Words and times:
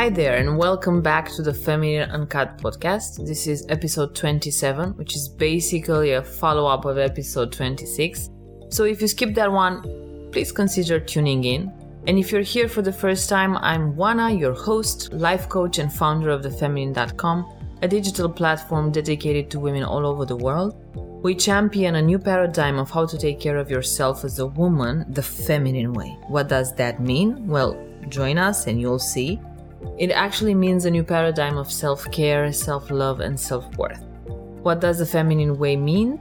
Hi 0.00 0.08
there, 0.08 0.36
and 0.36 0.56
welcome 0.56 1.02
back 1.02 1.30
to 1.32 1.42
the 1.42 1.52
Feminine 1.52 2.10
Uncut 2.10 2.56
podcast. 2.56 3.26
This 3.26 3.46
is 3.46 3.66
episode 3.68 4.14
27, 4.14 4.96
which 4.96 5.14
is 5.14 5.28
basically 5.28 6.12
a 6.12 6.22
follow 6.22 6.64
up 6.64 6.86
of 6.86 6.96
episode 6.96 7.52
26. 7.52 8.30
So 8.70 8.84
if 8.84 9.02
you 9.02 9.08
skipped 9.08 9.34
that 9.34 9.52
one, 9.52 10.30
please 10.32 10.52
consider 10.52 11.00
tuning 11.00 11.44
in. 11.44 11.70
And 12.06 12.18
if 12.18 12.32
you're 12.32 12.40
here 12.40 12.66
for 12.66 12.80
the 12.80 12.94
first 12.94 13.28
time, 13.28 13.58
I'm 13.58 13.92
Wana, 13.92 14.40
your 14.40 14.54
host, 14.54 15.12
life 15.12 15.50
coach, 15.50 15.78
and 15.78 15.92
founder 15.92 16.30
of 16.30 16.44
thefeminine.com, 16.44 17.58
a 17.82 17.86
digital 17.86 18.30
platform 18.30 18.92
dedicated 18.92 19.50
to 19.50 19.60
women 19.60 19.82
all 19.82 20.06
over 20.06 20.24
the 20.24 20.34
world. 20.34 20.76
We 21.22 21.34
champion 21.34 21.96
a 21.96 22.00
new 22.00 22.18
paradigm 22.18 22.78
of 22.78 22.90
how 22.90 23.04
to 23.04 23.18
take 23.18 23.38
care 23.38 23.58
of 23.58 23.70
yourself 23.70 24.24
as 24.24 24.38
a 24.38 24.46
woman 24.46 25.04
the 25.12 25.22
feminine 25.22 25.92
way. 25.92 26.16
What 26.28 26.48
does 26.48 26.74
that 26.76 27.02
mean? 27.02 27.46
Well, 27.46 27.76
join 28.08 28.38
us 28.38 28.66
and 28.66 28.80
you'll 28.80 28.98
see. 28.98 29.38
It 29.98 30.10
actually 30.10 30.54
means 30.54 30.84
a 30.84 30.90
new 30.90 31.04
paradigm 31.04 31.56
of 31.58 31.70
self 31.70 32.10
care, 32.10 32.52
self 32.52 32.90
love, 32.90 33.20
and 33.20 33.38
self 33.38 33.76
worth. 33.76 34.02
What 34.62 34.80
does 34.80 34.98
the 34.98 35.06
feminine 35.06 35.58
way 35.58 35.76
mean? 35.76 36.20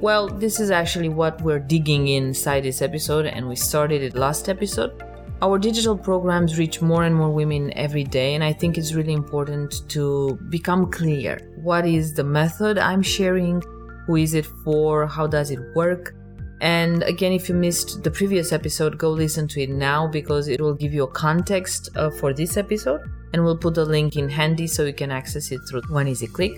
Well, 0.00 0.28
this 0.28 0.58
is 0.58 0.70
actually 0.70 1.08
what 1.08 1.40
we're 1.42 1.60
digging 1.60 2.08
inside 2.08 2.64
this 2.64 2.82
episode, 2.82 3.26
and 3.26 3.48
we 3.48 3.56
started 3.56 4.02
it 4.02 4.16
last 4.16 4.48
episode. 4.48 5.02
Our 5.42 5.58
digital 5.58 5.96
programs 5.96 6.58
reach 6.58 6.80
more 6.80 7.04
and 7.04 7.14
more 7.14 7.30
women 7.30 7.72
every 7.76 8.04
day, 8.04 8.34
and 8.34 8.44
I 8.44 8.52
think 8.52 8.78
it's 8.78 8.94
really 8.94 9.12
important 9.12 9.88
to 9.88 10.38
become 10.50 10.90
clear. 10.90 11.38
What 11.56 11.86
is 11.86 12.14
the 12.14 12.24
method 12.24 12.78
I'm 12.78 13.02
sharing? 13.02 13.62
Who 14.06 14.16
is 14.16 14.34
it 14.34 14.46
for? 14.64 15.06
How 15.06 15.26
does 15.26 15.50
it 15.50 15.60
work? 15.74 16.14
And 16.62 17.02
again, 17.02 17.32
if 17.32 17.48
you 17.48 17.56
missed 17.56 18.04
the 18.04 18.10
previous 18.10 18.52
episode, 18.52 18.96
go 18.96 19.10
listen 19.10 19.48
to 19.48 19.62
it 19.62 19.70
now 19.70 20.06
because 20.06 20.46
it 20.46 20.60
will 20.60 20.74
give 20.74 20.94
you 20.94 21.02
a 21.02 21.10
context 21.10 21.90
uh, 21.96 22.08
for 22.08 22.32
this 22.32 22.56
episode. 22.56 23.00
And 23.32 23.44
we'll 23.44 23.58
put 23.58 23.74
the 23.74 23.84
link 23.84 24.16
in 24.16 24.28
handy 24.28 24.68
so 24.68 24.84
you 24.84 24.92
can 24.92 25.10
access 25.10 25.50
it 25.50 25.58
through 25.68 25.82
one 25.88 26.06
easy 26.06 26.28
click. 26.28 26.52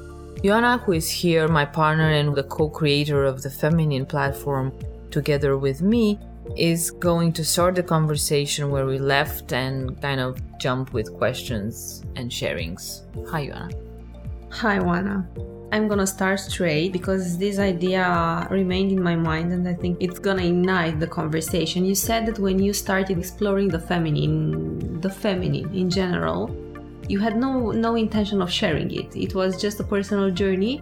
Joanna, 0.44 0.76
who 0.76 0.92
is 0.92 1.08
here, 1.08 1.48
my 1.48 1.64
partner 1.64 2.10
and 2.10 2.34
the 2.34 2.42
co 2.42 2.68
creator 2.68 3.24
of 3.24 3.40
the 3.40 3.48
Feminine 3.48 4.04
platform, 4.04 4.78
together 5.10 5.56
with 5.56 5.80
me, 5.80 6.20
is 6.54 6.90
going 6.90 7.32
to 7.32 7.42
start 7.42 7.74
the 7.74 7.82
conversation 7.82 8.70
where 8.70 8.84
we 8.84 8.98
left 8.98 9.54
and 9.54 9.98
kind 10.02 10.20
of 10.20 10.38
jump 10.58 10.92
with 10.92 11.14
questions 11.14 12.04
and 12.16 12.30
sharings. 12.30 13.04
Hi, 13.30 13.46
Joanna. 13.46 13.70
Hi, 14.50 14.78
Wana. 14.80 15.53
I'm 15.74 15.88
gonna 15.88 16.06
start 16.06 16.38
straight 16.38 16.92
because 16.92 17.36
this 17.36 17.58
idea 17.58 18.46
remained 18.48 18.92
in 18.92 19.02
my 19.02 19.16
mind 19.16 19.52
and 19.52 19.66
I 19.66 19.74
think 19.74 19.96
it's 19.98 20.20
gonna 20.20 20.44
ignite 20.44 21.00
the 21.00 21.08
conversation. 21.08 21.84
You 21.84 21.96
said 21.96 22.26
that 22.26 22.38
when 22.38 22.60
you 22.60 22.72
started 22.72 23.18
exploring 23.18 23.70
the 23.70 23.80
feminine, 23.80 25.00
the 25.00 25.10
feminine 25.10 25.74
in 25.74 25.90
general, 25.90 26.54
you 27.08 27.18
had 27.18 27.36
no 27.36 27.72
no 27.72 27.96
intention 27.96 28.40
of 28.40 28.52
sharing 28.52 28.88
it. 28.92 29.16
It 29.16 29.34
was 29.34 29.60
just 29.60 29.80
a 29.80 29.82
personal 29.82 30.30
journey 30.30 30.80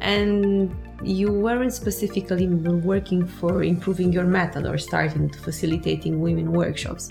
and 0.00 0.74
you 1.04 1.32
weren't 1.32 1.72
specifically 1.72 2.48
working 2.48 3.24
for 3.24 3.62
improving 3.62 4.12
your 4.12 4.24
method 4.24 4.66
or 4.66 4.76
starting 4.76 5.30
to 5.30 5.38
facilitating 5.38 6.20
women 6.20 6.50
workshops 6.50 7.08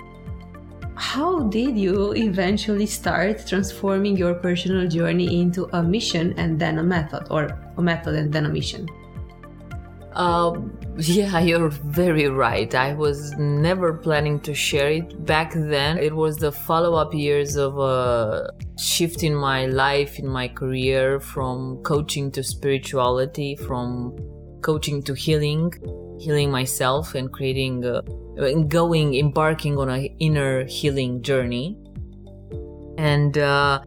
how 1.02 1.40
did 1.50 1.76
you 1.80 2.14
eventually 2.14 2.86
start 2.86 3.48
transforming 3.48 4.16
your 4.16 4.36
personal 4.36 4.88
journey 4.88 5.42
into 5.42 5.68
a 5.76 5.82
mission 5.82 6.32
and 6.38 6.60
then 6.60 6.78
a 6.78 6.84
method, 6.84 7.26
or 7.32 7.58
a 7.78 7.82
method 7.82 8.14
and 8.14 8.32
then 8.32 8.46
a 8.46 8.50
mission? 8.50 8.88
Um, 10.14 10.78
yeah, 10.98 11.40
you're 11.40 11.70
very 11.70 12.28
right. 12.28 12.74
I 12.76 12.94
was 12.94 13.32
never 13.40 13.94
planning 13.94 14.40
to 14.42 14.54
share 14.54 14.92
it 14.92 15.26
back 15.26 15.54
then. 15.56 15.98
It 15.98 16.16
was 16.16 16.38
the 16.38 16.52
follow 16.52 16.94
up 16.94 17.16
years 17.16 17.56
of 17.56 17.80
a 17.80 18.52
shift 18.78 19.23
in 19.23 19.34
my 19.34 19.66
life, 19.66 20.20
in 20.20 20.28
my 20.28 20.50
career, 20.50 21.20
from 21.20 21.82
coaching 21.82 22.32
to 22.34 22.44
spirituality, 22.44 23.56
from 23.56 24.16
coaching 24.61 25.02
to 25.02 25.16
healing, 25.16 25.73
healing 26.21 26.52
myself 26.52 27.15
and 27.15 27.32
creating 27.32 27.83
a 27.86 28.02
going 28.67 29.15
embarking 29.15 29.77
on 29.77 29.89
an 29.89 30.05
inner 30.20 30.65
healing 30.65 31.21
journey. 31.21 31.77
And 32.98 33.37
uh, 33.37 33.82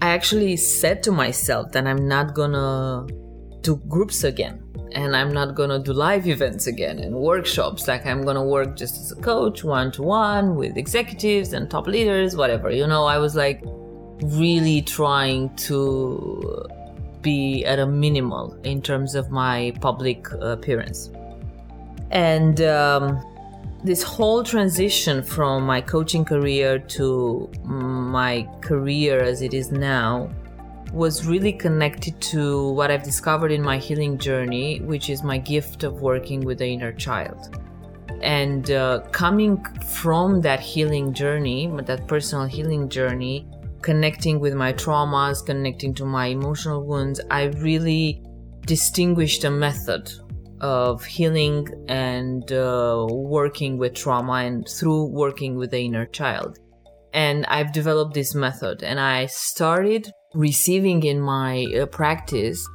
i 0.00 0.10
actually 0.10 0.56
said 0.56 1.02
to 1.02 1.10
myself 1.10 1.72
that 1.72 1.84
i'm 1.86 2.06
not 2.06 2.34
gonna 2.34 3.04
do 3.62 3.76
groups 3.88 4.22
again 4.22 4.62
and 4.92 5.16
i'm 5.16 5.32
not 5.32 5.56
gonna 5.56 5.78
do 5.78 5.92
live 5.92 6.26
events 6.28 6.66
again 6.66 6.98
and 7.00 7.14
workshops. 7.14 7.88
Like 7.88 8.06
i'm 8.06 8.22
gonna 8.22 8.44
work 8.44 8.76
just 8.76 8.94
as 9.02 9.12
a 9.12 9.20
coach 9.20 9.64
one-to-one 9.64 10.54
with 10.54 10.76
executives 10.76 11.52
and 11.52 11.70
top 11.70 11.86
leaders 11.86 12.36
whatever. 12.36 12.70
You 12.70 12.86
know 12.86 13.04
i 13.04 13.18
was 13.18 13.34
like 13.34 13.60
really 14.22 14.82
trying 14.82 15.54
to 15.56 16.66
be 17.20 17.64
at 17.64 17.78
a 17.78 17.86
minimal 17.86 18.54
in 18.62 18.80
terms 18.80 19.14
of 19.14 19.30
my 19.30 19.72
public 19.80 20.26
appearance 20.40 21.10
and 22.10 22.60
um, 22.62 23.22
this 23.84 24.02
whole 24.02 24.42
transition 24.42 25.22
from 25.22 25.64
my 25.64 25.80
coaching 25.80 26.24
career 26.24 26.78
to 26.78 27.50
my 27.64 28.48
career 28.60 29.20
as 29.20 29.42
it 29.42 29.54
is 29.54 29.70
now 29.70 30.30
was 30.92 31.26
really 31.26 31.52
connected 31.52 32.18
to 32.20 32.70
what 32.70 32.90
I've 32.90 33.02
discovered 33.02 33.52
in 33.52 33.62
my 33.62 33.78
healing 33.78 34.18
journey, 34.18 34.80
which 34.80 35.10
is 35.10 35.22
my 35.22 35.38
gift 35.38 35.84
of 35.84 36.00
working 36.00 36.40
with 36.40 36.58
the 36.58 36.66
inner 36.66 36.92
child. 36.92 37.60
And 38.22 38.70
uh, 38.70 39.02
coming 39.12 39.62
from 39.84 40.40
that 40.40 40.60
healing 40.60 41.12
journey, 41.12 41.70
that 41.84 42.08
personal 42.08 42.46
healing 42.46 42.88
journey, 42.88 43.46
connecting 43.82 44.40
with 44.40 44.54
my 44.54 44.72
traumas, 44.72 45.44
connecting 45.44 45.94
to 45.94 46.04
my 46.04 46.26
emotional 46.26 46.84
wounds, 46.84 47.20
I 47.30 47.44
really 47.44 48.22
distinguished 48.62 49.44
a 49.44 49.50
method 49.50 50.10
of 50.60 51.04
healing 51.04 51.66
and 51.88 52.50
uh, 52.52 53.06
working 53.10 53.78
with 53.78 53.94
trauma 53.94 54.44
and 54.44 54.68
through 54.68 55.06
working 55.06 55.56
with 55.56 55.70
the 55.70 55.80
inner 55.80 56.06
child. 56.06 56.58
And 57.12 57.46
I've 57.46 57.72
developed 57.72 58.14
this 58.14 58.34
method 58.34 58.82
and 58.82 59.00
I 59.00 59.26
started 59.26 60.10
receiving 60.34 61.02
in 61.02 61.20
my 61.20 61.66
uh, 61.80 61.86
practice 61.86 62.66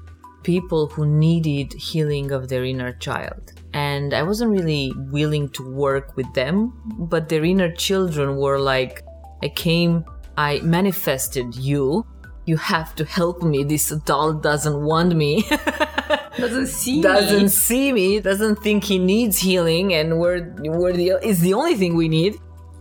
people 0.44 0.88
who 0.88 1.06
needed 1.06 1.74
healing 1.74 2.32
of 2.32 2.50
their 2.50 2.64
inner 2.64 2.94
child. 2.94 3.54
And 3.74 4.14
I 4.14 4.24
wasn't 4.24 4.52
really 4.52 4.92
willing 5.12 5.50
to 5.50 5.74
work 5.74 6.16
with 6.16 6.32
them, 6.34 6.74
but 6.98 7.30
their 7.30 7.44
inner 7.44 7.72
children 7.72 8.36
were 8.36 8.60
like, 8.60 9.04
I 9.42 9.50
came, 9.50 10.06
I 10.38 10.60
manifested 10.60 11.56
you. 11.56 12.06
You 12.46 12.58
have 12.58 12.94
to 12.96 13.06
help 13.06 13.42
me. 13.42 13.64
This 13.64 13.92
adult 13.92 14.44
doesn't 14.44 14.82
want 14.84 15.16
me. 15.16 15.46
doesn't 16.38 16.68
see 16.68 17.02
doesn't 17.02 17.44
me. 17.44 17.48
see 17.48 17.92
me, 17.92 18.20
doesn't 18.20 18.58
think 18.64 18.84
he 18.84 18.98
needs 18.98 19.38
healing, 19.38 19.94
and 19.94 20.20
we're 20.20 20.54
we're 20.60 20.94
the 20.94 21.20
is 21.24 21.42
the 21.42 21.54
only 21.54 21.76
thing 21.76 21.96
we 21.96 22.08
need. 22.08 22.38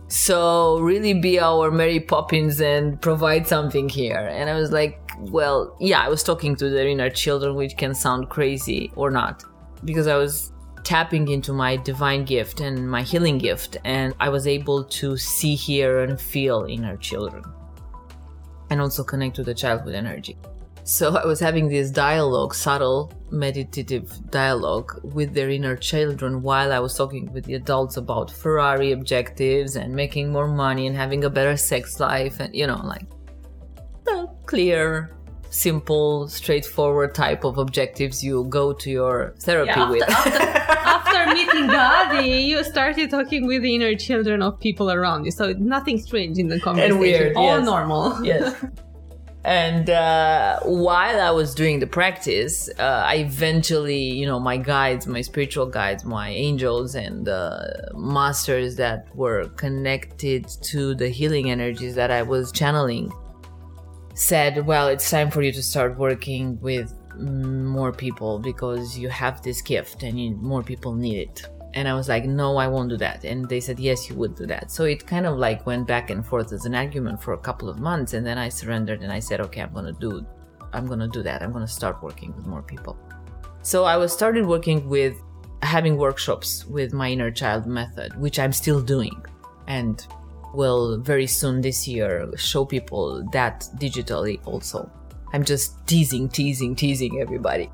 So 0.07 0.79
really 0.79 1.13
be 1.13 1.39
our 1.39 1.71
Mary 1.71 1.99
Poppins 1.99 2.61
and 2.61 3.01
provide 3.01 3.47
something 3.47 3.89
here. 3.89 4.29
And 4.31 4.49
I 4.49 4.53
was 4.53 4.71
like, 4.71 4.99
well, 5.17 5.75
yeah, 5.79 6.01
I 6.01 6.09
was 6.09 6.21
talking 6.21 6.55
to 6.57 6.69
the 6.69 6.87
inner 6.87 7.09
children, 7.09 7.55
which 7.55 7.77
can 7.77 7.95
sound 7.95 8.29
crazy 8.29 8.91
or 8.95 9.09
not, 9.09 9.43
because 9.83 10.05
I 10.07 10.17
was 10.17 10.51
tapping 10.83 11.29
into 11.29 11.53
my 11.53 11.77
divine 11.77 12.25
gift 12.25 12.59
and 12.59 12.89
my 12.89 13.01
healing 13.01 13.37
gift, 13.37 13.77
and 13.85 14.13
I 14.19 14.29
was 14.29 14.45
able 14.45 14.83
to 14.83 15.17
see, 15.17 15.55
hear, 15.55 16.01
and 16.01 16.19
feel 16.19 16.65
inner 16.69 16.97
children, 16.97 17.43
and 18.69 18.81
also 18.81 19.03
connect 19.03 19.35
to 19.37 19.43
the 19.43 19.53
childhood 19.53 19.95
energy. 19.95 20.37
So 20.85 21.15
I 21.15 21.25
was 21.25 21.39
having 21.39 21.69
this 21.69 21.89
dialogue, 21.91 22.53
subtle 22.53 23.11
meditative 23.31 24.29
dialogue 24.29 24.99
with 25.03 25.33
their 25.33 25.49
inner 25.49 25.75
children 25.77 26.41
while 26.41 26.71
I 26.73 26.79
was 26.79 26.95
talking 26.95 27.31
with 27.33 27.45
the 27.45 27.55
adults 27.55 27.95
about 27.97 28.29
Ferrari 28.29 28.91
objectives 28.91 29.75
and 29.75 29.95
making 29.95 30.31
more 30.31 30.47
money 30.47 30.85
and 30.87 30.95
having 30.95 31.23
a 31.23 31.29
better 31.29 31.57
sex 31.57 31.99
life 31.99 32.39
and 32.39 32.53
you 32.53 32.67
know 32.67 32.79
like 32.83 33.05
the 34.05 34.29
clear 34.45 35.15
simple 35.49 36.27
straightforward 36.27 37.15
type 37.15 37.43
of 37.43 37.57
objectives 37.57 38.23
you 38.23 38.43
go 38.49 38.73
to 38.73 38.91
your 38.91 39.33
therapy 39.39 39.71
Yeah, 39.71 39.89
with 39.89 40.03
after, 40.03 40.29
after, 40.29 41.17
after 41.17 41.33
meeting 41.33 41.67
Gadi, 41.67 42.27
you 42.29 42.63
started 42.63 43.09
talking 43.09 43.47
with 43.47 43.61
the 43.63 43.73
inner 43.73 43.95
children 43.95 44.41
of 44.43 44.59
people 44.59 44.91
around 44.91 45.25
you. 45.25 45.31
So 45.31 45.53
nothing 45.53 45.99
strange 45.99 46.37
in 46.37 46.47
the 46.49 46.59
conversation. 46.59 46.91
And 46.91 46.99
weird, 46.99 47.35
All 47.35 47.57
yes. 47.57 47.65
normal. 47.65 48.23
yes. 48.25 48.65
And 49.45 49.89
uh, 49.89 50.61
while 50.61 51.19
I 51.19 51.31
was 51.31 51.53
doing 51.53 51.79
the 51.79 51.87
practice, 51.87 52.69
uh, 52.79 53.03
I 53.05 53.15
eventually, 53.15 53.99
you 53.99 54.25
know, 54.25 54.39
my 54.39 54.55
guides, 54.55 55.05
my 55.05 55.21
spiritual 55.21 55.65
guides, 55.65 56.05
my 56.05 56.29
angels 56.29 56.95
and 56.95 57.27
uh, 57.27 57.65
masters 57.93 58.77
that 58.77 59.13
were 59.15 59.49
connected 59.57 60.47
to 60.63 60.95
the 60.95 61.09
healing 61.09 61.51
energies 61.51 61.93
that 61.95 62.09
I 62.09 62.21
was 62.21 62.53
channeling 62.53 63.11
said, 64.15 64.65
Well, 64.65 64.87
it's 64.87 65.09
time 65.09 65.29
for 65.29 65.41
you 65.41 65.51
to 65.51 65.63
start 65.63 65.97
working 65.97 66.57
with 66.61 66.93
more 67.19 67.91
people 67.91 68.39
because 68.39 68.97
you 68.97 69.09
have 69.09 69.41
this 69.41 69.61
gift 69.61 70.03
and 70.03 70.19
you, 70.19 70.35
more 70.37 70.63
people 70.63 70.93
need 70.93 71.17
it. 71.17 71.47
And 71.75 71.87
I 71.87 71.93
was 71.95 72.07
like, 72.07 72.25
no, 72.25 72.57
I 72.57 72.67
won't 72.67 72.89
do 72.89 72.97
that. 72.97 73.23
And 73.23 73.49
they 73.49 73.59
said, 73.59 73.79
yes, 73.79 74.07
you 74.07 74.15
would 74.15 74.35
do 74.35 74.45
that. 74.45 74.71
So 74.71 74.83
it 74.83 75.07
kind 75.07 75.25
of 75.25 75.37
like 75.37 75.65
went 75.65 75.87
back 75.87 76.11
and 76.11 76.25
forth 76.25 76.53
as 76.53 76.65
an 76.65 76.75
argument 76.75 77.21
for 77.21 77.33
a 77.33 77.37
couple 77.37 77.67
of 77.67 77.79
months. 77.79 78.13
And 78.13 78.25
then 78.25 78.37
I 78.37 78.49
surrendered 78.49 79.01
and 79.01 79.11
I 79.11 79.19
said, 79.19 79.41
okay, 79.41 79.61
I'm 79.61 79.73
going 79.73 79.85
to 79.85 79.99
do, 79.99 80.25
I'm 80.71 80.85
going 80.85 80.99
to 80.99 81.07
do 81.07 81.23
that. 81.23 81.41
I'm 81.41 81.51
going 81.51 81.65
to 81.65 81.71
start 81.71 82.03
working 82.03 82.35
with 82.35 82.45
more 82.45 82.61
people. 82.61 82.97
So 83.63 83.85
I 83.85 83.97
was 83.97 84.13
started 84.13 84.45
working 84.45 84.87
with 84.87 85.15
having 85.63 85.97
workshops 85.97 86.65
with 86.67 86.93
my 86.93 87.09
inner 87.09 87.31
child 87.31 87.65
method, 87.65 88.19
which 88.19 88.37
I'm 88.37 88.53
still 88.53 88.81
doing. 88.81 89.23
And 89.67 90.05
will 90.53 90.99
very 90.99 91.25
soon 91.25 91.61
this 91.61 91.87
year 91.87 92.29
show 92.37 92.65
people 92.65 93.27
that 93.31 93.61
digitally 93.77 94.39
also. 94.45 94.91
I'm 95.33 95.43
just 95.43 95.87
teasing, 95.87 96.29
teasing, 96.29 96.75
teasing 96.75 97.19
everybody 97.19 97.71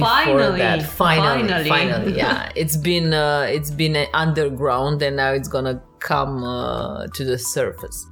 finally, 0.00 0.58
that. 0.58 0.82
Finally, 0.82 1.48
finally, 1.48 1.68
finally, 1.68 2.16
yeah. 2.16 2.50
It's 2.56 2.76
been 2.76 3.12
uh, 3.12 3.46
it's 3.48 3.70
been 3.70 3.96
underground, 4.14 5.02
and 5.02 5.16
now 5.16 5.32
it's 5.32 5.48
gonna 5.48 5.82
come 6.00 6.44
uh, 6.44 7.06
to 7.08 7.24
the 7.24 7.38
surface. 7.38 8.06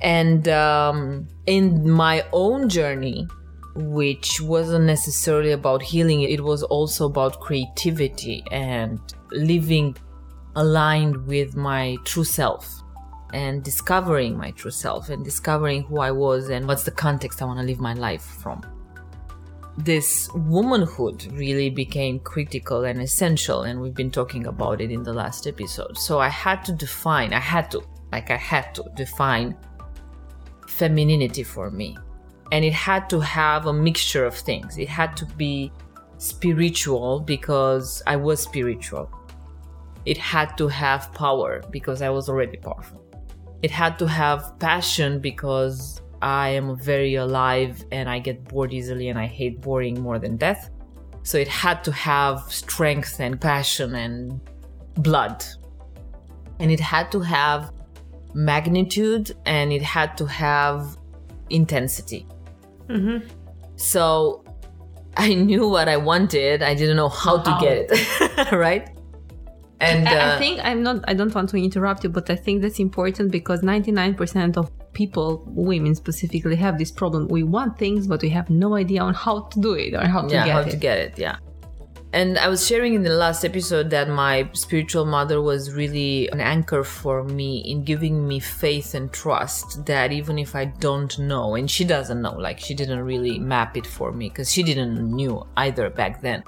And 0.00 0.48
um, 0.48 1.28
in 1.46 1.88
my 1.88 2.24
own 2.32 2.68
journey, 2.68 3.26
which 3.74 4.40
wasn't 4.40 4.84
necessarily 4.84 5.52
about 5.52 5.82
healing, 5.82 6.22
it 6.22 6.42
was 6.42 6.62
also 6.62 7.06
about 7.06 7.40
creativity 7.40 8.44
and 8.50 8.98
living 9.30 9.96
aligned 10.56 11.26
with 11.26 11.56
my 11.56 11.96
true 12.04 12.24
self 12.24 12.82
and 13.32 13.62
discovering 13.64 14.36
my 14.36 14.50
true 14.50 14.70
self 14.70 15.08
and 15.08 15.24
discovering 15.24 15.82
who 15.84 16.00
I 16.00 16.10
was 16.10 16.50
and 16.50 16.66
what's 16.66 16.82
the 16.82 16.90
context 16.90 17.40
I 17.40 17.46
want 17.46 17.60
to 17.60 17.64
live 17.64 17.80
my 17.80 17.94
life 17.94 18.22
from 18.22 18.62
this 19.78 20.28
womanhood 20.34 21.32
really 21.32 21.70
became 21.70 22.18
critical 22.20 22.84
and 22.84 23.00
essential 23.00 23.62
and 23.62 23.80
we've 23.80 23.94
been 23.94 24.10
talking 24.10 24.46
about 24.46 24.80
it 24.80 24.90
in 24.90 25.02
the 25.02 25.12
last 25.12 25.46
episode. 25.46 25.96
So 25.96 26.18
i 26.18 26.28
had 26.28 26.64
to 26.66 26.72
define 26.72 27.32
i 27.32 27.40
had 27.40 27.70
to 27.70 27.82
like 28.12 28.30
i 28.30 28.36
had 28.36 28.74
to 28.74 28.84
define 28.94 29.56
femininity 30.68 31.42
for 31.42 31.70
me. 31.70 31.96
And 32.50 32.66
it 32.66 32.74
had 32.74 33.08
to 33.10 33.20
have 33.20 33.66
a 33.66 33.72
mixture 33.72 34.26
of 34.26 34.34
things. 34.34 34.76
It 34.76 34.88
had 34.88 35.16
to 35.16 35.26
be 35.36 35.72
spiritual 36.18 37.20
because 37.20 38.02
i 38.06 38.14
was 38.14 38.42
spiritual. 38.42 39.10
It 40.04 40.18
had 40.18 40.58
to 40.58 40.68
have 40.68 41.14
power 41.14 41.62
because 41.70 42.02
i 42.02 42.10
was 42.10 42.28
already 42.28 42.58
powerful. 42.58 43.02
It 43.62 43.70
had 43.70 43.98
to 44.00 44.06
have 44.06 44.58
passion 44.58 45.18
because 45.18 46.01
I 46.22 46.50
am 46.50 46.76
very 46.76 47.16
alive 47.16 47.84
and 47.90 48.08
I 48.08 48.20
get 48.20 48.44
bored 48.44 48.72
easily 48.72 49.08
and 49.08 49.18
I 49.18 49.26
hate 49.26 49.60
boring 49.60 50.00
more 50.00 50.20
than 50.20 50.36
death. 50.36 50.70
So 51.24 51.36
it 51.36 51.48
had 51.48 51.82
to 51.84 51.92
have 51.92 52.40
strength 52.48 53.18
and 53.18 53.40
passion 53.40 53.96
and 53.96 54.40
blood. 54.94 55.44
And 56.60 56.70
it 56.70 56.78
had 56.78 57.10
to 57.12 57.20
have 57.20 57.72
magnitude 58.34 59.32
and 59.46 59.72
it 59.72 59.82
had 59.82 60.16
to 60.18 60.26
have 60.26 60.96
intensity. 61.50 62.26
Mm-hmm. 62.88 63.26
So 63.74 64.44
I 65.16 65.34
knew 65.34 65.68
what 65.68 65.88
I 65.88 65.96
wanted. 65.96 66.62
I 66.62 66.74
didn't 66.74 66.96
know 66.96 67.08
how, 67.08 67.38
how? 67.38 67.58
to 67.58 67.66
get 67.66 67.88
it, 67.90 68.52
right? 68.52 68.88
And 69.80 70.06
uh, 70.06 70.36
I 70.36 70.38
think 70.38 70.60
I'm 70.62 70.84
not. 70.84 71.04
I 71.08 71.14
don't 71.14 71.34
want 71.34 71.48
to 71.50 71.56
interrupt 71.56 72.04
you, 72.04 72.10
but 72.10 72.30
I 72.30 72.36
think 72.36 72.62
that's 72.62 72.78
important 72.78 73.32
because 73.32 73.62
99% 73.62 74.56
of 74.56 74.70
people, 74.92 75.44
women 75.46 75.94
specifically, 75.94 76.56
have 76.56 76.78
this 76.78 76.90
problem. 76.90 77.28
We 77.28 77.42
want 77.42 77.78
things, 77.78 78.06
but 78.06 78.22
we 78.22 78.30
have 78.30 78.50
no 78.50 78.74
idea 78.74 79.02
on 79.02 79.14
how 79.14 79.42
to 79.42 79.60
do 79.60 79.74
it 79.74 79.94
or 79.94 80.06
how 80.06 80.22
to 80.22 80.34
yeah, 80.34 80.44
get 80.44 80.52
how 80.52 80.60
it. 80.60 80.70
to 80.70 80.76
get 80.76 80.98
it. 80.98 81.18
Yeah. 81.18 81.36
And 82.14 82.38
I 82.38 82.48
was 82.48 82.66
sharing 82.66 82.92
in 82.92 83.02
the 83.02 83.14
last 83.14 83.42
episode 83.42 83.88
that 83.88 84.06
my 84.06 84.46
spiritual 84.52 85.06
mother 85.06 85.40
was 85.40 85.72
really 85.72 86.28
an 86.28 86.40
anchor 86.40 86.84
for 86.84 87.24
me 87.24 87.60
in 87.60 87.84
giving 87.84 88.28
me 88.28 88.38
faith 88.38 88.94
and 88.94 89.10
trust 89.10 89.86
that 89.86 90.12
even 90.12 90.38
if 90.38 90.54
I 90.54 90.66
don't 90.66 91.18
know, 91.18 91.54
and 91.54 91.70
she 91.70 91.84
doesn't 91.84 92.20
know, 92.20 92.34
like 92.34 92.60
she 92.60 92.74
didn't 92.74 93.00
really 93.00 93.38
map 93.38 93.78
it 93.78 93.86
for 93.86 94.12
me 94.12 94.28
because 94.28 94.52
she 94.52 94.62
didn't 94.62 95.10
knew 95.10 95.42
either 95.56 95.88
back 95.88 96.20
then 96.20 96.44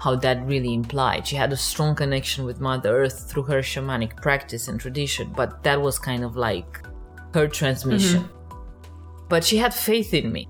how 0.00 0.16
that 0.16 0.44
really 0.46 0.74
implied. 0.74 1.26
She 1.26 1.36
had 1.36 1.52
a 1.52 1.56
strong 1.56 1.94
connection 1.94 2.44
with 2.44 2.60
Mother 2.60 3.04
Earth 3.04 3.30
through 3.30 3.44
her 3.44 3.60
shamanic 3.60 4.16
practice 4.16 4.68
and 4.68 4.78
tradition, 4.78 5.32
but 5.34 5.62
that 5.62 5.80
was 5.80 5.98
kind 5.98 6.24
of 6.24 6.36
like 6.36 6.82
her 7.34 7.48
transmission. 7.48 8.22
Mm-hmm. 8.22 9.28
But 9.28 9.44
she 9.44 9.56
had 9.56 9.72
faith 9.72 10.12
in 10.14 10.32
me. 10.32 10.48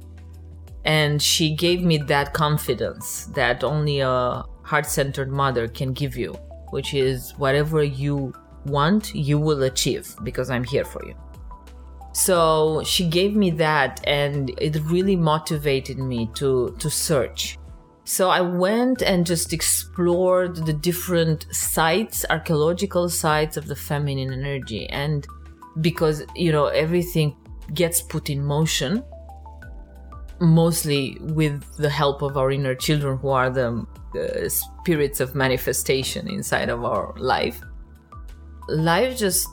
And 0.85 1.21
she 1.21 1.55
gave 1.55 1.83
me 1.83 1.99
that 1.99 2.33
confidence 2.33 3.27
that 3.35 3.63
only 3.63 4.01
a 4.01 4.45
heart 4.63 4.87
centered 4.87 5.31
mother 5.31 5.69
can 5.69 5.93
give 5.93 6.17
you, 6.17 6.33
which 6.71 6.95
is 6.95 7.33
whatever 7.37 7.83
you 7.83 8.33
want, 8.65 9.15
you 9.15 9.39
will 9.39 9.63
achieve 9.65 10.15
because 10.23 10.51
I'm 10.51 10.65
here 10.65 10.85
for 10.85 11.05
you. 11.05 11.15
So 12.13 12.83
she 12.85 13.07
gave 13.07 13.37
me 13.37 13.51
that 13.53 14.01
and 14.05 14.51
it 14.59 14.77
really 14.85 15.17
motivated 15.17 15.99
me 15.99 16.29
to 16.35 16.75
to 16.79 16.91
search. 16.91 17.59
So 18.05 18.31
I 18.31 18.41
went 18.41 19.03
and 19.03 19.25
just 19.25 19.53
explored 19.53 20.57
the 20.57 20.73
different 20.73 21.47
sites, 21.53 22.25
archaeological 22.29 23.09
sites 23.09 23.57
of 23.57 23.67
the 23.67 23.77
feminine 23.77 24.33
energy 24.33 24.89
and 24.89 25.27
because 25.81 26.25
you 26.35 26.53
know 26.53 26.67
everything 26.67 27.37
gets 27.75 28.03
put 28.03 28.31
in 28.31 28.45
motion 28.45 29.05
mostly 30.41 31.19
with 31.21 31.63
the 31.77 31.91
help 31.91 32.23
of 32.23 32.37
our 32.37 32.51
inner 32.51 32.75
children 32.75 33.19
who 33.19 33.29
are 33.29 33.51
the, 33.51 33.85
the 34.15 34.49
spirits 34.49 35.21
of 35.21 35.35
manifestation 35.35 36.27
inside 36.29 36.69
of 36.71 36.83
our 36.83 37.15
life 37.19 37.61
life 38.69 39.17
just 39.17 39.47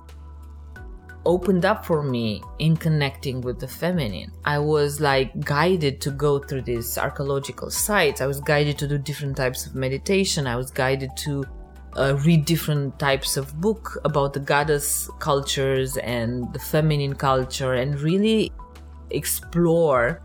opened 1.28 1.66
up 1.66 1.86
for 1.86 2.02
me 2.02 2.42
in 2.60 2.76
connecting 2.76 3.42
with 3.42 3.60
the 3.60 3.68
feminine. 3.68 4.32
I 4.46 4.60
was 4.60 5.02
like 5.02 5.38
guided 5.44 6.00
to 6.02 6.12
go 6.12 6.40
through 6.40 6.62
these 6.62 6.98
archaeological 6.98 7.70
sites. 7.70 8.22
I 8.22 8.28
was 8.28 8.40
guided 8.40 8.78
to 8.80 8.88
do 8.88 8.98
different 8.98 9.36
types 9.36 9.66
of 9.66 9.76
meditation. 9.76 10.48
I 10.48 10.56
was 10.56 10.72
guided 10.72 11.12
to 11.18 11.44
uh, 11.98 12.16
read 12.24 12.46
different 12.46 12.98
types 13.00 13.38
of 13.38 13.60
book 13.60 14.00
about 14.06 14.34
the 14.34 14.40
goddess 14.40 15.10
cultures 15.20 15.98
and 15.98 16.52
the 16.54 16.60
feminine 16.60 17.16
culture 17.16 17.74
and 17.74 18.00
really 18.00 18.52
explore 19.10 20.22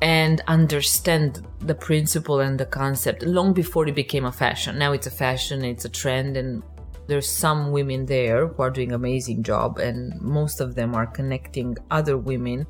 and 0.00 0.42
understand 0.48 1.46
the 1.60 1.74
principle 1.74 2.40
and 2.40 2.58
the 2.58 2.66
concept 2.66 3.22
long 3.22 3.52
before 3.52 3.86
it 3.86 3.94
became 3.94 4.24
a 4.24 4.32
fashion. 4.32 4.76
Now 4.76 4.92
it's 4.92 5.06
a 5.06 5.12
fashion, 5.12 5.64
it's 5.64 5.84
a 5.84 5.88
trend, 5.88 6.36
and 6.36 6.62
there's 7.06 7.28
some 7.28 7.70
women 7.70 8.06
there 8.06 8.48
who 8.48 8.62
are 8.62 8.70
doing 8.70 8.92
amazing 8.92 9.44
job, 9.44 9.78
and 9.78 10.20
most 10.20 10.60
of 10.60 10.74
them 10.74 10.96
are 10.96 11.06
connecting 11.06 11.76
other 11.92 12.18
women 12.18 12.66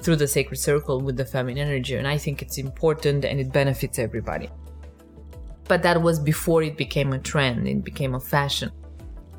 through 0.00 0.16
the 0.16 0.26
sacred 0.26 0.56
circle 0.56 1.00
with 1.00 1.16
the 1.16 1.24
feminine 1.24 1.68
energy. 1.68 1.94
And 1.94 2.08
I 2.08 2.18
think 2.18 2.42
it's 2.42 2.58
important 2.58 3.24
and 3.24 3.38
it 3.38 3.52
benefits 3.52 4.00
everybody 4.00 4.50
but 5.68 5.82
that 5.82 6.00
was 6.00 6.18
before 6.18 6.62
it 6.62 6.76
became 6.76 7.12
a 7.12 7.18
trend, 7.18 7.66
it 7.68 7.84
became 7.84 8.14
a 8.14 8.20
fashion. 8.20 8.70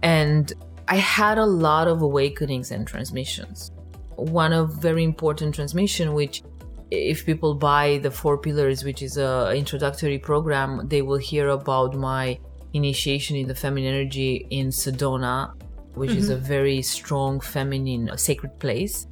And 0.02 0.52
I 0.88 0.98
had 0.98 1.38
a 1.38 1.46
lot 1.46 1.88
of 1.88 2.02
awakenings 2.02 2.72
and 2.72 2.88
transmissions. 2.88 3.72
One 4.16 4.54
of 4.54 4.82
very 4.82 5.04
important 5.04 5.56
transmission, 5.56 6.14
which 6.14 6.44
if 6.92 7.26
people 7.26 7.56
buy 7.56 8.00
the 8.04 8.12
four 8.12 8.38
pillars, 8.38 8.84
which 8.84 9.02
is 9.02 9.18
a 9.18 9.52
introductory 9.56 10.20
program, 10.20 10.88
they 10.88 11.02
will 11.02 11.18
hear 11.18 11.50
about 11.50 11.96
my 11.96 12.38
initiation 12.74 13.36
in 13.36 13.48
the 13.48 13.56
feminine 13.56 13.94
energy 13.96 14.46
in 14.50 14.68
Sedona, 14.68 15.54
which 15.96 16.12
mm-hmm. 16.12 16.20
is 16.20 16.30
a 16.30 16.36
very 16.36 16.82
strong 16.82 17.40
feminine 17.40 18.12
sacred 18.18 18.60
place 18.60 19.08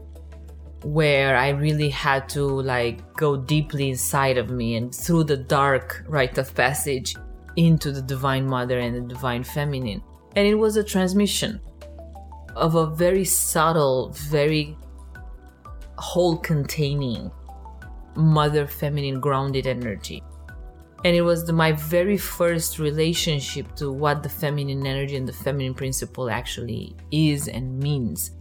where 0.83 1.37
I 1.37 1.49
really 1.49 1.89
had 1.89 2.27
to 2.29 2.43
like 2.43 3.13
go 3.15 3.37
deeply 3.37 3.89
inside 3.89 4.37
of 4.37 4.49
me 4.49 4.75
and 4.75 4.93
through 4.93 5.25
the 5.25 5.37
dark 5.37 6.03
rite 6.07 6.37
of 6.37 6.53
passage 6.53 7.15
into 7.55 7.91
the 7.91 8.01
Divine 8.01 8.45
Mother 8.45 8.79
and 8.79 8.95
the 8.95 9.13
Divine 9.13 9.43
Feminine. 9.43 10.01
And 10.35 10.47
it 10.47 10.55
was 10.55 10.77
a 10.77 10.83
transmission 10.83 11.61
of 12.55 12.75
a 12.75 12.87
very 12.87 13.25
subtle, 13.25 14.11
very 14.11 14.77
whole 15.97 16.37
containing 16.37 17.31
mother 18.15 18.67
feminine 18.67 19.19
grounded 19.19 19.67
energy. 19.67 20.21
And 21.05 21.15
it 21.15 21.21
was 21.21 21.45
the, 21.45 21.53
my 21.53 21.73
very 21.73 22.17
first 22.17 22.79
relationship 22.79 23.75
to 23.75 23.91
what 23.91 24.23
the 24.23 24.29
feminine 24.29 24.85
energy 24.87 25.17
and 25.17 25.27
the 25.27 25.33
feminine 25.33 25.73
principle 25.73 26.29
actually 26.29 26.95
is 27.11 27.47
and 27.47 27.77
means 27.79 28.31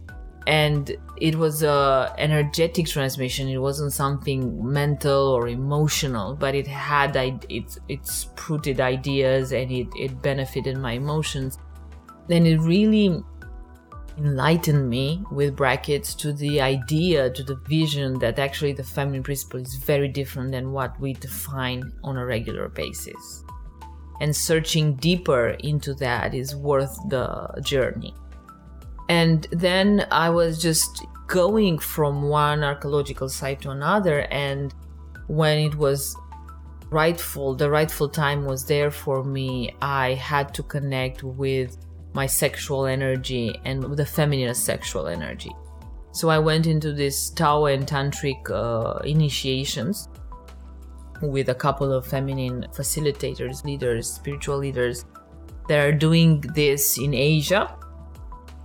and 0.47 0.95
it 1.17 1.35
was 1.35 1.63
a 1.63 2.13
energetic 2.17 2.87
transmission. 2.87 3.47
It 3.47 3.59
wasn't 3.59 3.93
something 3.93 4.71
mental 4.71 5.29
or 5.29 5.47
emotional 5.47 6.35
but 6.35 6.55
it 6.55 6.67
had 6.67 7.15
its 7.49 7.79
its 7.87 8.27
rooted 8.49 8.81
ideas 8.81 9.53
and 9.53 9.71
it, 9.71 9.87
it 9.95 10.21
benefited 10.21 10.77
my 10.77 10.93
emotions. 10.93 11.57
And 12.29 12.47
it 12.47 12.59
really 12.59 13.23
enlightened 14.17 14.89
me 14.89 15.23
with 15.31 15.55
brackets 15.55 16.13
to 16.13 16.33
the 16.33 16.61
idea 16.61 17.29
to 17.31 17.43
the 17.43 17.55
vision 17.67 18.19
that 18.19 18.37
actually 18.37 18.73
the 18.73 18.83
feminine 18.83 19.23
principle 19.23 19.59
is 19.59 19.75
very 19.75 20.07
different 20.07 20.51
than 20.51 20.71
what 20.71 20.99
we 20.99 21.13
define 21.13 21.91
on 22.03 22.17
a 22.17 22.25
regular 22.25 22.69
basis. 22.69 23.43
And 24.21 24.35
searching 24.35 24.95
deeper 24.95 25.49
into 25.59 25.93
that 25.95 26.33
is 26.33 26.55
worth 26.55 26.95
the 27.09 27.49
journey. 27.63 28.13
And 29.09 29.47
then 29.51 30.07
I 30.11 30.29
was 30.29 30.61
just 30.61 31.05
going 31.27 31.79
from 31.79 32.23
one 32.23 32.63
archaeological 32.63 33.29
site 33.29 33.61
to 33.61 33.71
another. 33.71 34.21
And 34.31 34.73
when 35.27 35.57
it 35.59 35.75
was 35.75 36.15
rightful, 36.89 37.55
the 37.55 37.69
rightful 37.69 38.09
time 38.09 38.45
was 38.45 38.65
there 38.65 38.91
for 38.91 39.23
me, 39.23 39.75
I 39.81 40.13
had 40.13 40.53
to 40.55 40.63
connect 40.63 41.23
with 41.23 41.77
my 42.13 42.27
sexual 42.27 42.85
energy 42.85 43.59
and 43.65 43.97
the 43.97 44.05
feminine 44.05 44.53
sexual 44.53 45.07
energy. 45.07 45.51
So 46.11 46.29
I 46.29 46.37
went 46.37 46.67
into 46.67 46.93
this 46.93 47.31
Tao 47.31 47.65
and 47.65 47.87
Tantric 47.87 48.49
uh, 48.51 48.99
initiations 48.99 50.07
with 51.21 51.49
a 51.49 51.55
couple 51.55 51.91
of 51.91 52.05
feminine 52.05 52.67
facilitators, 52.71 53.63
leaders, 53.65 54.11
spiritual 54.11 54.57
leaders 54.57 55.05
that 55.67 55.79
are 55.79 55.91
doing 55.91 56.41
this 56.53 56.99
in 56.99 57.15
Asia. 57.15 57.75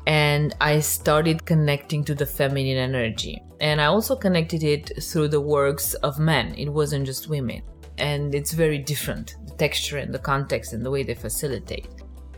And 0.09 0.57
I 0.61 0.81
started 0.81 1.45
connecting 1.45 2.03
to 2.05 2.15
the 2.15 2.27
feminine 2.27 2.79
energy. 2.79 3.41
And 3.61 3.81
I 3.81 3.85
also 3.85 4.17
connected 4.17 4.65
it 4.65 5.03
through 5.03 5.29
the 5.29 5.41
works 5.41 5.95
of 5.95 6.19
men. 6.19 6.55
It 6.57 6.71
wasn't 6.71 7.07
just 7.07 7.29
women. 7.29 7.63
And 7.99 8.35
it's 8.35 8.53
very 8.53 8.79
different 8.79 9.37
the 9.47 9.55
texture 9.55 9.99
and 9.99 10.13
the 10.13 10.19
context 10.19 10.73
and 10.73 10.85
the 10.85 10.91
way 10.91 11.03
they 11.03 11.15
facilitate. 11.15 11.89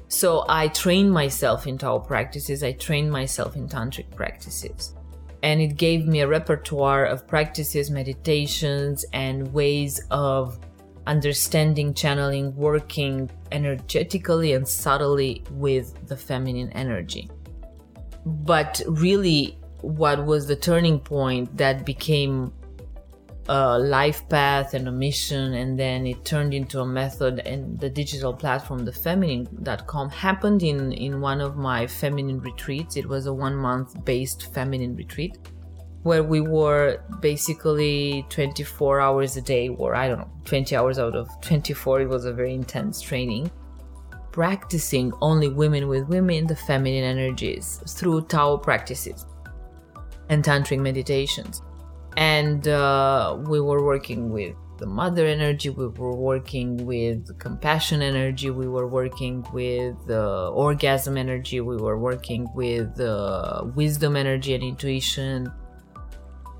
So 0.08 0.44
I 0.48 0.68
trained 0.68 1.12
myself 1.12 1.66
in 1.68 1.78
Tao 1.78 1.98
practices, 1.98 2.64
I 2.64 2.72
trained 2.72 3.12
myself 3.12 3.54
in 3.54 3.68
Tantric 3.68 4.10
practices 4.16 4.94
and 5.42 5.60
it 5.60 5.76
gave 5.76 6.06
me 6.06 6.20
a 6.20 6.28
repertoire 6.28 7.06
of 7.06 7.26
practices, 7.26 7.90
meditations, 7.90 9.04
and 9.12 9.52
ways 9.52 10.00
of 10.10 10.58
understanding, 11.06 11.94
channeling, 11.94 12.54
working 12.56 13.30
energetically 13.52 14.52
and 14.52 14.66
subtly 14.68 15.42
with 15.52 16.08
the 16.08 16.16
feminine 16.16 16.70
energy. 16.72 17.30
But 18.24 18.82
really, 18.86 19.58
what 19.80 20.24
was 20.24 20.46
the 20.46 20.56
turning 20.56 21.00
point 21.00 21.56
that 21.56 21.84
became 21.84 22.52
a 23.48 23.78
life 23.78 24.28
path 24.28 24.74
and 24.74 24.86
a 24.86 24.92
mission 24.92 25.54
and 25.54 25.78
then 25.78 26.06
it 26.06 26.24
turned 26.24 26.54
into 26.54 26.80
a 26.80 26.86
method 26.86 27.40
and 27.40 27.80
the 27.80 27.88
digital 27.88 28.32
platform 28.32 28.84
the 28.84 28.92
feminine.com 28.92 30.08
happened 30.10 30.62
in 30.62 30.92
in 30.92 31.20
one 31.20 31.40
of 31.40 31.56
my 31.56 31.86
feminine 31.86 32.40
retreats. 32.40 32.96
It 32.96 33.06
was 33.06 33.26
a 33.26 33.32
one 33.32 33.56
month 33.56 34.04
based 34.04 34.52
feminine 34.54 34.94
retreat 34.94 35.38
where 36.02 36.22
we 36.22 36.40
were 36.40 37.02
basically 37.20 38.24
24 38.30 39.00
hours 39.00 39.36
a 39.36 39.42
day 39.42 39.68
or 39.68 39.94
i 39.94 40.08
don't 40.08 40.18
know 40.18 40.30
20 40.44 40.74
hours 40.74 40.98
out 40.98 41.14
of 41.14 41.28
24 41.42 42.02
it 42.02 42.08
was 42.08 42.24
a 42.24 42.32
very 42.32 42.54
intense 42.54 43.00
training 43.00 43.50
practicing 44.32 45.12
only 45.20 45.49
women 45.49 45.88
with 45.88 46.08
women 46.08 46.46
the 46.46 46.56
feminine 46.56 47.04
energies 47.04 47.82
through 47.88 48.22
tao 48.22 48.56
practices 48.56 49.26
and 50.28 50.44
tantric 50.44 50.80
meditations. 50.80 51.62
And 52.16 52.66
uh, 52.68 53.38
we 53.46 53.60
were 53.60 53.84
working 53.84 54.30
with 54.30 54.54
the 54.78 54.87
mother 54.87 55.26
energy 55.26 55.68
we 55.68 55.87
were 55.88 56.16
working 56.16 56.87
with 56.87 57.38
compassion 57.38 58.00
energy 58.00 58.49
we 58.49 58.66
were 58.66 58.88
working 58.88 59.44
with 59.52 59.94
uh, 60.08 60.49
orgasm 60.52 61.18
energy 61.18 61.60
we 61.60 61.76
were 61.76 61.99
working 61.99 62.49
with 62.54 62.99
uh, 62.99 63.62
wisdom 63.75 64.16
energy 64.16 64.54
and 64.54 64.64
intuition 64.64 65.52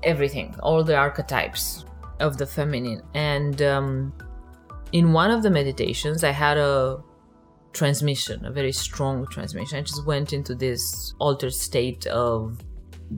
everything 0.03 0.55
all 0.61 0.83
the 0.83 0.95
archetypes 0.95 1.83
of 2.19 2.37
the 2.37 2.45
feminine. 2.45 3.01
And 3.15 3.59
um, 3.63 4.13
in 4.91 5.13
one 5.13 5.31
of 5.31 5.41
the 5.41 5.49
meditations 5.49 6.23
i 6.23 6.31
had 6.31 6.57
a 6.57 7.01
transmission 7.73 8.45
a 8.45 8.51
very 8.51 8.71
strong 8.71 9.25
transmission 9.27 9.77
i 9.77 9.81
just 9.81 10.05
went 10.05 10.33
into 10.33 10.53
this 10.53 11.13
altered 11.19 11.53
state 11.53 12.05
of 12.07 12.57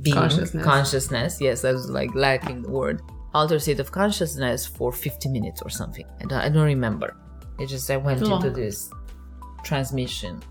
being 0.02 0.16
Consciousness. 0.16 0.64
consciousness. 0.64 1.42
Yes, 1.42 1.64
I 1.66 1.72
was 1.72 1.90
like 1.90 2.14
lacking 2.16 2.64
the 2.64 2.70
word 2.72 3.02
altered 3.34 3.62
state 3.62 3.80
of 3.80 3.92
consciousness 3.92 4.66
for 4.66 4.92
50 4.92 5.30
minutes 5.30 5.62
or 5.62 5.70
something. 5.70 6.06
I 6.22 6.26
don't, 6.26 6.40
I 6.40 6.50
don't 6.50 6.66
remember. 6.66 7.16
It 7.60 7.68
just 7.68 7.90
I 7.90 7.98
went 7.98 8.22
Long. 8.22 8.44
into 8.44 8.50
this 8.50 8.90
transmission 9.64 10.42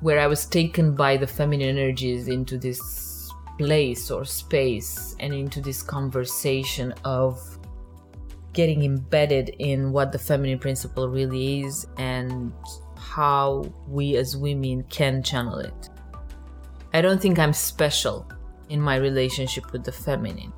where 0.00 0.20
I 0.20 0.26
was 0.26 0.46
taken 0.46 0.94
by 0.94 1.16
the 1.16 1.26
feminine 1.26 1.76
energies 1.76 2.28
into 2.28 2.56
this 2.56 3.30
place 3.58 4.10
or 4.10 4.24
space 4.24 5.16
and 5.18 5.34
into 5.34 5.60
this 5.60 5.82
conversation 5.82 6.94
of 7.04 7.40
getting 8.52 8.84
embedded 8.84 9.50
in 9.58 9.92
what 9.92 10.12
the 10.12 10.18
feminine 10.18 10.58
principle 10.58 11.08
really 11.08 11.62
is 11.62 11.86
and 11.96 12.52
how 13.18 13.64
we 13.88 14.16
as 14.16 14.36
women 14.36 14.84
can 14.84 15.24
channel 15.24 15.58
it. 15.58 15.88
I 16.94 17.00
don't 17.00 17.20
think 17.20 17.36
I'm 17.36 17.52
special 17.52 18.30
in 18.68 18.80
my 18.80 18.94
relationship 18.94 19.72
with 19.72 19.82
the 19.82 19.90
feminine. 19.90 20.52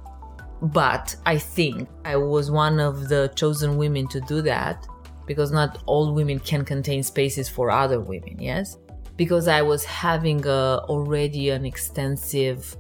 But 0.60 1.16
I 1.24 1.38
think 1.38 1.88
I 2.04 2.16
was 2.16 2.50
one 2.50 2.78
of 2.78 3.08
the 3.08 3.32
chosen 3.34 3.78
women 3.78 4.06
to 4.08 4.20
do 4.20 4.42
that 4.42 4.86
because 5.26 5.50
not 5.52 5.82
all 5.86 6.12
women 6.12 6.38
can 6.38 6.62
contain 6.66 7.02
spaces 7.02 7.48
for 7.48 7.70
other 7.70 7.98
women, 7.98 8.36
yes? 8.38 8.76
Because 9.16 9.48
I 9.48 9.62
was 9.62 9.82
having 9.86 10.44
a, 10.44 10.84
already 10.94 11.48
an 11.48 11.64
extensive 11.64 12.76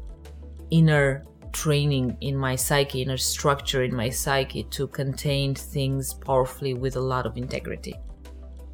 inner 0.70 1.24
training 1.52 2.18
in 2.20 2.36
my 2.36 2.54
psyche, 2.54 3.00
inner 3.00 3.16
structure 3.16 3.82
in 3.82 3.96
my 3.96 4.10
psyche 4.10 4.64
to 4.64 4.86
contain 4.88 5.54
things 5.54 6.12
powerfully 6.12 6.74
with 6.74 6.96
a 6.96 7.00
lot 7.00 7.24
of 7.24 7.38
integrity 7.38 7.94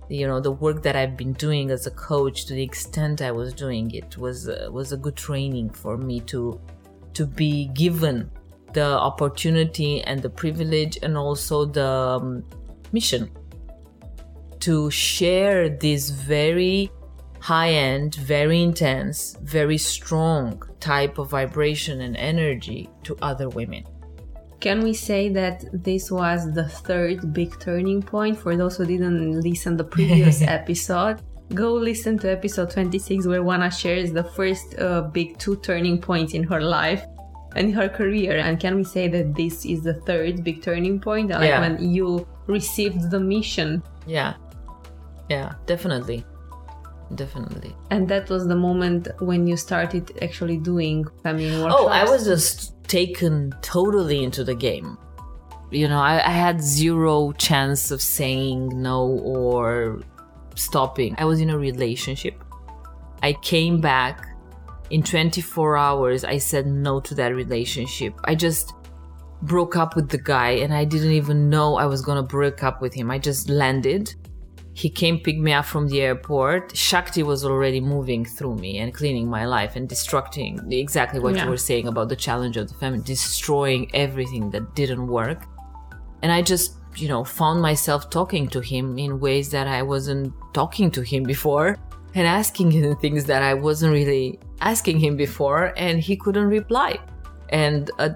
you 0.08 0.26
know 0.26 0.40
the 0.40 0.52
work 0.52 0.82
that 0.82 0.96
I've 0.96 1.16
been 1.16 1.32
doing 1.32 1.70
as 1.70 1.86
a 1.86 1.90
coach 1.90 2.46
to 2.46 2.54
the 2.54 2.62
extent 2.62 3.22
I 3.22 3.32
was 3.32 3.52
doing 3.52 3.90
it 3.90 4.16
was 4.16 4.48
uh, 4.48 4.68
was 4.70 4.92
a 4.92 4.96
good 4.96 5.16
training 5.16 5.70
for 5.70 5.96
me 5.96 6.20
to 6.20 6.60
to 7.14 7.26
be 7.26 7.66
given 7.68 8.30
the 8.72 8.84
opportunity 8.84 10.02
and 10.02 10.20
the 10.20 10.30
privilege 10.30 10.98
and 11.02 11.16
also 11.16 11.64
the 11.64 11.86
um, 11.86 12.44
mission 12.92 13.30
to 14.60 14.90
share 14.90 15.68
this 15.68 16.10
very 16.10 16.90
high 17.40 17.70
end, 17.70 18.16
very 18.16 18.62
intense, 18.62 19.36
very 19.42 19.78
strong 19.78 20.60
type 20.80 21.18
of 21.18 21.30
vibration 21.30 22.00
and 22.00 22.16
energy 22.16 22.88
to 23.04 23.16
other 23.22 23.48
women. 23.48 23.84
Can 24.66 24.82
we 24.82 24.94
say 24.94 25.28
that 25.28 25.64
this 25.72 26.10
was 26.10 26.52
the 26.52 26.68
third 26.68 27.32
big 27.32 27.56
turning 27.60 28.02
point 28.02 28.36
for 28.36 28.56
those 28.56 28.76
who 28.76 28.84
didn't 28.84 29.40
listen 29.40 29.76
the 29.76 29.84
previous 29.84 30.42
episode? 30.58 31.22
Go 31.54 31.72
listen 31.74 32.18
to 32.18 32.32
episode 32.32 32.70
26 32.72 33.28
where 33.28 33.44
Wana 33.44 33.70
shares 33.70 34.10
the 34.10 34.24
first 34.24 34.76
uh, 34.80 35.02
big 35.02 35.38
two 35.38 35.54
turning 35.62 36.00
points 36.00 36.34
in 36.34 36.42
her 36.42 36.60
life 36.60 37.04
and 37.54 37.72
her 37.76 37.88
career. 37.88 38.38
And 38.38 38.58
can 38.58 38.74
we 38.74 38.82
say 38.82 39.06
that 39.06 39.36
this 39.36 39.64
is 39.64 39.84
the 39.84 39.94
third 40.00 40.42
big 40.42 40.62
turning 40.62 40.98
point? 40.98 41.30
Like 41.30 41.46
Yeah. 41.48 41.60
when 41.60 41.78
you 41.94 42.26
received 42.48 43.08
the 43.12 43.20
mission. 43.20 43.84
Yeah. 44.04 44.34
Yeah, 45.30 45.54
definitely. 45.66 46.24
Definitely. 47.14 47.74
And 47.90 48.08
that 48.08 48.28
was 48.28 48.46
the 48.46 48.56
moment 48.56 49.08
when 49.20 49.46
you 49.46 49.56
started 49.56 50.12
actually 50.22 50.56
doing 50.56 51.06
feminine 51.22 51.60
oh, 51.60 51.64
workshops. 51.64 51.84
Oh, 51.84 51.88
I 51.88 52.04
was 52.04 52.24
just 52.24 52.82
taken 52.88 53.54
totally 53.62 54.24
into 54.24 54.44
the 54.44 54.54
game. 54.54 54.98
You 55.70 55.88
know, 55.88 55.98
I, 55.98 56.14
I 56.14 56.30
had 56.30 56.60
zero 56.60 57.32
chance 57.32 57.90
of 57.90 58.00
saying 58.00 58.80
no 58.80 59.06
or 59.06 60.00
stopping. 60.54 61.14
I 61.18 61.24
was 61.24 61.40
in 61.40 61.50
a 61.50 61.58
relationship. 61.58 62.42
I 63.22 63.34
came 63.34 63.80
back 63.80 64.28
in 64.90 65.02
24 65.02 65.76
hours. 65.76 66.24
I 66.24 66.38
said 66.38 66.66
no 66.66 67.00
to 67.00 67.14
that 67.16 67.34
relationship. 67.34 68.14
I 68.24 68.34
just 68.34 68.72
broke 69.42 69.76
up 69.76 69.96
with 69.96 70.08
the 70.08 70.18
guy 70.18 70.50
and 70.50 70.72
I 70.72 70.84
didn't 70.84 71.12
even 71.12 71.50
know 71.50 71.76
I 71.76 71.86
was 71.86 72.00
gonna 72.02 72.22
break 72.22 72.62
up 72.62 72.80
with 72.80 72.94
him. 72.94 73.10
I 73.10 73.18
just 73.18 73.48
landed. 73.48 74.14
He 74.82 74.90
came 74.90 75.20
pick 75.20 75.38
me 75.38 75.52
up 75.54 75.64
from 75.64 75.88
the 75.88 76.02
airport. 76.02 76.76
Shakti 76.76 77.22
was 77.22 77.46
already 77.46 77.80
moving 77.80 78.26
through 78.26 78.56
me 78.56 78.76
and 78.80 78.92
cleaning 78.92 79.26
my 79.26 79.46
life 79.46 79.74
and 79.74 79.88
destructing 79.88 80.52
exactly 80.70 81.18
what 81.18 81.34
Yeah. 81.34 81.44
you 81.44 81.50
were 81.50 81.64
saying 81.70 81.86
about 81.88 82.10
the 82.10 82.16
challenge 82.26 82.58
of 82.58 82.68
the 82.68 82.74
family, 82.74 83.00
destroying 83.00 83.90
everything 83.94 84.50
that 84.50 84.74
didn't 84.74 85.06
work. 85.06 85.40
And 86.22 86.30
I 86.30 86.42
just, 86.42 86.74
you 86.94 87.08
know, 87.08 87.24
found 87.24 87.62
myself 87.62 88.10
talking 88.10 88.48
to 88.48 88.60
him 88.60 88.98
in 88.98 89.18
ways 89.18 89.48
that 89.56 89.66
I 89.66 89.80
wasn't 89.82 90.34
talking 90.52 90.90
to 90.90 91.00
him 91.00 91.22
before 91.22 91.78
and 92.14 92.26
asking 92.26 92.70
him 92.70 92.96
things 92.96 93.24
that 93.30 93.42
I 93.42 93.54
wasn't 93.54 93.94
really 93.94 94.38
asking 94.60 95.00
him 95.00 95.16
before, 95.16 95.72
and 95.78 96.00
he 96.00 96.16
couldn't 96.16 96.48
reply. 96.48 96.98
And 97.48 97.90
at 97.98 98.14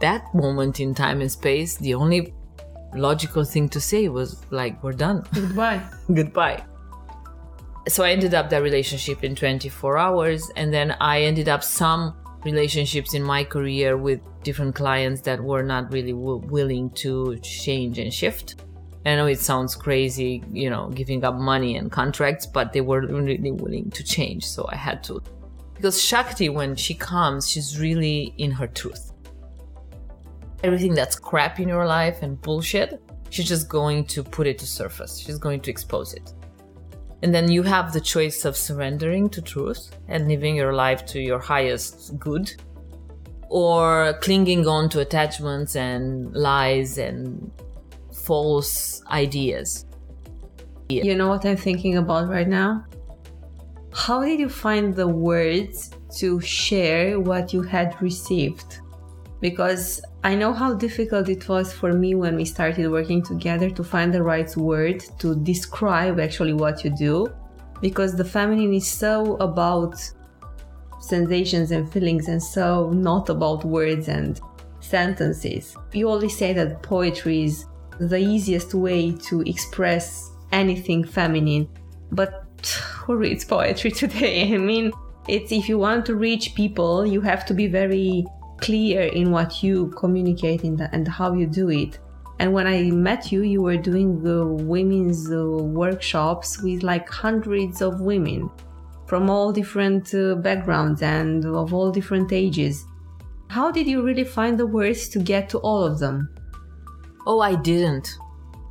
that 0.00 0.22
moment 0.34 0.80
in 0.80 0.92
time 0.92 1.20
and 1.20 1.30
space, 1.30 1.76
the 1.76 1.94
only 1.94 2.34
logical 2.94 3.44
thing 3.44 3.68
to 3.70 3.80
say 3.80 4.08
was 4.08 4.40
like, 4.50 4.82
we're 4.82 4.92
done. 4.92 5.24
Goodbye. 5.34 5.82
Goodbye. 6.14 6.64
So 7.88 8.04
I 8.04 8.10
ended 8.10 8.34
up 8.34 8.50
that 8.50 8.62
relationship 8.62 9.24
in 9.24 9.34
24 9.34 9.98
hours, 9.98 10.50
and 10.56 10.72
then 10.72 10.96
I 11.00 11.22
ended 11.22 11.48
up 11.48 11.64
some 11.64 12.14
relationships 12.44 13.14
in 13.14 13.22
my 13.22 13.44
career 13.44 13.96
with 13.96 14.20
different 14.42 14.74
clients 14.74 15.20
that 15.22 15.42
were 15.42 15.62
not 15.62 15.92
really 15.92 16.12
w- 16.12 16.42
willing 16.46 16.90
to 16.90 17.38
change 17.38 17.98
and 17.98 18.12
shift. 18.12 18.62
I 19.06 19.16
know 19.16 19.26
it 19.26 19.40
sounds 19.40 19.74
crazy, 19.74 20.42
you 20.52 20.68
know, 20.68 20.90
giving 20.90 21.24
up 21.24 21.34
money 21.36 21.76
and 21.76 21.90
contracts, 21.90 22.44
but 22.46 22.72
they 22.72 22.82
were 22.82 23.00
really 23.00 23.50
willing 23.50 23.90
to 23.92 24.04
change. 24.04 24.46
So 24.46 24.68
I 24.70 24.76
had 24.76 25.02
to. 25.04 25.22
Because 25.74 26.02
Shakti, 26.02 26.50
when 26.50 26.76
she 26.76 26.92
comes, 26.94 27.48
she's 27.48 27.80
really 27.80 28.34
in 28.36 28.50
her 28.50 28.66
truth. 28.66 29.09
Everything 30.62 30.94
that's 30.94 31.18
crap 31.18 31.58
in 31.58 31.68
your 31.68 31.86
life 31.86 32.22
and 32.22 32.40
bullshit, 32.40 33.02
she's 33.30 33.48
just 33.48 33.68
going 33.68 34.04
to 34.06 34.22
put 34.22 34.46
it 34.46 34.58
to 34.58 34.66
surface. 34.66 35.18
She's 35.18 35.38
going 35.38 35.60
to 35.62 35.70
expose 35.70 36.12
it. 36.14 36.32
And 37.22 37.34
then 37.34 37.50
you 37.50 37.62
have 37.62 37.92
the 37.92 38.00
choice 38.00 38.44
of 38.44 38.56
surrendering 38.56 39.28
to 39.30 39.42
truth 39.42 39.90
and 40.08 40.28
living 40.28 40.56
your 40.56 40.72
life 40.72 41.04
to 41.06 41.20
your 41.20 41.38
highest 41.38 42.18
good 42.18 42.52
or 43.48 44.14
clinging 44.22 44.66
on 44.66 44.88
to 44.90 45.00
attachments 45.00 45.76
and 45.76 46.34
lies 46.34 46.98
and 46.98 47.50
false 48.12 49.02
ideas. 49.06 49.86
You 50.88 51.14
know 51.14 51.28
what 51.28 51.44
I'm 51.44 51.56
thinking 51.56 51.98
about 51.98 52.28
right 52.28 52.48
now? 52.48 52.84
How 53.92 54.24
did 54.24 54.40
you 54.40 54.48
find 54.48 54.94
the 54.94 55.06
words 55.06 55.90
to 56.18 56.40
share 56.40 57.20
what 57.20 57.52
you 57.52 57.62
had 57.62 58.00
received? 58.00 58.80
Because 59.40 60.02
I 60.22 60.34
know 60.34 60.52
how 60.52 60.74
difficult 60.74 61.28
it 61.28 61.48
was 61.48 61.72
for 61.72 61.92
me 61.92 62.14
when 62.14 62.36
we 62.36 62.44
started 62.44 62.90
working 62.90 63.22
together 63.22 63.70
to 63.70 63.82
find 63.82 64.12
the 64.12 64.22
right 64.22 64.54
word 64.56 65.00
to 65.18 65.34
describe 65.34 66.20
actually 66.20 66.52
what 66.52 66.84
you 66.84 66.90
do. 66.90 67.26
Because 67.80 68.14
the 68.14 68.24
feminine 68.24 68.74
is 68.74 68.86
so 68.86 69.36
about 69.36 69.94
sensations 71.00 71.70
and 71.70 71.90
feelings 71.90 72.28
and 72.28 72.42
so 72.42 72.90
not 72.90 73.30
about 73.30 73.64
words 73.64 74.08
and 74.08 74.38
sentences. 74.80 75.74
You 75.92 76.08
always 76.08 76.36
say 76.36 76.52
that 76.52 76.82
poetry 76.82 77.44
is 77.44 77.64
the 77.98 78.18
easiest 78.18 78.74
way 78.74 79.12
to 79.12 79.42
express 79.42 80.30
anything 80.52 81.04
feminine. 81.04 81.68
But 82.12 82.46
who 83.04 83.16
reads 83.16 83.44
poetry 83.44 83.90
today? 84.02 84.54
I 84.54 84.58
mean, 84.58 84.92
it's 85.28 85.52
if 85.52 85.68
you 85.68 85.78
want 85.78 86.06
to 86.06 86.14
reach 86.14 86.54
people, 86.54 87.06
you 87.06 87.20
have 87.20 87.46
to 87.46 87.54
be 87.54 87.66
very 87.66 88.26
clear 88.60 89.02
in 89.02 89.30
what 89.30 89.62
you 89.62 89.88
communicate 89.96 90.62
the, 90.62 90.88
and 90.92 91.06
how 91.06 91.34
you 91.34 91.46
do 91.46 91.70
it. 91.70 91.98
And 92.38 92.52
when 92.52 92.66
I 92.66 92.90
met 92.90 93.30
you, 93.30 93.42
you 93.42 93.60
were 93.60 93.76
doing 93.76 94.22
the 94.22 94.46
women's 94.46 95.30
uh, 95.30 95.44
workshops 95.44 96.62
with 96.62 96.82
like 96.82 97.08
hundreds 97.08 97.82
of 97.82 98.00
women 98.00 98.50
from 99.06 99.28
all 99.28 99.52
different 99.52 100.14
uh, 100.14 100.36
backgrounds 100.36 101.02
and 101.02 101.44
of 101.44 101.74
all 101.74 101.90
different 101.90 102.32
ages. 102.32 102.86
How 103.48 103.70
did 103.70 103.86
you 103.86 104.02
really 104.02 104.24
find 104.24 104.58
the 104.58 104.66
words 104.66 105.08
to 105.10 105.18
get 105.18 105.48
to 105.50 105.58
all 105.58 105.82
of 105.82 105.98
them? 105.98 106.32
Oh, 107.26 107.40
I 107.40 107.56
didn't. 107.56 108.16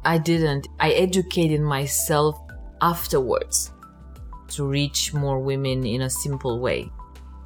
I 0.05 0.17
didn't. 0.17 0.67
I 0.79 0.91
educated 0.91 1.61
myself 1.61 2.39
afterwards 2.81 3.71
to 4.49 4.65
reach 4.65 5.13
more 5.13 5.39
women 5.39 5.85
in 5.85 6.01
a 6.03 6.09
simple 6.09 6.59
way. 6.59 6.89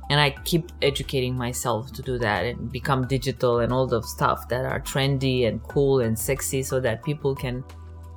And 0.10 0.20
I 0.20 0.32
keep 0.44 0.72
educating 0.82 1.36
myself 1.36 1.92
to 1.94 2.02
do 2.02 2.18
that 2.20 2.46
and 2.46 2.72
become 2.72 3.08
digital 3.08 3.60
and 3.60 3.72
all 3.72 3.88
the 3.88 4.02
stuff 4.02 4.48
that 4.50 4.66
are 4.66 4.80
trendy 4.82 5.48
and 5.48 5.64
cool 5.64 6.02
and 6.02 6.18
sexy 6.18 6.62
so 6.62 6.80
that 6.82 7.04
people 7.04 7.36
can 7.36 7.64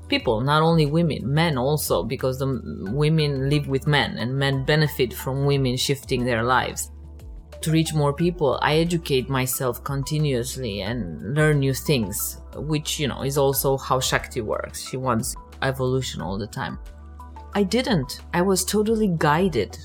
people, 0.09 0.41
not 0.41 0.63
only 0.63 0.87
women, 0.87 1.33
men 1.33 1.59
also, 1.59 2.03
because 2.03 2.39
the 2.39 2.61
women 2.93 3.51
live 3.51 3.67
with 3.67 3.87
men 3.87 4.19
and 4.19 4.37
men 4.37 4.65
benefit 4.65 5.13
from 5.13 5.47
women 5.47 5.77
shifting 5.77 6.25
their 6.25 6.45
lives 6.45 6.91
to 7.67 7.73
reach 7.73 7.93
more 7.93 8.13
people, 8.13 8.59
I 8.63 8.77
educate 8.77 9.29
myself 9.29 9.83
continuously 9.83 10.83
and 10.83 11.35
learn 11.35 11.59
new 11.59 11.75
things, 11.75 12.41
which, 12.55 13.01
you 13.01 13.09
know, 13.09 13.23
is 13.23 13.37
also 13.37 13.77
how 13.77 13.99
Shakti 13.99 14.41
works. 14.41 14.89
She 14.89 14.97
wants 14.97 15.35
evolution 15.63 16.23
all 16.23 16.39
the 16.39 16.47
time. 16.47 16.79
I 17.55 17.65
didn't. 17.65 18.21
I 18.33 18.43
was 18.43 18.65
totally 18.65 19.13
guided. 19.19 19.77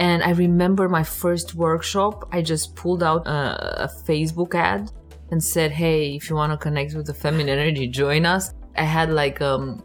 And 0.00 0.22
I 0.22 0.30
remember 0.30 0.88
my 0.88 1.02
first 1.02 1.54
workshop, 1.54 2.28
I 2.32 2.42
just 2.42 2.76
pulled 2.76 3.02
out 3.02 3.26
a, 3.26 3.84
a 3.84 3.88
Facebook 4.06 4.54
ad 4.54 4.90
and 5.30 5.42
said, 5.42 5.72
Hey, 5.72 6.14
if 6.14 6.30
you 6.30 6.36
want 6.36 6.52
to 6.52 6.56
connect 6.56 6.94
with 6.94 7.06
the 7.06 7.14
feminine 7.14 7.58
energy, 7.58 7.88
join 7.88 8.24
us. 8.24 8.54
I 8.76 8.84
had 8.84 9.10
like 9.12 9.40
um, 9.40 9.82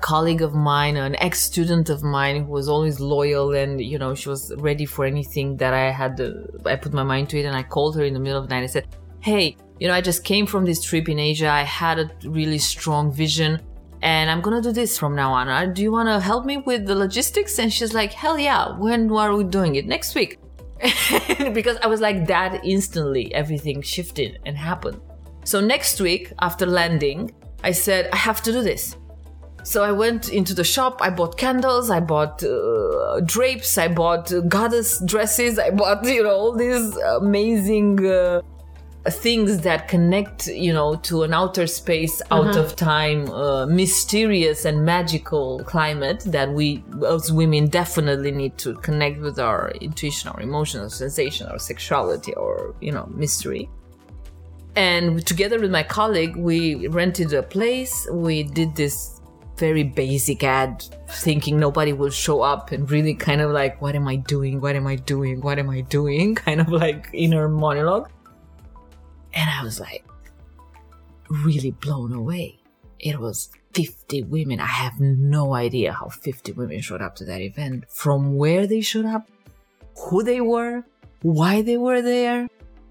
colleague 0.00 0.40
of 0.40 0.54
mine, 0.54 0.96
an 0.96 1.14
ex 1.16 1.40
student 1.40 1.90
of 1.90 2.02
mine 2.02 2.44
who 2.44 2.50
was 2.50 2.68
always 2.68 3.00
loyal 3.00 3.52
and, 3.52 3.80
you 3.80 3.98
know, 3.98 4.14
she 4.14 4.30
was 4.30 4.52
ready 4.56 4.86
for 4.86 5.04
anything 5.04 5.58
that 5.58 5.74
I 5.74 5.90
had, 5.90 6.18
uh, 6.18 6.30
I 6.64 6.76
put 6.76 6.94
my 6.94 7.02
mind 7.02 7.28
to 7.30 7.38
it. 7.38 7.44
And 7.44 7.54
I 7.54 7.62
called 7.62 7.96
her 7.96 8.04
in 8.04 8.14
the 8.14 8.20
middle 8.20 8.40
of 8.40 8.48
the 8.48 8.54
night. 8.54 8.64
I 8.64 8.66
said, 8.66 8.96
Hey, 9.20 9.56
you 9.78 9.88
know, 9.88 9.94
I 9.94 10.00
just 10.00 10.24
came 10.24 10.46
from 10.46 10.64
this 10.64 10.82
trip 10.82 11.08
in 11.08 11.18
Asia. 11.18 11.48
I 11.48 11.62
had 11.62 11.98
a 11.98 12.10
really 12.24 12.58
strong 12.58 13.12
vision 13.12 13.60
and 14.02 14.30
I'm 14.30 14.40
gonna 14.40 14.60
do 14.60 14.72
this 14.72 14.98
from 14.98 15.14
now 15.14 15.32
on. 15.32 15.48
Uh, 15.48 15.66
do 15.66 15.80
you 15.80 15.92
wanna 15.92 16.20
help 16.20 16.44
me 16.44 16.58
with 16.58 16.86
the 16.86 16.94
logistics? 16.94 17.58
And 17.58 17.72
she's 17.72 17.94
like, 17.94 18.12
Hell 18.12 18.38
yeah, 18.38 18.76
when 18.78 19.10
are 19.10 19.34
we 19.34 19.44
doing 19.44 19.76
it? 19.76 19.86
Next 19.86 20.14
week. 20.14 20.38
because 21.52 21.76
I 21.82 21.86
was 21.86 22.00
like 22.00 22.26
that 22.26 22.64
instantly, 22.64 23.32
everything 23.32 23.82
shifted 23.82 24.40
and 24.44 24.56
happened. 24.56 25.00
So 25.44 25.60
next 25.60 26.00
week, 26.00 26.32
after 26.40 26.66
landing, 26.66 27.32
I 27.62 27.70
said, 27.70 28.08
I 28.12 28.16
have 28.16 28.42
to 28.42 28.52
do 28.52 28.62
this. 28.62 28.96
So 29.64 29.84
I 29.84 29.92
went 29.92 30.30
into 30.30 30.54
the 30.54 30.64
shop, 30.64 30.98
I 31.00 31.10
bought 31.10 31.36
candles, 31.38 31.88
I 31.88 32.00
bought 32.00 32.42
uh, 32.42 33.20
drapes, 33.24 33.78
I 33.78 33.86
bought 33.86 34.32
goddess 34.48 35.00
dresses, 35.04 35.56
I 35.58 35.70
bought, 35.70 36.04
you 36.16 36.24
know, 36.24 36.34
all 36.34 36.56
these 36.56 36.96
amazing 36.96 38.04
uh, 38.04 38.40
things 39.10 39.58
that 39.60 39.88
connect, 39.88 40.46
you 40.46 40.72
know, 40.72 40.94
to 40.96 41.24
an 41.24 41.34
outer 41.34 41.66
space, 41.66 42.22
out 42.30 42.48
uh-huh. 42.48 42.60
of 42.60 42.76
time, 42.76 43.28
uh, 43.30 43.66
mysterious 43.66 44.64
and 44.64 44.84
magical 44.84 45.62
climate 45.64 46.20
that 46.26 46.52
we 46.52 46.84
as 47.06 47.32
women 47.32 47.66
definitely 47.68 48.30
need 48.30 48.56
to 48.58 48.74
connect 48.74 49.20
with 49.20 49.38
our 49.38 49.72
intuition, 49.80 50.30
our 50.30 50.40
emotions, 50.40 50.82
our 50.84 50.90
sensation, 50.90 51.48
our 51.48 51.58
sexuality, 51.58 52.32
or, 52.34 52.74
you 52.80 52.92
know, 52.92 53.06
mystery. 53.14 53.68
And 54.76 55.26
together 55.26 55.60
with 55.60 55.70
my 55.70 55.82
colleague 55.82 56.36
we 56.36 56.86
rented 56.86 57.32
a 57.34 57.42
place. 57.42 58.06
We 58.10 58.44
did 58.44 58.74
this 58.74 59.20
very 59.58 59.82
basic 59.82 60.42
ad 60.44 60.82
thinking 61.08 61.58
nobody 61.60 61.92
will 61.92 62.10
show 62.10 62.40
up 62.40 62.72
and 62.72 62.90
really 62.90 63.14
kind 63.14 63.40
of 63.42 63.50
like 63.50 63.80
what 63.82 63.94
am 63.94 64.08
i 64.08 64.16
doing? 64.16 64.60
What 64.60 64.76
am 64.76 64.86
i 64.86 64.96
doing? 64.96 65.40
What 65.42 65.58
am 65.58 65.68
i 65.68 65.82
doing? 65.82 66.34
Kind 66.46 66.60
of 66.60 66.68
like 66.68 67.10
inner 67.12 67.48
monologue 67.48 68.08
and 69.34 69.50
i 69.50 69.62
was 69.62 69.80
like 69.80 70.04
really 71.28 71.70
blown 71.70 72.12
away 72.12 72.58
it 72.98 73.18
was 73.18 73.50
50 73.74 74.24
women 74.24 74.60
i 74.60 74.66
have 74.66 75.00
no 75.00 75.54
idea 75.54 75.92
how 75.92 76.08
50 76.08 76.52
women 76.52 76.80
showed 76.80 77.02
up 77.02 77.16
to 77.16 77.24
that 77.24 77.40
event 77.40 77.84
from 77.88 78.36
where 78.36 78.66
they 78.66 78.80
showed 78.80 79.06
up 79.06 79.28
who 79.96 80.22
they 80.22 80.40
were 80.40 80.84
why 81.22 81.62
they 81.62 81.76
were 81.76 82.02
there 82.02 82.48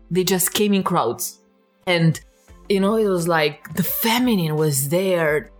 they 0.09 0.23
just 0.23 0.53
came 0.53 0.73
in 0.73 0.83
crowds 0.83 1.39
and 1.85 2.21
you 2.69 2.79
know 2.79 2.95
it 2.95 3.07
was 3.07 3.27
like 3.27 3.73
the 3.75 3.83
feminine 3.83 4.55
was 4.55 4.89
there 4.89 5.51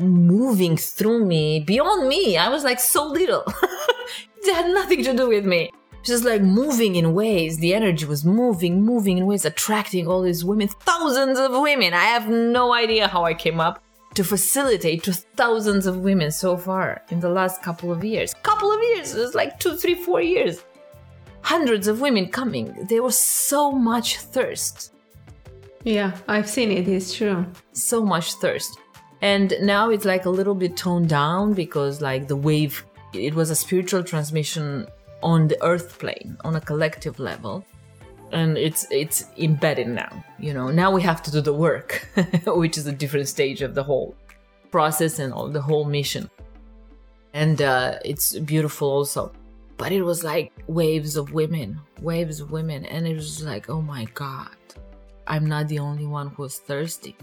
moving 0.00 0.76
through 0.76 1.24
me 1.24 1.60
beyond 1.60 2.08
me. 2.08 2.36
I 2.36 2.48
was 2.48 2.64
like 2.64 2.80
so 2.80 3.06
little. 3.06 3.44
it 4.42 4.54
had 4.54 4.72
nothing 4.72 5.02
to 5.04 5.14
do 5.14 5.28
with 5.28 5.44
me. 5.44 5.70
Just 6.02 6.24
like 6.24 6.42
moving 6.42 6.96
in 6.96 7.12
ways, 7.12 7.58
the 7.58 7.74
energy 7.74 8.06
was 8.06 8.24
moving, 8.24 8.82
moving 8.82 9.18
in 9.18 9.26
ways, 9.26 9.44
attracting 9.44 10.06
all 10.06 10.22
these 10.22 10.44
women, 10.44 10.68
thousands 10.68 11.38
of 11.38 11.52
women. 11.52 11.92
I 11.92 12.04
have 12.04 12.28
no 12.28 12.72
idea 12.72 13.08
how 13.08 13.24
I 13.24 13.34
came 13.34 13.60
up 13.60 13.82
to 14.14 14.24
facilitate 14.24 15.02
to 15.04 15.12
thousands 15.12 15.86
of 15.86 15.98
women 15.98 16.30
so 16.30 16.56
far 16.56 17.02
in 17.10 17.20
the 17.20 17.28
last 17.28 17.62
couple 17.62 17.92
of 17.92 18.04
years. 18.04 18.34
Couple 18.42 18.72
of 18.72 18.80
years, 18.82 19.14
it 19.14 19.20
was 19.20 19.34
like 19.34 19.58
two, 19.60 19.76
three, 19.76 19.94
four 19.94 20.20
years. 20.20 20.64
Hundreds 21.42 21.88
of 21.88 22.00
women 22.00 22.28
coming. 22.28 22.74
There 22.88 23.02
was 23.02 23.18
so 23.18 23.70
much 23.70 24.18
thirst. 24.18 24.94
Yeah, 25.84 26.16
I've 26.26 26.48
seen 26.48 26.70
it, 26.70 26.88
it's 26.88 27.14
true. 27.14 27.46
So 27.72 28.04
much 28.04 28.34
thirst 28.34 28.78
and 29.20 29.54
now 29.60 29.90
it's 29.90 30.04
like 30.04 30.26
a 30.26 30.30
little 30.30 30.54
bit 30.54 30.76
toned 30.76 31.08
down 31.08 31.52
because 31.52 32.00
like 32.00 32.28
the 32.28 32.36
wave 32.36 32.84
it 33.12 33.34
was 33.34 33.50
a 33.50 33.54
spiritual 33.54 34.02
transmission 34.02 34.86
on 35.22 35.48
the 35.48 35.62
earth 35.64 35.98
plane 35.98 36.36
on 36.44 36.56
a 36.56 36.60
collective 36.60 37.18
level 37.18 37.64
and 38.32 38.58
it's 38.58 38.86
it's 38.90 39.26
embedded 39.38 39.88
now 39.88 40.24
you 40.38 40.52
know 40.52 40.68
now 40.68 40.90
we 40.90 41.02
have 41.02 41.22
to 41.22 41.30
do 41.30 41.40
the 41.40 41.52
work 41.52 42.08
which 42.46 42.76
is 42.76 42.86
a 42.86 42.92
different 42.92 43.26
stage 43.26 43.62
of 43.62 43.74
the 43.74 43.82
whole 43.82 44.14
process 44.70 45.18
and 45.18 45.32
all 45.32 45.48
the 45.48 45.60
whole 45.60 45.84
mission 45.84 46.28
and 47.32 47.62
uh, 47.62 47.98
it's 48.04 48.38
beautiful 48.40 48.88
also 48.88 49.32
but 49.76 49.92
it 49.92 50.02
was 50.02 50.22
like 50.22 50.52
waves 50.66 51.16
of 51.16 51.32
women 51.32 51.80
waves 52.02 52.40
of 52.40 52.50
women 52.50 52.84
and 52.84 53.06
it 53.06 53.14
was 53.14 53.42
like 53.42 53.70
oh 53.70 53.80
my 53.80 54.04
god 54.14 54.56
i'm 55.26 55.46
not 55.46 55.66
the 55.68 55.78
only 55.78 56.06
one 56.06 56.28
who's 56.28 56.58
thirsty 56.58 57.16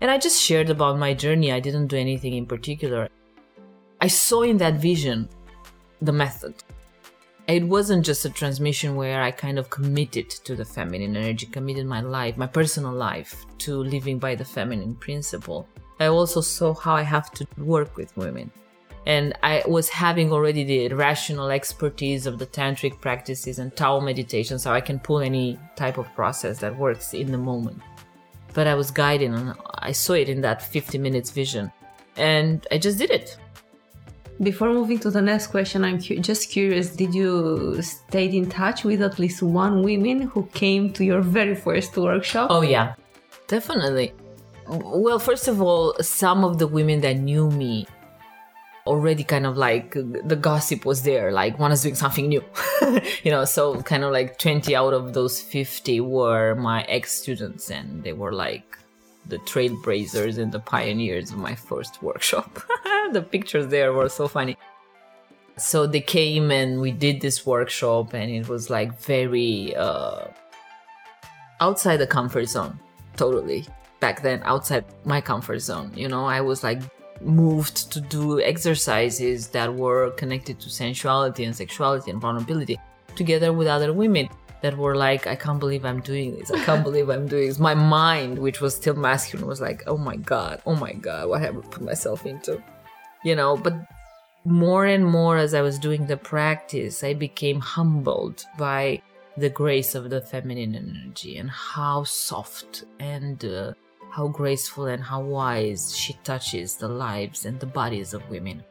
and 0.00 0.10
I 0.10 0.16
just 0.16 0.42
shared 0.42 0.70
about 0.70 0.98
my 0.98 1.12
journey. 1.12 1.52
I 1.52 1.60
didn't 1.60 1.88
do 1.88 1.96
anything 1.96 2.34
in 2.34 2.46
particular. 2.46 3.08
I 4.00 4.06
saw 4.06 4.42
in 4.42 4.56
that 4.58 4.74
vision 4.74 5.28
the 6.00 6.12
method. 6.12 6.54
It 7.50 7.64
wasn't 7.64 8.04
just 8.04 8.24
a 8.24 8.30
transmission 8.30 8.96
where 8.96 9.22
I 9.22 9.30
kind 9.30 9.58
of 9.58 9.70
committed 9.70 10.30
to 10.30 10.54
the 10.54 10.64
feminine 10.64 11.16
energy, 11.16 11.46
committed 11.46 11.86
my 11.86 12.00
life, 12.00 12.36
my 12.36 12.46
personal 12.46 12.92
life 12.92 13.46
to 13.58 13.82
living 13.82 14.18
by 14.18 14.34
the 14.34 14.44
feminine 14.44 14.94
principle. 14.94 15.66
I 15.98 16.06
also 16.06 16.40
saw 16.40 16.74
how 16.74 16.94
I 16.94 17.02
have 17.02 17.30
to 17.32 17.46
work 17.58 17.96
with 17.96 18.16
women. 18.16 18.50
And 19.06 19.34
I 19.42 19.62
was 19.66 19.88
having 19.88 20.32
already 20.32 20.64
the 20.64 20.94
rational 20.94 21.50
expertise 21.50 22.26
of 22.26 22.38
the 22.38 22.46
tantric 22.46 23.00
practices 23.00 23.58
and 23.58 23.74
Tao 23.74 24.00
meditation, 24.00 24.58
so 24.58 24.72
I 24.72 24.80
can 24.80 24.98
pull 24.98 25.20
any 25.20 25.58
type 25.76 25.98
of 25.98 26.12
process 26.14 26.58
that 26.58 26.76
works 26.76 27.14
in 27.14 27.32
the 27.32 27.38
moment. 27.38 27.80
But 28.52 28.66
I 28.66 28.74
was 28.74 28.90
guided 28.90 29.30
and 29.30 29.54
I 29.78 29.92
saw 29.92 30.14
it 30.14 30.28
in 30.28 30.40
that 30.42 30.60
50 30.62 30.98
minutes 30.98 31.30
vision. 31.30 31.72
And 32.16 32.66
I 32.70 32.78
just 32.78 32.98
did 32.98 33.10
it. 33.10 33.38
Before 34.42 34.72
moving 34.72 34.98
to 35.00 35.10
the 35.10 35.20
next 35.20 35.48
question, 35.48 35.84
I'm 35.84 36.00
cu- 36.00 36.18
just 36.20 36.50
curious. 36.50 36.96
Did 36.96 37.14
you 37.14 37.82
stay 37.82 38.24
in 38.24 38.48
touch 38.48 38.84
with 38.84 39.02
at 39.02 39.18
least 39.18 39.42
one 39.42 39.82
woman 39.82 40.22
who 40.22 40.46
came 40.54 40.92
to 40.94 41.04
your 41.04 41.20
very 41.20 41.54
first 41.54 41.94
workshop? 41.96 42.48
Oh 42.50 42.62
yeah, 42.62 42.94
definitely. 43.48 44.14
Well, 44.66 45.18
first 45.18 45.46
of 45.46 45.60
all, 45.60 45.94
some 46.00 46.42
of 46.42 46.58
the 46.58 46.66
women 46.66 47.02
that 47.02 47.18
knew 47.18 47.50
me 47.50 47.86
already 48.86 49.24
kind 49.24 49.44
of 49.44 49.58
like 49.58 49.92
the 49.92 50.38
gossip 50.40 50.86
was 50.86 51.02
there, 51.02 51.32
like 51.32 51.58
one 51.58 51.70
is 51.70 51.82
doing 51.82 51.94
something 51.94 52.28
new, 52.28 52.42
you 53.22 53.30
know. 53.30 53.44
So 53.44 53.82
kind 53.82 54.04
of 54.04 54.12
like 54.12 54.38
20 54.38 54.74
out 54.74 54.94
of 54.94 55.12
those 55.12 55.40
50 55.42 56.00
were 56.00 56.54
my 56.54 56.82
ex 56.84 57.12
students, 57.12 57.70
and 57.70 58.02
they 58.04 58.14
were 58.14 58.32
like 58.32 58.78
the 59.30 59.38
trailblazers 59.38 60.38
and 60.38 60.52
the 60.52 60.60
pioneers 60.60 61.30
of 61.30 61.38
my 61.38 61.54
first 61.54 62.02
workshop. 62.02 62.62
the 63.12 63.22
pictures 63.22 63.68
there 63.68 63.92
were 63.92 64.08
so 64.08 64.28
funny. 64.28 64.56
So 65.56 65.86
they 65.86 66.00
came 66.00 66.50
and 66.50 66.80
we 66.80 66.90
did 66.90 67.20
this 67.20 67.46
workshop, 67.46 68.14
and 68.14 68.30
it 68.30 68.48
was 68.48 68.70
like 68.70 68.98
very 69.00 69.74
uh, 69.76 70.26
outside 71.60 71.98
the 71.98 72.06
comfort 72.06 72.46
zone, 72.46 72.78
totally. 73.16 73.66
Back 74.00 74.22
then, 74.22 74.40
outside 74.44 74.84
my 75.04 75.20
comfort 75.20 75.58
zone, 75.60 75.92
you 75.94 76.08
know, 76.08 76.24
I 76.24 76.40
was 76.40 76.64
like 76.64 76.80
moved 77.20 77.92
to 77.92 78.00
do 78.00 78.40
exercises 78.40 79.48
that 79.48 79.74
were 79.74 80.10
connected 80.12 80.58
to 80.60 80.70
sensuality 80.70 81.44
and 81.44 81.54
sexuality 81.54 82.10
and 82.10 82.20
vulnerability 82.20 82.78
together 83.14 83.52
with 83.52 83.66
other 83.66 83.92
women 83.92 84.28
that 84.62 84.76
were 84.76 84.96
like, 84.96 85.26
I 85.26 85.36
can't 85.36 85.58
believe 85.58 85.84
I'm 85.84 86.00
doing 86.00 86.36
this. 86.36 86.50
I 86.50 86.62
can't 86.64 86.84
believe 86.84 87.08
I'm 87.08 87.26
doing 87.26 87.48
this. 87.48 87.58
My 87.58 87.74
mind, 87.74 88.38
which 88.38 88.60
was 88.60 88.74
still 88.74 88.94
masculine, 88.94 89.46
was 89.46 89.60
like, 89.60 89.82
oh 89.86 89.96
my 89.96 90.16
God, 90.16 90.60
oh 90.66 90.74
my 90.74 90.92
God, 90.92 91.28
what 91.28 91.40
have 91.40 91.56
I 91.56 91.60
put 91.60 91.82
myself 91.82 92.26
into? 92.26 92.62
You 93.24 93.36
know, 93.36 93.56
but 93.56 93.74
more 94.44 94.86
and 94.86 95.04
more 95.04 95.36
as 95.36 95.54
I 95.54 95.62
was 95.62 95.78
doing 95.78 96.06
the 96.06 96.16
practice, 96.16 97.04
I 97.04 97.14
became 97.14 97.60
humbled 97.60 98.44
by 98.58 99.02
the 99.36 99.50
grace 99.50 99.94
of 99.94 100.10
the 100.10 100.20
feminine 100.20 100.74
energy 100.74 101.38
and 101.38 101.50
how 101.50 102.04
soft 102.04 102.84
and 102.98 103.44
uh, 103.44 103.72
how 104.10 104.28
graceful 104.28 104.86
and 104.86 105.02
how 105.02 105.20
wise 105.20 105.96
she 105.96 106.14
touches 106.24 106.76
the 106.76 106.88
lives 106.88 107.46
and 107.46 107.60
the 107.60 107.66
bodies 107.66 108.12
of 108.12 108.28
women. 108.28 108.64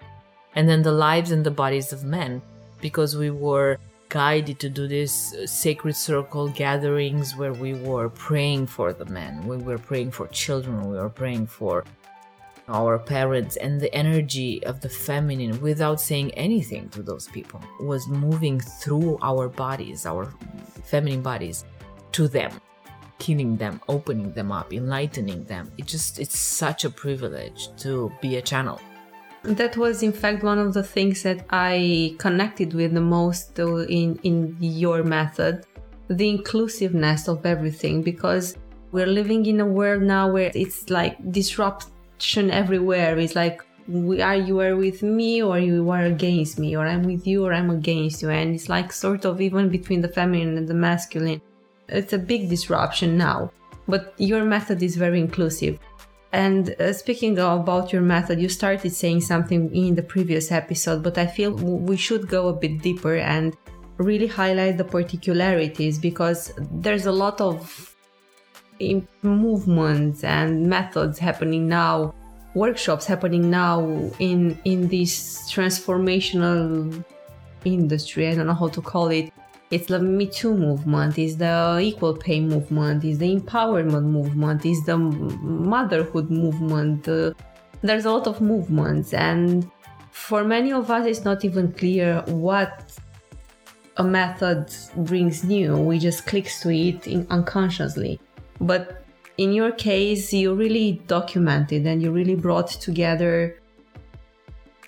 And 0.56 0.68
then 0.68 0.82
the 0.82 0.92
lives 0.92 1.32
and 1.32 1.46
the 1.46 1.52
bodies 1.52 1.94
of 1.94 2.04
men, 2.04 2.42
because 2.82 3.16
we 3.16 3.30
were 3.30 3.78
guided 4.10 4.60
to 4.60 4.70
do 4.70 4.88
this 4.88 5.34
uh, 5.34 5.46
sacred 5.46 5.96
circle 5.96 6.50
gatherings 6.50 7.36
where 7.36 7.54
we 7.54 7.74
were 7.74 8.10
praying 8.10 8.68
for 8.68 8.92
the 8.92 9.06
men, 9.06 9.46
we 9.48 9.58
were 9.58 9.78
praying 9.78 10.12
for 10.12 10.28
children, 10.28 10.90
we 10.90 10.98
were 10.98 11.10
praying 11.10 11.48
for 11.48 11.86
our 12.68 13.00
parents, 13.00 13.56
and 13.58 13.80
the 13.80 13.94
energy 13.96 14.64
of 14.66 14.82
the 14.82 14.90
feminine 14.90 15.60
without 15.62 16.00
saying 16.00 16.32
anything 16.32 16.90
to 16.90 17.02
those 17.02 17.28
people 17.28 17.62
was 17.80 18.08
moving 18.08 18.60
through 18.60 19.18
our 19.22 19.48
bodies, 19.48 20.06
our 20.06 20.34
feminine 20.84 21.22
bodies, 21.22 21.66
to 22.12 22.28
them 22.28 22.52
healing 23.22 23.58
them 23.58 23.82
opening 23.90 24.32
them 24.32 24.52
up 24.52 24.74
enlightening 24.74 25.44
them. 25.44 25.70
It 25.78 25.86
just 25.86 26.20
it's 26.20 26.40
such 26.40 26.86
a 26.86 26.90
privilege 26.90 27.70
to 27.80 28.12
be 28.22 28.38
a 28.38 28.42
channel 28.42 28.80
that 29.44 29.78
was 29.78 30.04
in 30.04 30.12
fact 30.12 30.44
one 30.44 30.60
of 30.60 30.74
the 30.74 30.84
things 30.84 31.24
that 31.24 31.46
i 31.50 32.14
connected 32.18 32.74
with 32.74 32.94
the 32.94 33.02
most 33.02 33.60
uh, 33.60 33.78
in 33.86 34.20
in 34.24 34.56
your 34.60 35.04
method 35.04 35.66
the 36.10 36.28
inclusiveness 36.28 37.28
of 37.28 37.46
everything 37.46 38.02
because 38.02 38.58
we're 38.92 39.06
living 39.06 39.46
in 39.46 39.60
a 39.60 39.66
world 39.66 40.02
now 40.02 40.32
where 40.32 40.52
it's 40.56 40.90
like 40.90 41.16
disruption 41.32 42.50
everywhere. 42.50 43.18
It's 43.20 43.36
like 43.36 43.64
we 43.88 44.22
are 44.22 44.36
you 44.36 44.60
are 44.60 44.76
with 44.76 45.04
me 45.04 45.42
or 45.42 45.60
you 45.60 45.90
are 45.90 46.06
against 46.06 46.60
me 46.60 46.78
or 46.78 46.86
i'm 46.86 47.02
with 47.02 47.26
you 47.26 47.44
or 47.44 47.54
i'm 47.54 47.72
against 47.72 48.22
you. 48.22 48.30
And 48.30 48.54
it's 48.54 48.70
like 48.70 48.92
sort 48.92 49.26
of 49.26 49.42
even 49.42 49.70
between 49.70 50.02
the 50.02 50.08
feminine 50.08 50.58
and 50.58 50.68
the 50.68 50.74
masculine 50.74 51.42
it's 51.88 52.14
a 52.14 52.20
big 52.20 52.50
disruption 52.50 53.18
now. 53.18 53.52
But 53.88 54.14
your 54.18 54.46
method 54.46 54.84
is 54.84 54.96
very 54.96 55.20
inclusive 55.20 55.80
and 56.32 56.70
uh, 56.80 56.94
speaking 56.94 57.40
about 57.40 57.92
your 57.92 58.04
method, 58.04 58.40
you 58.40 58.50
started 58.50 58.92
saying 58.92 59.22
something 59.22 59.74
in 59.76 59.96
the 59.96 60.04
previous 60.04 60.52
episode, 60.52 61.02
but 61.02 61.18
I 61.18 61.26
feel 61.26 61.52
we 61.52 61.98
should 61.98 62.28
go 62.28 62.50
a 62.50 62.54
bit 62.54 62.82
deeper 62.82 63.16
and 63.16 63.58
really 63.98 64.28
highlight 64.28 64.78
the 64.78 64.84
particularities 64.84 65.98
because 65.98 66.54
there's 66.72 67.08
a 67.08 67.12
lot 67.12 67.42
of 67.42 67.96
movements 69.24 70.24
and 70.24 70.68
methods 70.68 71.18
happening 71.18 71.68
now, 71.68 72.14
workshops 72.54 73.06
happening 73.06 73.50
now 73.50 73.82
in 74.20 74.58
in 74.66 74.88
this 74.88 75.52
transformational 75.52 77.04
industry. 77.66 78.28
I 78.28 78.36
don't 78.36 78.48
know 78.48 78.54
how 78.54 78.70
to 78.70 78.82
call 78.82 79.08
it, 79.08 79.34
it's 79.72 79.88
the 79.88 80.00
Me 80.00 80.28
Too 80.28 80.54
movement, 80.56 81.18
it's 81.18 81.36
the 81.36 81.80
equal 81.82 82.16
pay 82.16 82.40
movement, 82.40 83.04
it's 83.04 83.20
the 83.20 83.36
empowerment 83.36 84.06
movement, 84.06 84.66
it's 84.66 84.84
the 84.86 84.98
motherhood 84.98 86.30
movement. 86.32 87.08
Uh, 87.08 87.34
there's 87.82 88.06
a 88.06 88.12
lot 88.12 88.28
of 88.28 88.42
movements, 88.42 89.14
and 89.14 89.70
for 90.12 90.44
many 90.44 90.72
of 90.74 90.90
us, 90.90 91.06
it's 91.06 91.24
not 91.24 91.46
even 91.46 91.72
clear 91.74 92.24
what 92.28 92.92
a 93.98 94.04
method 94.04 94.74
brings 94.96 95.44
new. 95.44 95.78
We 95.78 96.00
just 96.00 96.26
clicks 96.26 96.62
to 96.62 96.70
it 96.70 97.08
in, 97.08 97.28
unconsciously. 97.30 98.20
But 98.60 99.04
in 99.38 99.54
your 99.54 99.72
case, 99.72 100.34
you 100.34 100.54
really 100.56 101.02
documented 101.08 101.86
and 101.86 102.02
you 102.02 102.12
really 102.12 102.36
brought 102.36 102.68
together 102.68 103.62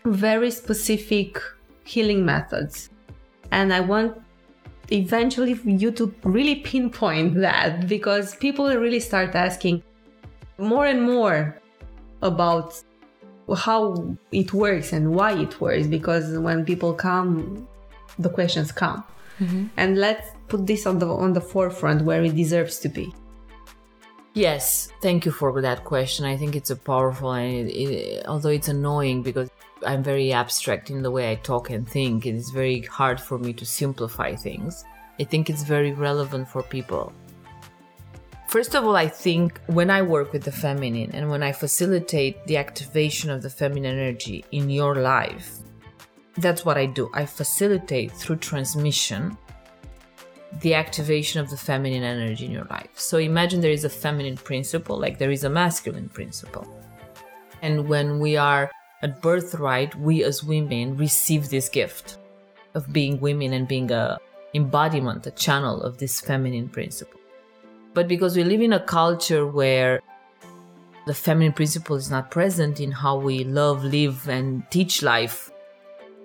very 0.06 0.50
specific 0.50 1.40
healing 1.84 2.26
methods. 2.26 2.90
And 3.52 3.74
I 3.74 3.82
want 3.82 4.18
eventually 4.92 5.60
you 5.66 5.92
to 5.92 6.14
really 6.24 6.56
pinpoint 6.56 7.36
that 7.36 7.88
because 7.88 8.36
people 8.36 8.68
really 8.68 9.00
start 9.00 9.34
asking 9.36 9.82
more 10.58 10.86
and 10.86 11.02
more 11.02 11.58
about 12.22 12.82
how 13.58 14.16
it 14.32 14.54
works 14.54 14.94
and 14.94 15.14
why 15.14 15.34
it 15.34 15.60
works 15.60 15.88
because 15.88 16.38
when 16.38 16.64
people 16.66 16.94
come 16.94 17.68
the 18.20 18.30
questions 18.30 18.72
come 18.72 19.04
mm-hmm. 19.40 19.66
and 19.78 19.98
let's 19.98 20.30
put 20.48 20.68
this 20.68 20.86
on 20.86 21.00
the 21.00 21.08
on 21.08 21.34
the 21.34 21.42
forefront 21.42 22.04
where 22.04 22.24
it 22.24 22.36
deserves 22.36 22.78
to 22.80 22.90
be 22.90 23.14
yes 24.34 24.90
thank 25.02 25.26
you 25.26 25.32
for 25.32 25.62
that 25.62 25.84
question 25.84 26.26
i 26.26 26.38
think 26.38 26.56
it's 26.56 26.70
a 26.70 26.76
powerful 26.76 27.32
and 27.32 27.70
it, 27.70 27.74
it, 27.74 28.26
although 28.28 28.50
it's 28.50 28.70
annoying 28.70 29.22
because 29.22 29.50
I'm 29.86 30.04
very 30.04 30.32
abstract 30.32 30.90
in 30.92 31.02
the 31.02 31.10
way 31.10 31.32
I 31.32 31.36
talk 31.36 31.70
and 31.70 31.88
think. 31.88 32.26
It 32.26 32.36
is 32.36 32.52
very 32.52 32.82
hard 32.82 33.20
for 33.20 33.38
me 33.38 33.54
to 33.54 33.66
simplify 33.66 34.36
things. 34.36 34.84
I 35.20 35.24
think 35.24 35.50
it's 35.50 35.64
very 35.64 35.92
relevant 35.92 36.48
for 36.48 36.62
people. 36.62 37.14
First 38.48 38.76
of 38.76 38.86
all, 38.86 38.96
I 38.96 39.08
think 39.08 39.60
when 39.68 39.90
I 39.90 40.02
work 40.02 40.34
with 40.34 40.44
the 40.44 40.52
feminine 40.52 41.12
and 41.14 41.30
when 41.30 41.42
I 41.42 41.52
facilitate 41.52 42.46
the 42.48 42.58
activation 42.58 43.30
of 43.30 43.42
the 43.42 43.50
feminine 43.50 43.98
energy 43.98 44.46
in 44.52 44.70
your 44.70 44.96
life, 44.96 45.60
that's 46.38 46.66
what 46.66 46.78
I 46.78 46.86
do. 46.86 47.10
I 47.14 47.26
facilitate 47.26 48.12
through 48.12 48.38
transmission 48.38 49.38
the 50.60 50.74
activation 50.74 51.40
of 51.40 51.50
the 51.50 51.58
feminine 51.58 52.04
energy 52.04 52.46
in 52.46 52.52
your 52.52 52.66
life. 52.66 52.90
So 52.96 53.18
imagine 53.18 53.62
there 53.62 53.72
is 53.72 53.86
a 53.86 53.90
feminine 53.90 54.38
principle, 54.38 55.00
like 55.00 55.18
there 55.18 55.32
is 55.32 55.44
a 55.44 55.50
masculine 55.50 56.10
principle. 56.10 56.68
And 57.62 57.88
when 57.88 58.20
we 58.20 58.38
are 58.38 58.70
at 59.02 59.22
birthright, 59.22 59.96
we 59.96 60.24
as 60.24 60.44
women 60.44 60.98
receive 60.98 61.50
this 61.50 61.70
gift 61.70 62.18
of 62.74 62.92
being 62.92 63.20
women 63.20 63.54
and 63.54 63.68
being 63.68 63.92
a 63.92 64.20
embodiment, 64.54 65.26
a 65.28 65.32
channel 65.32 65.82
of 65.82 65.98
this 65.98 66.20
feminine 66.20 66.68
principle. 66.68 67.20
But 67.94 68.08
because 68.08 68.36
we 68.36 68.44
live 68.44 68.62
in 68.62 68.74
a 68.74 68.80
culture 68.80 69.48
where 69.48 70.02
the 71.08 71.14
feminine 71.14 71.54
principle 71.54 71.96
is 71.96 72.12
not 72.12 72.32
present 72.32 72.80
in 72.80 72.92
how 72.92 73.18
we 73.18 73.44
love, 73.44 73.84
live, 73.84 74.28
and 74.28 74.64
teach 74.70 75.02
life, 75.02 75.51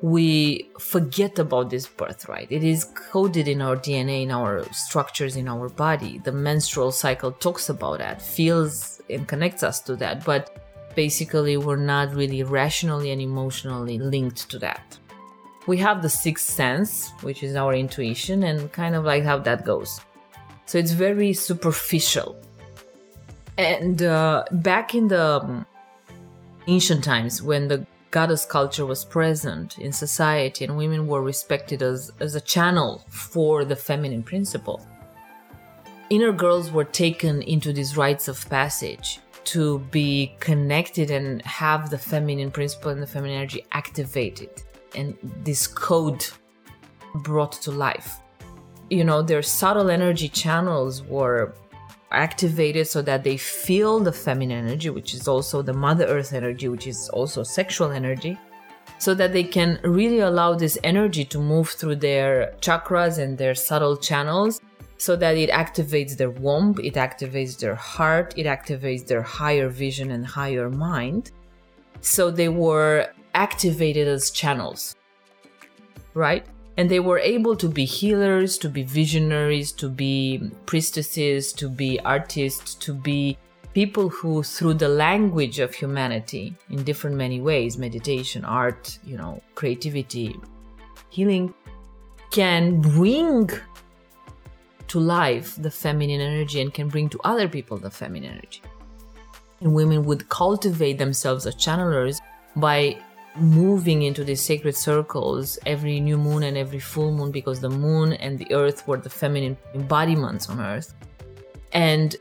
we 0.03 0.71
forget 0.79 1.39
about 1.39 1.71
this 1.71 1.87
birthright. 1.87 2.49
It 2.51 2.63
is 2.63 2.85
coded 2.85 3.49
in 3.49 3.63
our 3.63 3.77
DNA, 3.77 4.23
in 4.23 4.31
our 4.31 4.65
structures, 4.73 5.37
in 5.37 5.49
our 5.49 5.69
body. 5.69 6.19
The 6.19 6.33
menstrual 6.33 6.93
cycle 6.93 7.33
talks 7.33 7.69
about 7.69 7.99
that, 7.99 8.21
feels 8.21 9.01
and 9.09 9.27
connects 9.27 9.63
us 9.63 9.81
to 9.81 9.97
that. 9.97 10.25
But 10.25 10.95
basically 10.95 11.57
we're 11.57 11.77
not 11.77 12.15
really 12.15 12.43
rationally 12.43 13.11
and 13.11 13.21
emotionally 13.21 13.99
linked 13.99 14.51
to 14.51 14.59
that. 14.59 14.99
we 15.67 15.77
have 15.79 16.01
the 16.01 16.09
sixth 16.09 16.49
sense, 16.49 17.11
which 17.23 17.43
is 17.43 17.57
our 17.57 17.75
intuition, 17.75 18.45
and 18.45 18.71
kind 18.73 18.95
of 18.95 19.05
like 19.05 19.25
how 19.25 19.39
that 19.39 19.65
goes. 19.65 20.01
So 20.67 20.79
it's 20.79 20.93
very 20.93 21.33
superficial. 21.33 22.37
And 23.59 24.03
uh, 24.03 24.45
back 24.53 24.95
in 24.95 25.09
the 25.09 25.41
um, 25.43 25.67
ancient 26.69 27.03
times, 27.03 27.43
when 27.43 27.69
the 27.69 27.87
goddess 28.11 28.45
culture 28.45 28.87
was 28.87 29.05
present 29.05 29.79
in 29.79 29.93
society 29.93 30.65
and 30.65 30.77
women 30.77 31.07
were 31.07 31.23
respected 31.23 31.83
as, 31.83 32.13
as 32.21 32.35
a 32.35 32.41
channel 32.41 33.05
for 33.09 33.65
the 33.65 33.77
feminine 33.77 34.23
principle, 34.23 34.87
inner 36.11 36.33
girls 36.33 36.71
were 36.71 36.85
taken 36.85 37.43
into 37.43 37.73
these 37.73 37.97
rites 37.97 38.29
of 38.29 38.49
passage 38.49 39.21
to 39.45 39.79
be 39.91 40.35
connected 40.41 41.11
and 41.11 41.41
have 41.43 41.91
the 41.91 41.99
feminine 41.99 42.51
principle 42.51 42.91
and 42.91 43.03
the 43.03 43.07
feminine 43.07 43.37
energy 43.37 43.65
activated 43.73 44.51
and 44.95 45.17
this 45.45 45.67
code 45.67 46.27
brought 47.17 47.53
to 47.53 47.71
life. 47.71 48.17
You 48.91 49.05
know, 49.05 49.23
their 49.23 49.43
subtle 49.43 49.91
energy 49.91 50.29
channels 50.29 51.03
were 51.03 51.55
activated 52.11 52.87
so 52.87 53.03
that 53.03 53.25
they 53.25 53.37
feel 53.37 54.01
the 54.01 54.13
feminine 54.13 54.67
energy, 54.67 54.91
which 54.91 55.15
is 55.15 55.29
also 55.29 55.63
the 55.63 55.73
Mother 55.73 56.07
Earth 56.07 56.33
energy, 56.33 56.69
which 56.69 56.87
is 56.87 57.09
also 57.11 57.43
sexual 57.43 57.91
energy, 57.91 58.39
so 58.99 59.15
that 59.15 59.33
they 59.33 59.45
can 59.45 59.79
really 59.83 60.21
allow 60.21 60.55
this 60.55 60.79
energy 60.85 61.25
to 61.25 61.39
move 61.39 61.69
through 61.71 61.97
their 61.97 62.55
chakras 62.61 63.19
and 63.19 63.37
their 63.37 63.55
subtle 63.55 63.97
channels 63.97 64.61
so 64.99 65.15
that 65.17 65.37
it 65.37 65.51
activates 65.51 66.17
their 66.17 66.31
womb, 66.31 66.75
it 66.83 66.95
activates 66.95 67.59
their 67.59 67.75
heart, 67.75 68.33
it 68.37 68.47
activates 68.47 69.07
their 69.07 69.23
higher 69.23 69.69
vision 69.69 70.11
and 70.11 70.27
higher 70.27 70.71
mind. 70.71 71.33
So 72.01 72.31
they 72.31 72.49
were 72.49 73.09
activated 73.35 74.09
as 74.09 74.31
channels, 74.31 74.97
right? 76.15 76.47
And 76.77 76.91
they 76.91 77.01
were 77.01 77.19
able 77.19 77.57
to 77.57 77.69
be 77.69 77.85
healers, 77.85 78.59
to 78.59 78.69
be 78.69 78.83
visionaries, 78.83 79.73
to 79.73 79.89
be 79.89 80.51
priestesses, 80.67 81.53
to 81.55 81.69
be 81.69 81.99
artists, 82.01 82.75
to 82.75 82.93
be 82.93 83.39
people 83.73 84.09
who, 84.09 84.43
through 84.43 84.75
the 84.75 84.89
language 84.89 85.59
of 85.59 85.75
humanity 85.75 86.55
in 86.71 86.83
different 86.85 87.17
many 87.17 87.41
ways 87.41 87.79
meditation, 87.79 88.45
art, 88.45 88.99
you 89.05 89.17
know, 89.17 89.43
creativity, 89.55 90.35
healing 91.11 91.53
can 92.31 92.81
bring 92.81 93.51
to 94.89 94.99
life 94.99 95.57
the 95.57 95.71
feminine 95.71 96.21
energy 96.21 96.61
and 96.61 96.73
can 96.73 96.89
bring 96.89 97.09
to 97.09 97.19
other 97.25 97.49
people 97.49 97.77
the 97.77 97.91
feminine 97.91 98.33
energy. 98.33 98.63
And 99.61 99.75
women 99.75 100.05
would 100.05 100.29
cultivate 100.29 100.99
themselves 100.99 101.47
as 101.47 101.55
channelers 101.55 102.21
by 102.57 102.99
moving 103.39 104.03
into 104.03 104.25
these 104.25 104.43
sacred 104.43 104.75
circles 104.75 105.59
every 105.67 106.01
new 106.01 106.17
moon 106.17 106.43
and 106.43 106.57
every 106.57 106.79
full 106.79 107.13
moon 107.13 107.31
because 107.31 107.61
the 107.61 107.69
moon 107.69 108.13
and 108.15 108.39
the 108.39 108.53
earth 108.55 108.87
were 108.87 108.97
the 108.97 109.11
feminine 109.11 109.57
embodiments 109.75 110.49
on 110.49 110.61
earth 110.61 110.95
and 111.73 112.17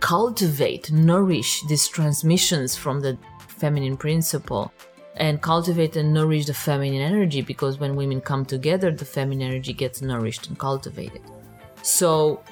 cultivate 0.00 0.90
nourish 0.92 1.62
these 1.68 1.88
transmissions 1.88 2.76
from 2.76 3.00
the 3.00 3.16
feminine 3.48 3.96
principle 3.96 4.72
and 5.16 5.42
cultivate 5.42 5.96
and 5.96 6.12
nourish 6.12 6.46
the 6.46 6.54
feminine 6.54 7.00
energy 7.00 7.42
because 7.42 7.78
when 7.78 7.96
women 7.96 8.20
come 8.20 8.44
together 8.44 8.90
the 8.90 9.04
feminine 9.04 9.50
energy 9.50 9.72
gets 9.72 10.00
nourished 10.00 10.46
and 10.48 10.58
cultivated. 10.58 11.22
So 11.82 12.42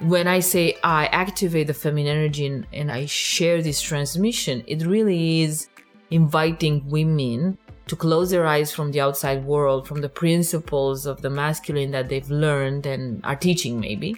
when 0.00 0.26
I 0.26 0.40
say 0.40 0.76
I 0.82 1.06
activate 1.06 1.66
the 1.66 1.74
feminine 1.74 2.16
energy 2.16 2.46
and, 2.46 2.66
and 2.72 2.92
I 2.92 3.06
share 3.06 3.62
this 3.62 3.80
transmission, 3.80 4.62
it 4.66 4.84
really 4.84 5.42
is 5.42 5.68
inviting 6.10 6.88
women 6.88 7.58
to 7.86 7.96
close 7.96 8.30
their 8.30 8.46
eyes 8.46 8.72
from 8.72 8.92
the 8.92 9.00
outside 9.00 9.44
world, 9.44 9.88
from 9.88 10.00
the 10.00 10.08
principles 10.08 11.06
of 11.06 11.22
the 11.22 11.30
masculine 11.30 11.90
that 11.90 12.08
they've 12.08 12.30
learned 12.30 12.86
and 12.86 13.20
are 13.24 13.34
teaching, 13.34 13.80
maybe, 13.80 14.16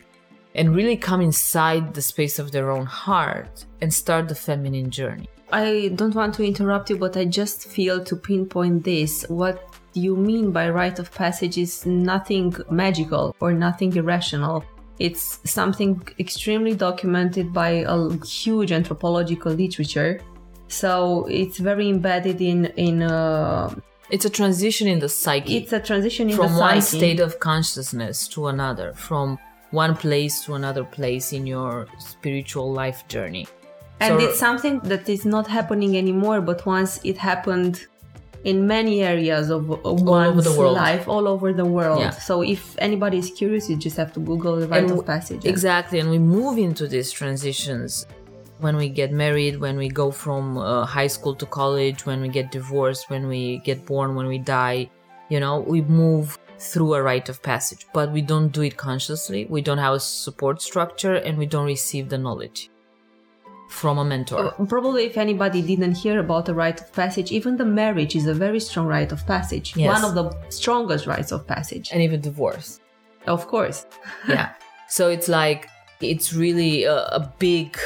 and 0.55 0.77
really 0.77 0.97
come 0.97 1.21
inside 1.21 1.95
the 1.95 2.03
space 2.03 2.39
of 2.39 2.53
their 2.53 2.71
own 2.71 2.85
heart 2.85 3.65
and 3.81 3.93
start 3.93 4.29
the 4.29 4.35
feminine 4.35 4.91
journey. 4.91 5.29
I 5.51 5.93
don't 5.95 6.15
want 6.15 6.35
to 6.37 6.45
interrupt 6.45 6.91
you, 6.91 6.97
but 6.97 7.17
I 7.17 7.25
just 7.25 7.69
feel 7.69 8.03
to 8.05 8.17
pinpoint 8.17 8.85
this. 8.85 9.25
What 9.29 9.69
you 9.95 10.17
mean 10.17 10.51
by 10.51 10.71
rite 10.71 10.99
of 10.99 11.13
passage 11.13 11.59
is 11.59 11.85
nothing 11.85 12.55
magical 12.71 13.37
or 13.41 13.53
nothing 13.53 13.95
irrational. 13.95 14.65
It's 14.99 15.41
something 15.51 16.03
extremely 16.19 16.75
documented 16.75 17.53
by 17.53 17.85
a 17.87 18.25
huge 18.25 18.73
anthropological 18.73 19.53
literature. 19.53 20.21
So 20.73 21.27
it's 21.31 21.59
very 21.59 21.89
embedded 21.89 22.41
in 22.41 22.67
in. 22.77 23.03
Uh, 23.03 23.75
it's 24.11 24.25
a 24.25 24.31
transition 24.31 24.89
in 24.89 24.99
the 25.01 25.09
psyche. 25.09 25.57
It's 25.59 25.73
a 25.73 25.81
transition 25.81 26.31
in 26.31 26.37
from 26.37 26.53
the 26.55 26.61
one 26.61 26.81
state 26.83 27.21
of 27.21 27.39
consciousness 27.41 28.27
to 28.29 28.47
another, 28.49 28.93
from 28.95 29.39
one 29.71 29.95
place 29.95 30.45
to 30.45 30.55
another 30.55 30.85
place 30.85 31.33
in 31.33 31.47
your 31.47 31.87
spiritual 31.99 32.73
life 32.73 33.07
journey. 33.09 33.47
And 34.01 34.19
So- 34.19 34.25
it's 34.25 34.39
something 34.39 34.81
that 34.91 35.09
is 35.09 35.25
not 35.25 35.47
happening 35.47 35.97
anymore, 35.97 36.41
but 36.41 36.59
once 36.67 37.01
it 37.05 37.17
happened 37.19 37.87
in 38.45 38.67
many 38.67 39.03
areas 39.03 39.51
of, 39.51 39.71
of 39.71 40.03
one's 40.03 40.45
the 40.45 40.59
world. 40.59 40.75
life, 40.75 41.09
all 41.09 41.29
over 41.29 41.53
the 41.53 41.65
world. 41.65 42.01
Yeah. 42.01 42.11
So 42.11 42.43
if 42.43 42.63
anybody 42.79 43.19
is 43.19 43.31
curious, 43.31 43.71
you 43.71 43.77
just 43.77 43.97
have 43.97 44.13
to 44.15 44.21
Google 44.21 44.57
the 44.57 44.67
rite 44.69 44.85
And 44.85 44.99
of 44.99 45.07
passage. 45.07 45.45
Exactly, 45.45 46.01
and 46.01 46.11
we 46.11 46.19
move 46.19 46.59
into 46.59 46.85
these 46.89 47.11
transitions 47.13 48.07
when 48.63 48.77
we 48.77 48.89
get 48.89 49.13
married, 49.13 49.61
when 49.61 49.77
we 49.77 49.89
go 49.89 50.11
from 50.11 50.57
uh, 50.57 50.87
high 50.87 51.09
school 51.09 51.35
to 51.35 51.47
college, 51.47 52.07
when 52.07 52.21
we 52.21 52.29
get 52.29 52.51
divorced, 52.51 53.11
when 53.11 53.27
we 53.27 53.59
get 53.59 53.85
born, 53.85 54.15
when 54.15 54.27
we 54.27 54.39
die. 54.39 54.89
You 55.29 55.41
know, 55.41 55.61
we 55.61 55.81
move 55.83 56.39
through 56.59 56.95
a 56.95 57.03
rite 57.03 57.29
of 57.29 57.43
passage, 57.43 57.87
but 57.93 58.13
we 58.13 58.23
don't 58.23 58.51
do 58.51 58.63
it 58.63 58.77
consciously. 58.77 59.47
We 59.47 59.63
don't 59.63 59.79
have 59.79 59.95
a 59.95 60.01
support 60.01 60.63
structure, 60.63 61.15
and 61.15 61.37
we 61.37 61.47
don't 61.47 61.67
receive 61.67 62.09
the 62.09 62.19
knowledge 62.19 62.71
from 63.69 63.99
a 63.99 64.05
mentor. 64.05 64.55
Uh, 64.61 64.67
Probably, 64.67 65.05
if 65.05 65.17
anybody 65.17 65.63
didn't 65.63 65.95
hear 65.95 66.21
about 66.21 66.47
the 66.47 66.55
rite 66.55 66.81
of 66.81 66.93
passage, 66.93 67.33
even 67.33 67.57
the 67.57 67.65
marriage 67.65 68.15
is 68.15 68.27
a 68.27 68.35
very 68.35 68.61
strong 68.61 68.87
rite 68.87 69.13
of 69.13 69.27
passage. 69.27 69.75
Yes. 69.77 69.89
One 69.89 70.05
of 70.05 70.15
the 70.15 70.51
strongest 70.51 71.07
rites 71.07 71.33
of 71.33 71.47
passage. 71.47 71.91
and 71.93 72.03
even 72.03 72.21
divorce. 72.21 72.81
of 73.27 73.47
course. 73.47 73.87
yeah 74.29 74.49
so 74.89 75.09
it's 75.09 75.29
like 75.29 75.69
it's 76.01 76.33
really 76.33 76.85
a, 76.85 76.97
a 77.21 77.33
big 77.39 77.79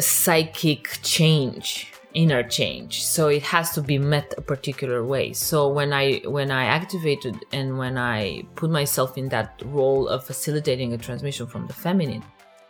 psychic 0.00 0.98
change 1.02 1.92
inner 2.14 2.42
change. 2.42 3.04
So 3.04 3.28
it 3.28 3.42
has 3.42 3.72
to 3.72 3.82
be 3.82 3.98
met 3.98 4.32
a 4.38 4.40
particular 4.40 5.04
way. 5.04 5.32
So 5.34 5.68
when 5.68 5.92
i 5.92 6.20
when 6.24 6.50
i 6.50 6.64
activated 6.64 7.36
and 7.52 7.78
when 7.78 7.98
i 7.98 8.42
put 8.54 8.70
myself 8.70 9.18
in 9.18 9.28
that 9.28 9.60
role 9.66 10.08
of 10.08 10.24
facilitating 10.24 10.92
a 10.92 10.98
transmission 10.98 11.46
from 11.46 11.66
the 11.66 11.74
feminine 11.74 12.24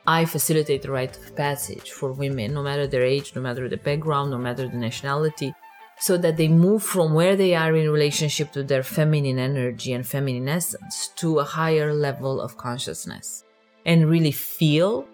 i 0.07 0.25
facilitate 0.25 0.83
the 0.83 0.91
rite 0.91 1.17
of 1.17 1.37
passage 1.37 1.91
for 1.91 2.13
women 2.13 2.55
no 2.55 2.63
matter 2.63 2.87
their 2.87 3.03
age 3.03 3.35
no 3.35 3.43
matter 3.43 3.69
the 3.69 3.77
background 3.89 4.31
no 4.31 4.39
matter 4.39 4.69
the 4.69 4.77
nationality 4.77 5.53
so 5.99 6.17
that 6.19 6.37
they 6.37 6.49
move 6.49 6.83
from 6.83 7.15
where 7.15 7.37
they 7.37 7.55
are 7.55 7.75
in 7.75 7.91
relationship 7.91 8.53
to 8.53 8.63
their 8.63 8.83
feminine 8.83 9.39
energy 9.39 9.93
and 9.93 10.07
feminine 10.07 10.49
essence 10.49 11.09
to 11.17 11.39
a 11.39 11.45
higher 11.45 11.93
level 11.95 12.41
of 12.41 12.59
consciousness 12.59 13.45
and 13.87 14.11
really 14.11 14.33
feel, 14.33 15.07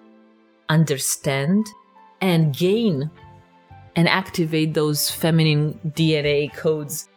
understand, 0.72 1.66
and 2.20 2.56
gain 2.56 3.10
and 3.96 4.08
activate 4.08 4.72
those 4.72 5.10
feminine 5.10 5.78
DNA 5.88 6.52
codes 6.54 7.08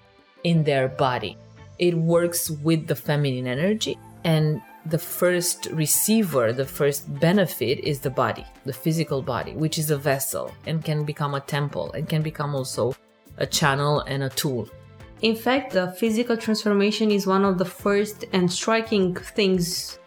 in 0.44 0.63
their 0.63 0.88
body. 0.88 1.38
It 1.80 1.96
works 1.96 2.50
with 2.50 2.88
the 2.88 2.96
feminine 2.96 3.48
energy, 3.48 3.98
and 4.24 4.62
the 4.86 5.00
first 5.00 5.68
receiver, 5.72 6.54
the 6.54 6.65
first 6.65 7.02
benefit 7.20 7.80
is 7.80 8.00
the 8.00 8.10
body, 8.10 8.46
the 8.65 8.74
physical 8.74 9.22
body, 9.22 9.54
which 9.54 9.78
is 9.80 9.89
a 9.89 9.98
vessel 9.98 10.54
and 10.68 10.84
can 10.84 11.06
become 11.06 11.34
a 11.34 11.39
temple 11.39 11.91
and 11.94 12.08
can 12.08 12.22
become 12.22 12.54
also 12.54 12.96
a 13.38 13.48
channel 13.48 14.02
and 14.02 14.24
a 14.24 14.30
tool. 14.30 14.70
In 15.22 15.36
fact, 15.36 15.74
the 15.74 15.91
physical 15.94 16.38
transformation 16.38 17.10
is 17.10 17.26
one 17.26 17.46
of 17.46 17.58
the 17.58 17.65
first 17.65 18.26
and 18.32 18.52
striking 18.52 19.15
things 19.15 19.98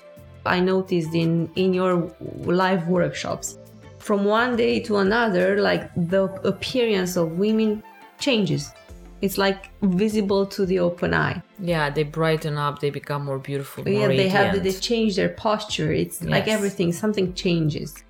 I 0.49 0.61
noticed 0.61 1.15
in, 1.15 1.51
in 1.57 1.75
your 1.75 2.13
live 2.45 2.89
workshops. 2.89 3.59
From 3.99 4.25
one 4.25 4.57
day 4.57 4.81
to 4.81 4.99
another, 4.99 5.61
like 5.61 5.91
the 5.95 6.25
appearance 6.45 7.17
of 7.17 7.33
women 7.33 7.83
changes. 8.19 8.73
It's 9.21 9.37
like 9.37 9.71
visible 9.83 10.47
to 10.47 10.65
the 10.65 10.79
open 10.79 11.13
eye. 11.13 11.43
Yeah, 11.59 11.91
they 11.91 12.05
brighten 12.05 12.57
up, 12.57 12.79
they 12.79 12.91
become 12.91 13.25
more 13.25 13.39
beautiful, 13.39 13.85
more 13.85 13.93
yeah, 13.93 14.07
they 14.09 14.29
have 14.29 14.63
they 14.63 14.73
change 14.73 15.17
their 15.17 15.31
posture. 15.31 15.93
It's 15.93 16.23
like 16.23 16.47
everything, 16.47 16.93
something 16.93 17.35
changes. 17.35 18.05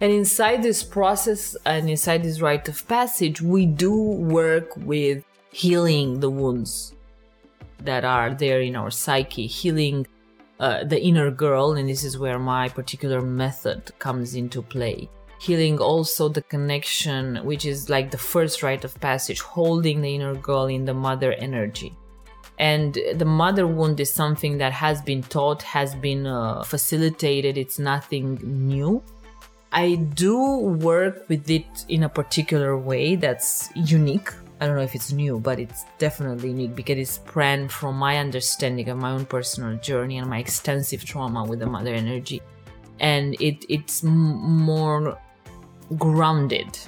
And 0.00 0.12
inside 0.12 0.62
this 0.62 0.82
process 0.82 1.56
and 1.64 1.88
inside 1.88 2.24
this 2.24 2.40
rite 2.40 2.68
of 2.68 2.86
passage, 2.88 3.40
we 3.40 3.66
do 3.66 3.94
work 3.94 4.76
with 4.76 5.24
healing 5.52 6.18
the 6.18 6.28
wounds 6.28 6.94
that 7.78 8.04
are 8.04 8.34
there 8.34 8.60
in 8.60 8.74
our 8.74 8.90
psyche, 8.90 9.46
healing 9.46 10.06
uh, 10.60 10.84
the 10.84 11.00
inner 11.00 11.30
girl, 11.30 11.72
and 11.72 11.88
this 11.88 12.04
is 12.04 12.18
where 12.18 12.38
my 12.38 12.68
particular 12.68 13.20
method 13.20 13.90
comes 13.98 14.34
into 14.34 14.62
play. 14.62 15.08
Healing 15.40 15.78
also 15.78 16.28
the 16.28 16.42
connection, 16.42 17.36
which 17.44 17.66
is 17.66 17.90
like 17.90 18.10
the 18.10 18.18
first 18.18 18.62
rite 18.62 18.84
of 18.84 18.98
passage, 19.00 19.40
holding 19.40 20.00
the 20.00 20.14
inner 20.14 20.34
girl 20.34 20.66
in 20.66 20.84
the 20.84 20.94
mother 20.94 21.32
energy. 21.32 21.94
And 22.58 22.96
the 23.16 23.24
mother 23.24 23.66
wound 23.66 23.98
is 23.98 24.12
something 24.12 24.58
that 24.58 24.72
has 24.72 25.02
been 25.02 25.22
taught, 25.24 25.62
has 25.62 25.94
been 25.96 26.26
uh, 26.26 26.62
facilitated. 26.62 27.58
It's 27.58 27.80
nothing 27.80 28.38
new. 28.44 29.02
I 29.72 29.96
do 29.96 30.38
work 30.58 31.28
with 31.28 31.50
it 31.50 31.66
in 31.88 32.04
a 32.04 32.08
particular 32.08 32.78
way 32.78 33.16
that's 33.16 33.70
unique. 33.74 34.30
I 34.60 34.66
don't 34.66 34.76
know 34.76 34.82
if 34.82 34.94
it's 34.94 35.12
new, 35.12 35.40
but 35.40 35.58
it's 35.58 35.84
definitely 35.98 36.50
unique 36.50 36.76
because 36.76 36.98
it's 36.98 37.10
sprang 37.10 37.68
from 37.68 37.96
my 37.96 38.18
understanding 38.18 38.88
of 38.88 38.98
my 38.98 39.10
own 39.10 39.26
personal 39.26 39.76
journey 39.78 40.18
and 40.18 40.30
my 40.30 40.38
extensive 40.38 41.04
trauma 41.04 41.44
with 41.44 41.58
the 41.58 41.66
mother 41.66 41.92
energy. 41.92 42.40
And 43.00 43.34
it, 43.40 43.64
it's 43.68 44.04
m- 44.04 44.10
more 44.10 45.18
grounded. 45.98 46.78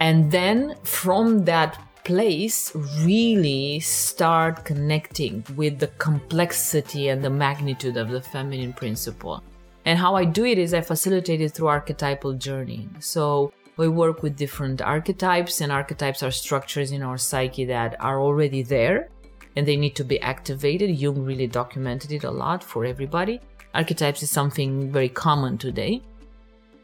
And 0.00 0.30
then 0.30 0.76
from 0.84 1.44
that 1.46 1.78
place, 2.04 2.72
really 3.00 3.80
start 3.80 4.64
connecting 4.64 5.44
with 5.56 5.80
the 5.80 5.88
complexity 5.98 7.08
and 7.08 7.22
the 7.22 7.30
magnitude 7.30 7.96
of 7.96 8.10
the 8.10 8.20
feminine 8.20 8.72
principle. 8.72 9.42
And 9.86 9.98
how 9.98 10.14
I 10.14 10.24
do 10.24 10.44
it 10.44 10.58
is 10.58 10.72
I 10.72 10.82
facilitate 10.82 11.40
it 11.40 11.50
through 11.50 11.66
archetypal 11.66 12.34
journey. 12.34 12.88
So 13.00 13.52
we 13.76 13.88
work 13.88 14.22
with 14.22 14.36
different 14.36 14.80
archetypes, 14.80 15.60
and 15.60 15.70
archetypes 15.70 16.22
are 16.22 16.30
structures 16.30 16.92
in 16.92 17.02
our 17.02 17.18
psyche 17.18 17.64
that 17.66 17.96
are 18.00 18.20
already 18.20 18.62
there 18.62 19.10
and 19.56 19.66
they 19.66 19.76
need 19.76 19.96
to 19.96 20.04
be 20.04 20.20
activated. 20.20 20.90
Jung 20.90 21.24
really 21.24 21.46
documented 21.46 22.12
it 22.12 22.24
a 22.24 22.30
lot 22.30 22.62
for 22.62 22.84
everybody. 22.84 23.40
Archetypes 23.74 24.22
is 24.22 24.30
something 24.30 24.92
very 24.92 25.08
common 25.08 25.58
today. 25.58 26.02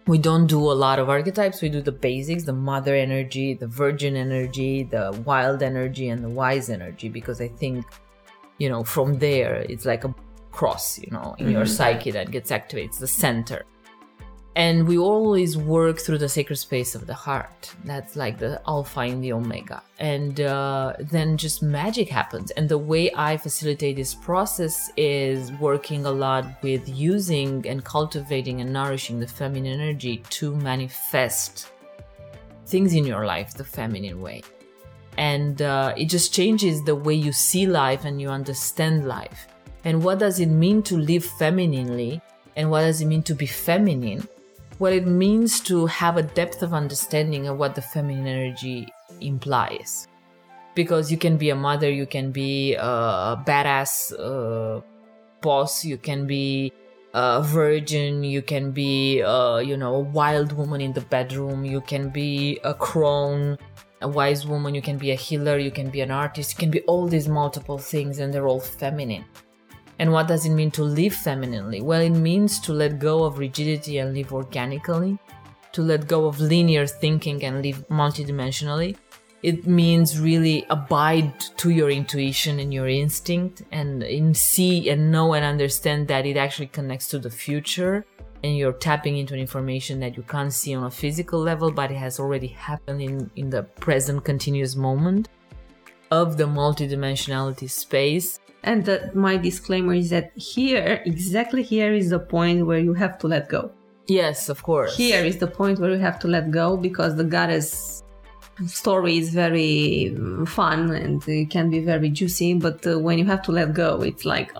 We 0.06 0.18
don't 0.18 0.46
do 0.46 0.58
a 0.58 0.72
lot 0.72 0.98
of 0.98 1.08
archetypes. 1.08 1.62
We 1.62 1.68
do 1.68 1.80
the 1.80 1.92
basics, 1.92 2.44
the 2.44 2.52
mother 2.52 2.94
energy, 2.94 3.54
the 3.54 3.68
virgin 3.68 4.16
energy, 4.16 4.82
the 4.82 5.22
wild 5.24 5.62
energy, 5.62 6.08
and 6.08 6.24
the 6.24 6.28
wise 6.28 6.70
energy, 6.70 7.08
because 7.08 7.40
I 7.40 7.48
think, 7.48 7.86
you 8.58 8.68
know, 8.68 8.82
from 8.82 9.18
there, 9.18 9.64
it's 9.68 9.86
like 9.86 10.04
a 10.04 10.14
cross, 10.50 10.98
you 10.98 11.10
know, 11.12 11.36
in 11.38 11.46
mm-hmm. 11.46 11.54
your 11.54 11.66
psyche 11.66 12.10
that 12.10 12.30
gets 12.30 12.50
activated. 12.50 12.90
It's 12.90 12.98
the 12.98 13.06
center. 13.06 13.64
And 14.54 14.86
we 14.86 14.98
always 14.98 15.56
work 15.56 15.98
through 15.98 16.18
the 16.18 16.28
sacred 16.28 16.56
space 16.56 16.94
of 16.94 17.06
the 17.06 17.14
heart. 17.14 17.72
That's 17.84 18.16
like 18.16 18.38
the 18.38 18.60
alpha 18.66 19.00
and 19.00 19.24
the 19.24 19.32
omega. 19.32 19.82
And 19.98 20.40
uh, 20.40 20.94
then 21.00 21.38
just 21.38 21.62
magic 21.62 22.08
happens. 22.08 22.50
And 22.52 22.68
the 22.68 22.76
way 22.76 23.10
I 23.16 23.38
facilitate 23.38 23.96
this 23.96 24.14
process 24.14 24.90
is 24.96 25.50
working 25.52 26.04
a 26.04 26.10
lot 26.10 26.44
with 26.62 26.86
using 26.88 27.66
and 27.66 27.82
cultivating 27.82 28.60
and 28.60 28.72
nourishing 28.72 29.20
the 29.20 29.26
feminine 29.26 29.80
energy 29.80 30.18
to 30.30 30.54
manifest 30.56 31.68
things 32.66 32.94
in 32.94 33.06
your 33.06 33.24
life 33.24 33.54
the 33.54 33.64
feminine 33.64 34.20
way. 34.20 34.42
And 35.16 35.62
uh, 35.62 35.94
it 35.96 36.06
just 36.06 36.34
changes 36.34 36.84
the 36.84 36.94
way 36.94 37.14
you 37.14 37.32
see 37.32 37.66
life 37.66 38.04
and 38.04 38.20
you 38.20 38.28
understand 38.28 39.06
life 39.06 39.46
and 39.84 40.02
what 40.02 40.18
does 40.18 40.38
it 40.38 40.46
mean 40.46 40.82
to 40.84 40.96
live 40.96 41.24
femininely? 41.24 42.20
And 42.54 42.70
what 42.70 42.82
does 42.82 43.00
it 43.00 43.06
mean 43.06 43.22
to 43.24 43.34
be 43.34 43.46
feminine? 43.46 44.28
Well, 44.82 44.92
it 44.92 45.06
means 45.06 45.60
to 45.70 45.86
have 45.86 46.16
a 46.16 46.24
depth 46.24 46.60
of 46.60 46.74
understanding 46.74 47.46
of 47.46 47.56
what 47.56 47.76
the 47.76 47.80
feminine 47.80 48.26
energy 48.26 48.88
implies. 49.20 50.08
Because 50.74 51.08
you 51.08 51.16
can 51.16 51.36
be 51.36 51.50
a 51.50 51.54
mother, 51.54 51.88
you 51.88 52.04
can 52.04 52.32
be 52.32 52.74
a 52.74 53.40
badass 53.46 54.12
uh, 54.18 54.80
boss, 55.40 55.84
you 55.84 55.98
can 55.98 56.26
be 56.26 56.72
a 57.14 57.40
virgin, 57.40 58.24
you 58.24 58.42
can 58.42 58.72
be, 58.72 59.22
uh, 59.22 59.58
you 59.58 59.76
know, 59.76 59.94
a 59.94 60.00
wild 60.00 60.50
woman 60.50 60.80
in 60.80 60.92
the 60.92 61.02
bedroom, 61.02 61.64
you 61.64 61.80
can 61.82 62.08
be 62.08 62.58
a 62.64 62.74
crone, 62.74 63.58
a 64.00 64.08
wise 64.08 64.48
woman, 64.48 64.74
you 64.74 64.82
can 64.82 64.98
be 64.98 65.12
a 65.12 65.14
healer, 65.14 65.58
you 65.58 65.70
can 65.70 65.90
be 65.90 66.00
an 66.00 66.10
artist, 66.10 66.54
you 66.54 66.58
can 66.58 66.72
be 66.72 66.80
all 66.88 67.06
these 67.06 67.28
multiple 67.28 67.78
things, 67.78 68.18
and 68.18 68.34
they're 68.34 68.48
all 68.48 68.58
feminine. 68.58 69.24
And 70.02 70.10
what 70.10 70.26
does 70.26 70.44
it 70.44 70.50
mean 70.50 70.72
to 70.72 70.82
live 70.82 71.14
femininely? 71.14 71.80
Well, 71.80 72.00
it 72.00 72.10
means 72.10 72.58
to 72.62 72.72
let 72.72 72.98
go 72.98 73.22
of 73.22 73.38
rigidity 73.38 73.98
and 73.98 74.12
live 74.12 74.32
organically, 74.32 75.16
to 75.70 75.80
let 75.80 76.08
go 76.08 76.26
of 76.26 76.40
linear 76.40 76.88
thinking 76.88 77.44
and 77.44 77.62
live 77.62 77.86
multidimensionally. 77.88 78.96
It 79.44 79.64
means 79.64 80.18
really 80.18 80.66
abide 80.70 81.38
to 81.58 81.70
your 81.70 81.88
intuition 81.88 82.58
and 82.58 82.74
your 82.74 82.88
instinct 82.88 83.62
and 83.70 84.36
see 84.36 84.90
and 84.90 85.12
know 85.12 85.34
and 85.34 85.44
understand 85.44 86.08
that 86.08 86.26
it 86.26 86.36
actually 86.36 86.66
connects 86.78 87.06
to 87.10 87.20
the 87.20 87.30
future 87.30 88.04
and 88.42 88.56
you're 88.56 88.72
tapping 88.72 89.18
into 89.18 89.36
information 89.36 90.00
that 90.00 90.16
you 90.16 90.24
can't 90.24 90.52
see 90.52 90.74
on 90.74 90.82
a 90.82 90.90
physical 90.90 91.38
level, 91.38 91.70
but 91.70 91.92
it 91.92 91.96
has 91.96 92.18
already 92.18 92.48
happened 92.48 93.00
in, 93.00 93.30
in 93.36 93.50
the 93.50 93.62
present 93.62 94.24
continuous 94.24 94.74
moment 94.74 95.28
of 96.10 96.36
the 96.36 96.44
multidimensionality 96.44 97.70
space 97.70 98.40
and 98.64 98.84
that 98.84 99.14
my 99.14 99.36
disclaimer 99.36 99.94
is 99.94 100.10
that 100.10 100.32
here, 100.36 101.02
exactly 101.04 101.62
here 101.62 101.92
is 101.92 102.10
the 102.10 102.18
point 102.18 102.66
where 102.66 102.78
you 102.78 102.94
have 102.94 103.18
to 103.18 103.26
let 103.28 103.48
go. 103.48 103.72
Yes, 104.06 104.48
of 104.48 104.62
course. 104.62 104.96
Here 104.96 105.24
is 105.24 105.38
the 105.38 105.46
point 105.46 105.78
where 105.78 105.90
you 105.90 105.98
have 105.98 106.18
to 106.20 106.28
let 106.28 106.50
go 106.50 106.76
because 106.76 107.16
the 107.16 107.24
goddess 107.24 108.02
story 108.66 109.18
is 109.18 109.30
very 109.30 110.14
fun 110.46 110.90
and 110.90 111.26
it 111.26 111.50
can 111.50 111.70
be 111.70 111.80
very 111.80 112.10
juicy 112.10 112.54
but 112.54 112.86
uh, 112.86 112.98
when 112.98 113.18
you 113.18 113.24
have 113.24 113.42
to 113.42 113.50
let 113.50 113.72
go 113.72 114.02
it's 114.02 114.24
like 114.26 114.52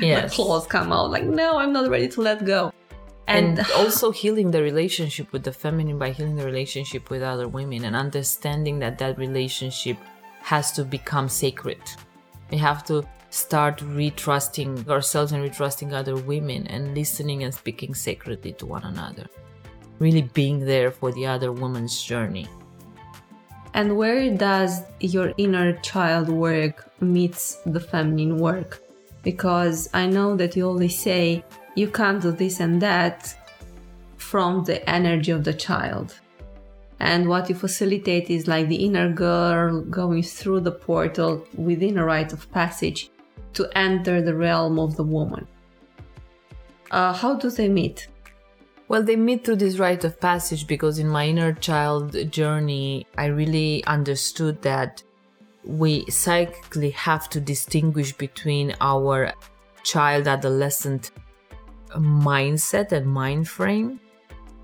yes. 0.00 0.22
the 0.22 0.28
claws 0.30 0.64
come 0.66 0.92
out 0.92 1.10
like 1.10 1.24
no 1.24 1.58
i'm 1.58 1.72
not 1.72 1.90
ready 1.90 2.08
to 2.08 2.20
let 2.20 2.44
go 2.44 2.72
and, 3.26 3.58
and 3.58 3.70
also 3.72 4.12
healing 4.12 4.52
the 4.52 4.62
relationship 4.62 5.30
with 5.32 5.42
the 5.42 5.52
feminine 5.52 5.98
by 5.98 6.10
healing 6.10 6.36
the 6.36 6.44
relationship 6.44 7.10
with 7.10 7.22
other 7.22 7.48
women 7.48 7.84
and 7.84 7.96
understanding 7.96 8.78
that 8.78 8.98
that 8.98 9.18
relationship 9.18 9.98
has 10.40 10.70
to 10.70 10.84
become 10.84 11.28
sacred 11.28 11.80
we 12.50 12.56
have 12.58 12.84
to 12.84 13.06
start 13.30 13.78
retrusting 13.78 14.88
ourselves 14.88 15.32
and 15.32 15.42
retrusting 15.42 15.92
other 15.92 16.16
women 16.16 16.66
and 16.68 16.94
listening 16.94 17.42
and 17.42 17.52
speaking 17.52 17.94
sacredly 17.94 18.52
to 18.52 18.66
one 18.66 18.84
another. 18.84 19.26
Really 19.98 20.22
being 20.22 20.60
there 20.60 20.90
for 20.90 21.12
the 21.12 21.26
other 21.26 21.50
woman's 21.52 22.00
journey. 22.02 22.48
And 23.74 23.96
where 23.96 24.30
does 24.30 24.82
your 25.00 25.34
inner 25.36 25.72
child 25.80 26.28
work 26.28 26.90
meets 27.00 27.56
the 27.66 27.80
feminine 27.80 28.38
work? 28.38 28.80
Because 29.22 29.88
I 29.92 30.06
know 30.06 30.36
that 30.36 30.54
you 30.54 30.68
always 30.68 30.96
say 30.96 31.44
you 31.74 31.88
can't 31.88 32.22
do 32.22 32.30
this 32.30 32.60
and 32.60 32.80
that 32.82 33.34
from 34.16 34.62
the 34.64 34.88
energy 34.88 35.32
of 35.32 35.42
the 35.42 35.54
child 35.54 36.20
and 37.04 37.28
what 37.28 37.50
you 37.50 37.54
facilitate 37.54 38.30
is 38.30 38.48
like 38.48 38.66
the 38.68 38.82
inner 38.86 39.12
girl 39.12 39.82
going 39.82 40.22
through 40.22 40.60
the 40.60 40.72
portal 40.72 41.46
within 41.54 41.98
a 41.98 42.04
rite 42.04 42.32
of 42.32 42.50
passage 42.50 43.10
to 43.52 43.68
enter 43.76 44.22
the 44.22 44.34
realm 44.34 44.78
of 44.78 44.96
the 44.96 45.04
woman. 45.04 45.46
Uh, 46.90 47.12
how 47.12 47.34
do 47.34 47.50
they 47.50 47.68
meet? 47.68 48.08
Well, 48.88 49.02
they 49.02 49.16
meet 49.16 49.44
through 49.44 49.56
this 49.56 49.78
rite 49.78 50.04
of 50.04 50.18
passage 50.18 50.66
because 50.66 50.98
in 50.98 51.06
my 51.06 51.26
inner 51.26 51.52
child 51.52 52.32
journey, 52.32 53.06
I 53.18 53.26
really 53.26 53.84
understood 53.84 54.62
that 54.62 55.02
we 55.62 56.06
psychically 56.10 56.90
have 56.90 57.28
to 57.30 57.40
distinguish 57.40 58.14
between 58.14 58.74
our 58.80 59.34
child 59.82 60.26
adolescent 60.26 61.10
mindset 61.90 62.92
and 62.92 63.06
mind 63.06 63.46
frame 63.46 64.00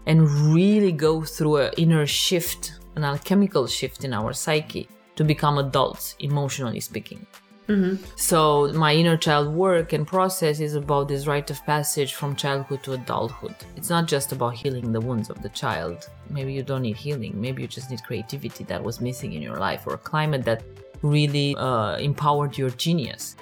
and 0.06 0.28
really 0.52 0.92
go 0.92 1.22
through 1.22 1.56
an 1.56 1.72
inner 1.76 2.06
shift, 2.06 2.80
an 2.96 3.04
alchemical 3.04 3.66
shift 3.66 4.04
in 4.04 4.12
our 4.12 4.32
psyche 4.32 4.88
to 5.16 5.24
become 5.24 5.58
adults, 5.58 6.16
emotionally 6.20 6.80
speaking. 6.80 7.26
Mm-hmm. 7.68 8.04
So, 8.16 8.72
my 8.72 8.92
inner 8.92 9.16
child 9.16 9.54
work 9.54 9.92
and 9.92 10.04
process 10.04 10.58
is 10.58 10.74
about 10.74 11.06
this 11.06 11.28
rite 11.28 11.50
of 11.50 11.64
passage 11.64 12.14
from 12.14 12.34
childhood 12.34 12.82
to 12.82 12.94
adulthood. 12.94 13.54
It's 13.76 13.90
not 13.90 14.08
just 14.08 14.32
about 14.32 14.54
healing 14.54 14.90
the 14.90 15.00
wounds 15.00 15.30
of 15.30 15.40
the 15.40 15.50
child. 15.50 16.08
Maybe 16.30 16.52
you 16.52 16.64
don't 16.64 16.82
need 16.82 16.96
healing. 16.96 17.40
Maybe 17.40 17.62
you 17.62 17.68
just 17.68 17.88
need 17.88 18.02
creativity 18.02 18.64
that 18.64 18.82
was 18.82 19.00
missing 19.00 19.34
in 19.34 19.42
your 19.42 19.56
life 19.56 19.86
or 19.86 19.94
a 19.94 19.98
climate 19.98 20.44
that 20.46 20.64
really 21.02 21.54
uh, 21.56 21.96
empowered 21.98 22.58
your 22.58 22.70
genius. 22.70 23.36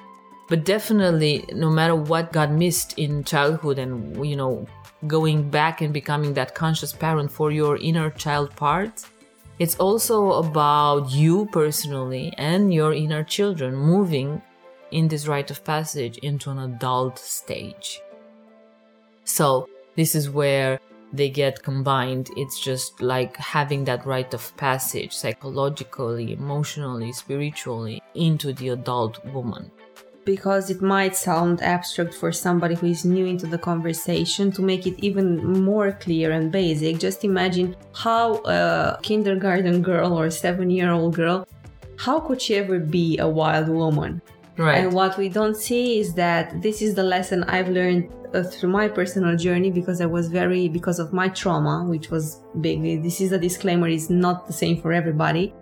But 0.48 0.64
definitely, 0.64 1.44
no 1.52 1.70
matter 1.70 1.94
what 1.94 2.32
got 2.32 2.50
missed 2.50 2.98
in 2.98 3.24
childhood 3.24 3.78
and, 3.78 4.26
you 4.26 4.36
know, 4.36 4.66
going 5.06 5.48
back 5.48 5.80
and 5.80 5.92
becoming 5.92 6.34
that 6.34 6.54
conscious 6.54 6.92
parent 6.92 7.30
for 7.30 7.50
your 7.52 7.76
inner 7.76 8.10
child 8.10 8.54
part. 8.56 9.04
It's 9.58 9.76
also 9.76 10.32
about 10.34 11.10
you 11.10 11.46
personally 11.46 12.32
and 12.36 12.72
your 12.72 12.92
inner 12.92 13.24
children 13.24 13.74
moving 13.74 14.42
in 14.90 15.08
this 15.08 15.26
rite 15.26 15.50
of 15.50 15.64
passage 15.64 16.18
into 16.18 16.50
an 16.50 16.58
adult 16.58 17.18
stage. 17.18 18.00
So, 19.24 19.68
this 19.96 20.14
is 20.14 20.30
where 20.30 20.80
they 21.12 21.28
get 21.28 21.62
combined. 21.62 22.30
It's 22.36 22.60
just 22.60 23.00
like 23.00 23.36
having 23.36 23.84
that 23.84 24.06
rite 24.06 24.32
of 24.34 24.56
passage 24.56 25.12
psychologically, 25.12 26.32
emotionally, 26.32 27.12
spiritually 27.12 28.02
into 28.14 28.52
the 28.52 28.70
adult 28.70 29.24
woman 29.26 29.70
because 30.34 30.64
it 30.74 30.80
might 30.94 31.14
sound 31.28 31.56
abstract 31.74 32.14
for 32.20 32.30
somebody 32.46 32.74
who 32.78 32.88
is 32.94 33.02
new 33.16 33.26
into 33.32 33.46
the 33.54 33.60
conversation 33.70 34.44
to 34.56 34.60
make 34.70 34.84
it 34.90 34.96
even 35.08 35.28
more 35.70 35.90
clear 36.04 36.28
and 36.36 36.52
basic 36.60 36.92
just 37.06 37.20
imagine 37.32 37.68
how 38.04 38.24
a 38.56 38.98
kindergarten 39.08 39.76
girl 39.90 40.08
or 40.18 40.26
a 40.26 40.30
7 40.30 40.70
year 40.78 40.90
old 40.98 41.14
girl 41.22 41.38
how 41.98 42.20
could 42.20 42.40
she 42.40 42.54
ever 42.54 42.78
be 42.78 43.18
a 43.18 43.28
wild 43.28 43.68
woman? 43.68 44.22
Right. 44.56 44.78
And 44.78 44.92
what 44.92 45.18
we 45.18 45.28
don't 45.28 45.56
see 45.56 45.98
is 45.98 46.14
that 46.14 46.62
this 46.62 46.80
is 46.80 46.94
the 46.94 47.02
lesson 47.02 47.44
I've 47.44 47.68
learned 47.68 48.08
uh, 48.34 48.44
through 48.44 48.70
my 48.70 48.88
personal 48.88 49.36
journey 49.36 49.70
because 49.70 50.00
I 50.00 50.06
was 50.06 50.28
very, 50.28 50.68
because 50.68 50.98
of 51.00 51.12
my 51.12 51.28
trauma, 51.28 51.84
which 51.84 52.10
was 52.10 52.40
big. 52.60 53.02
This 53.02 53.20
is 53.20 53.32
a 53.32 53.38
disclaimer, 53.38 53.88
it's 53.88 54.10
not 54.10 54.46
the 54.46 54.52
same 54.52 54.80
for 54.80 54.92
everybody. 54.92 55.54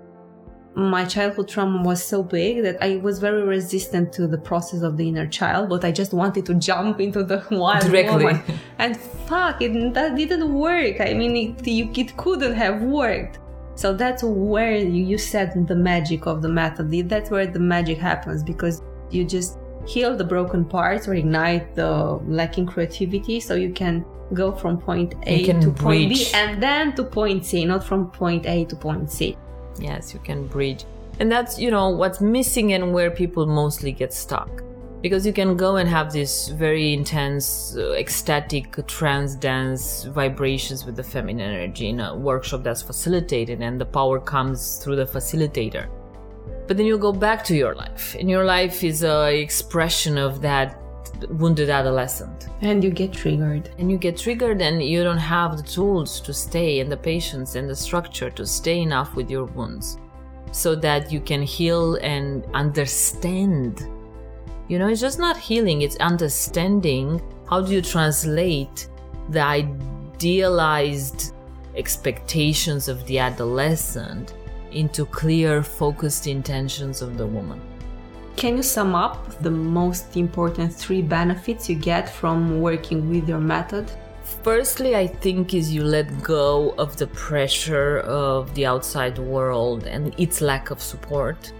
My 0.77 1.07
childhood 1.07 1.49
trauma 1.49 1.83
was 1.83 2.05
so 2.05 2.23
big 2.23 2.63
that 2.63 2.77
I 2.83 2.97
was 2.97 3.19
very 3.19 3.43
resistant 3.43 4.13
to 4.13 4.27
the 4.27 4.37
process 4.37 4.83
of 4.83 4.99
the 4.99 5.09
inner 5.09 5.27
child, 5.27 5.71
but 5.71 5.87
I 5.87 5.91
just 5.91 6.13
wanted 6.13 6.45
to 6.47 6.55
jump 6.55 7.01
into 7.01 7.25
the 7.25 7.43
wild 7.51 7.87
Directly. 7.87 8.25
woman. 8.27 8.43
And 8.79 8.95
fuck, 8.95 9.63
it 9.63 9.95
that 9.95 10.17
didn't 10.17 10.53
work. 10.53 11.01
I 11.01 11.15
mean, 11.15 11.35
it, 11.35 11.67
you, 11.67 11.91
it 11.95 12.15
couldn't 12.19 12.53
have 12.53 12.83
worked. 12.83 13.39
So 13.75 13.95
that's 13.95 14.23
where 14.23 14.77
you, 14.77 15.03
you 15.03 15.17
said 15.17 15.67
the 15.67 15.75
magic 15.75 16.27
of 16.27 16.43
the 16.43 16.51
method. 16.51 16.91
That's 17.09 17.31
where 17.31 17.47
the 17.47 17.59
magic 17.59 17.97
happens 17.97 18.43
because 18.43 18.83
you 19.11 19.25
just 19.25 19.59
heal 19.87 20.15
the 20.15 20.25
broken 20.25 20.65
parts 20.65 21.09
or 21.09 21.15
ignite 21.15 21.75
the 21.75 22.21
lacking 22.27 22.67
creativity 22.67 23.41
so 23.41 23.55
you 23.55 23.73
can 23.73 24.05
go 24.35 24.53
from 24.53 24.79
point 24.79 25.15
A 25.23 25.47
to 25.61 25.71
point 25.71 26.11
B 26.11 26.27
and 26.35 26.63
then 26.63 26.95
to 26.97 27.05
point 27.05 27.47
C, 27.47 27.65
not 27.65 27.85
from 27.85 28.11
point 28.11 28.45
A 28.47 28.67
to 28.67 28.77
point 28.77 29.11
C. 29.11 29.39
Yes, 29.81 30.15
you 30.15 30.21
can 30.21 30.47
bridge. 30.47 30.85
And 31.19 31.33
that's, 31.33 31.59
you 31.59 31.71
know, 31.71 31.89
what's 31.89 32.21
missing 32.21 32.73
and 32.75 32.93
where 32.93 33.11
people 33.11 33.47
mostly 33.47 33.93
get 33.93 34.13
stuck. 34.13 34.63
Because 35.03 35.27
you 35.27 35.33
can 35.33 35.57
go 35.57 35.77
and 35.77 35.89
have 35.89 36.13
this 36.13 36.49
very 36.49 36.93
intense, 36.93 37.77
uh, 37.77 37.93
ecstatic 37.93 38.87
trance 38.87 39.35
dance 39.35 40.05
vibrations 40.05 40.85
with 40.85 40.97
the 40.97 41.03
feminine 41.03 41.49
energy 41.49 41.91
in 41.91 42.01
a 42.01 42.17
workshop 42.17 42.63
that's 42.63 42.83
facilitated, 42.83 43.61
and 43.61 43.81
the 43.81 43.85
power 43.85 44.19
comes 44.19 44.79
through 44.79 44.97
the 44.97 45.05
facilitator. 45.05 45.87
But 46.67 46.77
then 46.77 46.87
you 46.87 46.99
go 46.99 47.13
back 47.13 47.45
to 47.45 47.55
your 47.55 47.75
life, 47.75 48.17
and 48.19 48.29
your 48.29 48.45
life 48.45 48.83
is 48.83 49.05
a 49.05 49.41
expression 49.41 50.19
of 50.19 50.41
that 50.43 50.81
wounded 51.31 51.71
adolescent. 51.71 52.49
And 52.61 52.83
you 52.83 52.91
get 52.91 53.13
triggered. 53.13 53.71
and 53.79 53.91
you 53.91 53.99
get 53.99 54.17
triggered 54.17 54.61
and 54.61 54.83
you 54.83 55.03
don't 55.03 55.19
have 55.19 55.57
the 55.57 55.63
tools 55.63 56.21
to 56.21 56.33
stay 56.33 56.81
and 56.81 56.91
the 56.91 56.97
patience 56.97 57.55
and 57.55 57.69
the 57.69 57.77
structure 57.77 58.31
to 58.31 58.47
stay 58.47 58.81
enough 58.81 59.15
with 59.15 59.31
your 59.31 59.45
wounds 59.45 59.99
so 60.53 60.75
that 60.75 61.13
you 61.13 61.21
can 61.21 61.43
heal 61.43 61.97
and 61.97 62.45
understand. 62.55 63.89
You 64.69 64.79
know 64.79 64.89
it's 64.89 65.01
just 65.01 65.19
not 65.19 65.37
healing 65.37 65.83
it's 65.83 65.97
understanding 65.97 67.21
how 67.49 67.61
do 67.61 67.73
you 67.73 67.83
translate 67.83 68.89
the 69.29 69.41
idealized 69.41 71.33
expectations 71.77 72.89
of 72.89 73.07
the 73.07 73.19
adolescent 73.19 74.35
into 74.73 75.07
clear 75.07 75.63
focused 75.63 76.27
intentions 76.27 77.01
of 77.01 77.17
the 77.17 77.27
woman 77.27 77.61
Can 78.37 78.59
you 78.59 78.63
sum 78.63 78.95
up 78.95 79.41
the 79.41 79.51
most 79.51 80.15
important 80.15 80.71
three 80.71 81.01
benefits 81.01 81.71
you 81.71 81.75
get 81.75 82.07
from 82.07 82.61
working 82.61 83.09
with 83.09 83.27
your 83.27 83.41
method? 83.41 83.91
Firstly, 84.43 84.95
I 84.95 85.07
think 85.07 85.55
is 85.55 85.73
you 85.73 85.83
let 85.83 86.23
go 86.23 86.75
of 86.77 86.99
the 86.99 87.07
pressure 87.07 88.01
of 88.01 88.55
the 88.55 88.67
outside 88.67 89.19
world 89.19 89.87
and 89.87 90.15
its 90.21 90.43
lack 90.43 90.71
of 90.71 90.83
support. 90.83 91.51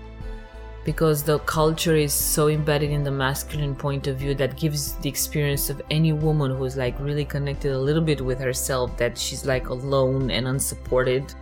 Because 0.85 1.23
the 1.23 1.39
culture 1.41 1.97
is 1.97 2.13
so 2.13 2.49
embedded 2.49 2.91
in 2.91 3.03
the 3.03 3.11
masculine 3.11 3.75
point 3.75 4.07
of 4.07 4.19
view 4.19 4.35
that 4.35 4.59
gives 4.59 4.97
the 4.97 5.09
experience 5.09 5.71
of 5.71 5.81
any 5.91 6.13
woman 6.13 6.55
who's 6.55 6.77
like 6.77 7.01
really 7.01 7.25
connected 7.25 7.73
a 7.73 7.79
little 7.79 8.03
bit 8.03 8.21
with 8.21 8.39
herself 8.39 8.99
that 8.99 9.17
she's 9.17 9.47
like 9.47 9.71
alone 9.71 10.31
and 10.31 10.47
unsupported, 10.47 11.35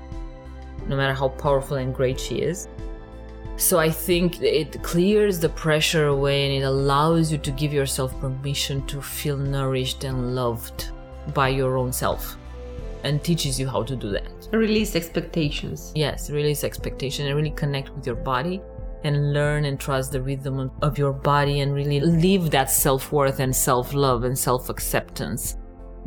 no 0.86 0.96
matter 0.96 1.12
how 1.12 1.28
powerful 1.28 1.76
and 1.76 1.92
great 1.92 2.20
she 2.20 2.36
is. 2.36 2.68
So 3.56 3.78
I 3.78 3.88
think 3.88 4.42
it 4.42 4.82
clears 4.82 5.38
the 5.38 5.48
pressure 5.48 6.08
away 6.08 6.46
and 6.46 6.62
it 6.62 6.66
allows 6.66 7.30
you 7.30 7.38
to 7.38 7.50
give 7.52 7.72
yourself 7.72 8.18
permission 8.20 8.84
to 8.88 9.00
feel 9.00 9.36
nourished 9.36 10.02
and 10.02 10.34
loved 10.34 10.90
by 11.32 11.48
your 11.48 11.76
own 11.76 11.92
self 11.92 12.36
and 13.04 13.22
teaches 13.22 13.60
you 13.60 13.68
how 13.68 13.84
to 13.84 13.94
do 13.94 14.10
that. 14.10 14.48
Release 14.52 14.96
expectations. 14.96 15.92
Yes, 15.94 16.30
release 16.30 16.64
expectation 16.64 17.26
and 17.26 17.36
really 17.36 17.52
connect 17.52 17.90
with 17.90 18.06
your 18.06 18.16
body 18.16 18.60
and 19.04 19.32
learn 19.32 19.66
and 19.66 19.78
trust 19.78 20.10
the 20.10 20.20
rhythm 20.20 20.58
of- 20.58 20.70
of 20.82 20.98
your 20.98 21.12
body 21.12 21.60
and 21.60 21.74
really 21.74 22.00
live 22.00 22.50
that 22.50 22.70
self 22.70 23.12
worth 23.12 23.38
and 23.38 23.54
self 23.54 23.94
love 23.94 24.24
and 24.24 24.36
self 24.36 24.68
acceptance. 24.68 25.56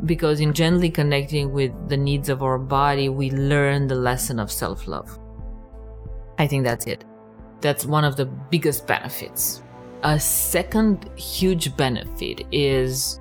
Because 0.04 0.40
in 0.40 0.52
gently 0.52 0.90
connecting 0.90 1.52
with 1.52 1.72
the 1.88 1.96
needs 1.96 2.28
of 2.28 2.42
our 2.42 2.58
body, 2.58 3.08
we 3.08 3.30
learn 3.30 3.86
the 3.86 3.94
lesson 3.94 4.38
of 4.38 4.50
self 4.50 4.86
love. 4.86 5.18
I 6.38 6.46
think 6.46 6.64
that's 6.64 6.86
it. 6.86 7.04
That's 7.60 7.84
one 7.84 8.04
of 8.04 8.16
the 8.16 8.26
biggest 8.26 8.86
benefits. 8.86 9.62
A 10.04 10.18
second 10.18 11.10
huge 11.18 11.76
benefit 11.76 12.46
is 12.52 13.20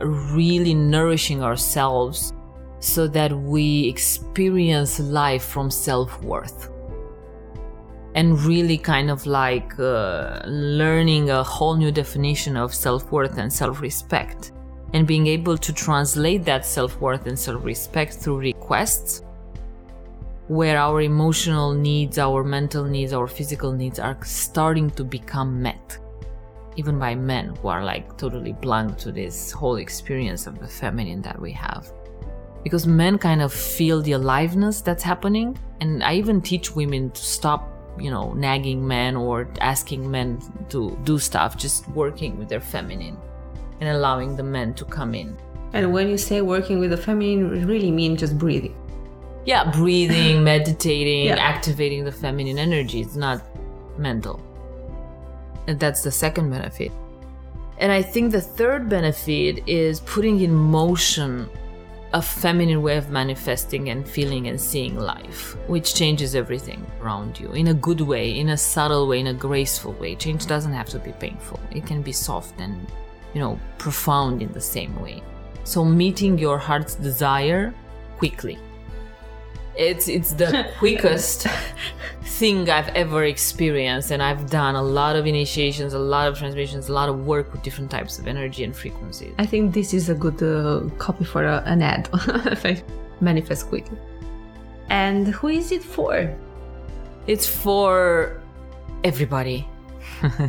really 0.00 0.74
nourishing 0.74 1.42
ourselves 1.42 2.32
so 2.78 3.08
that 3.08 3.32
we 3.32 3.88
experience 3.88 5.00
life 5.00 5.42
from 5.42 5.70
self 5.70 6.22
worth. 6.22 6.70
And 8.14 8.38
really 8.42 8.78
kind 8.78 9.10
of 9.10 9.26
like 9.26 9.76
uh, 9.80 10.40
learning 10.46 11.30
a 11.30 11.42
whole 11.42 11.74
new 11.74 11.90
definition 11.90 12.56
of 12.56 12.72
self 12.72 13.10
worth 13.10 13.38
and 13.38 13.52
self 13.52 13.80
respect. 13.80 14.52
And 14.92 15.08
being 15.08 15.26
able 15.26 15.58
to 15.58 15.72
translate 15.72 16.44
that 16.44 16.64
self 16.64 17.00
worth 17.00 17.26
and 17.26 17.36
self 17.36 17.64
respect 17.64 18.14
through 18.14 18.38
requests 18.38 19.22
where 20.48 20.78
our 20.78 21.00
emotional 21.00 21.72
needs, 21.72 22.18
our 22.18 22.44
mental 22.44 22.84
needs, 22.84 23.12
our 23.12 23.26
physical 23.26 23.72
needs 23.72 23.98
are 23.98 24.16
starting 24.24 24.90
to 24.90 25.04
become 25.04 25.62
met. 25.62 25.98
Even 26.76 26.98
by 26.98 27.14
men 27.14 27.54
who 27.56 27.68
are 27.68 27.84
like 27.84 28.16
totally 28.18 28.52
blank 28.52 28.98
to 28.98 29.12
this 29.12 29.52
whole 29.52 29.76
experience 29.76 30.46
of 30.46 30.58
the 30.58 30.66
feminine 30.66 31.22
that 31.22 31.40
we 31.40 31.52
have. 31.52 31.90
Because 32.62 32.86
men 32.86 33.16
kind 33.18 33.42
of 33.42 33.52
feel 33.52 34.02
the 34.02 34.12
aliveness 34.12 34.80
that's 34.80 35.02
happening. 35.02 35.56
And 35.80 36.02
I 36.02 36.14
even 36.14 36.40
teach 36.40 36.74
women 36.74 37.10
to 37.10 37.22
stop, 37.22 37.70
you 37.98 38.10
know, 38.10 38.32
nagging 38.32 38.86
men 38.86 39.16
or 39.16 39.48
asking 39.60 40.10
men 40.10 40.40
to 40.70 40.98
do 41.04 41.18
stuff, 41.18 41.56
just 41.56 41.88
working 41.90 42.38
with 42.38 42.48
their 42.48 42.60
feminine 42.60 43.16
and 43.80 43.88
allowing 43.88 44.36
the 44.36 44.42
men 44.42 44.74
to 44.74 44.84
come 44.84 45.14
in. 45.14 45.36
And 45.72 45.92
when 45.92 46.08
you 46.08 46.18
say 46.18 46.40
working 46.40 46.80
with 46.80 46.90
the 46.90 46.96
feminine, 46.96 47.54
it 47.56 47.66
really 47.66 47.90
mean 47.90 48.16
just 48.16 48.38
breathing. 48.38 48.76
Yeah, 49.44 49.70
breathing, 49.70 50.42
meditating, 50.52 51.26
Yeah. 51.26 51.36
activating 51.36 52.04
the 52.04 52.12
feminine 52.12 52.58
energy. 52.58 53.00
It's 53.00 53.16
not 53.16 53.42
mental. 53.98 54.40
And 55.66 55.78
that's 55.80 56.02
the 56.02 56.10
second 56.10 56.50
benefit. 56.50 56.92
And 57.78 57.90
I 57.90 58.02
think 58.02 58.32
the 58.32 58.40
third 58.40 58.88
benefit 58.88 59.66
is 59.66 60.00
putting 60.00 60.40
in 60.40 60.54
motion 60.54 61.48
a 62.12 62.22
feminine 62.22 62.80
way 62.80 62.96
of 62.96 63.10
manifesting 63.10 63.88
and 63.88 64.08
feeling 64.08 64.46
and 64.46 64.60
seeing 64.60 64.96
life, 64.96 65.56
which 65.66 65.96
changes 65.96 66.36
everything 66.36 66.86
around 67.02 67.40
you 67.40 67.50
in 67.50 67.66
a 67.68 67.74
good 67.74 68.00
way, 68.00 68.38
in 68.38 68.50
a 68.50 68.56
subtle 68.56 69.08
way, 69.08 69.18
in 69.18 69.26
a 69.26 69.34
graceful 69.34 69.92
way. 69.94 70.14
Change 70.14 70.46
doesn't 70.46 70.72
have 70.72 70.88
to 70.90 71.00
be 71.00 71.10
painful, 71.12 71.58
it 71.72 71.84
can 71.84 72.02
be 72.02 72.12
soft 72.12 72.60
and, 72.60 72.86
you 73.34 73.40
know, 73.40 73.58
profound 73.78 74.42
in 74.42 74.52
the 74.52 74.60
same 74.60 74.94
way. 75.02 75.20
So, 75.64 75.84
meeting 75.84 76.38
your 76.38 76.56
heart's 76.56 76.94
desire 76.94 77.74
quickly. 78.16 78.58
It's 79.76 80.08
it's 80.08 80.32
the 80.32 80.70
quickest 80.78 81.46
thing 82.22 82.70
I've 82.70 82.88
ever 82.90 83.24
experienced, 83.24 84.10
and 84.10 84.22
I've 84.22 84.48
done 84.50 84.74
a 84.76 84.82
lot 84.82 85.16
of 85.16 85.26
initiations, 85.26 85.94
a 85.94 85.98
lot 85.98 86.28
of 86.28 86.38
transmissions, 86.38 86.88
a 86.88 86.92
lot 86.92 87.08
of 87.08 87.26
work 87.26 87.52
with 87.52 87.62
different 87.62 87.90
types 87.90 88.18
of 88.18 88.26
energy 88.26 88.64
and 88.64 88.74
frequencies. 88.74 89.34
I 89.38 89.46
think 89.46 89.74
this 89.74 89.92
is 89.94 90.08
a 90.08 90.14
good 90.14 90.42
uh, 90.42 90.88
copy 90.98 91.24
for 91.24 91.44
a, 91.44 91.62
an 91.66 91.82
ad. 91.82 92.08
if 92.46 92.64
I 92.64 92.82
manifest 93.20 93.68
quickly. 93.68 93.98
And 94.90 95.28
who 95.28 95.48
is 95.48 95.72
it 95.72 95.82
for? 95.82 96.34
It's 97.26 97.46
for 97.46 98.40
everybody, 99.02 99.66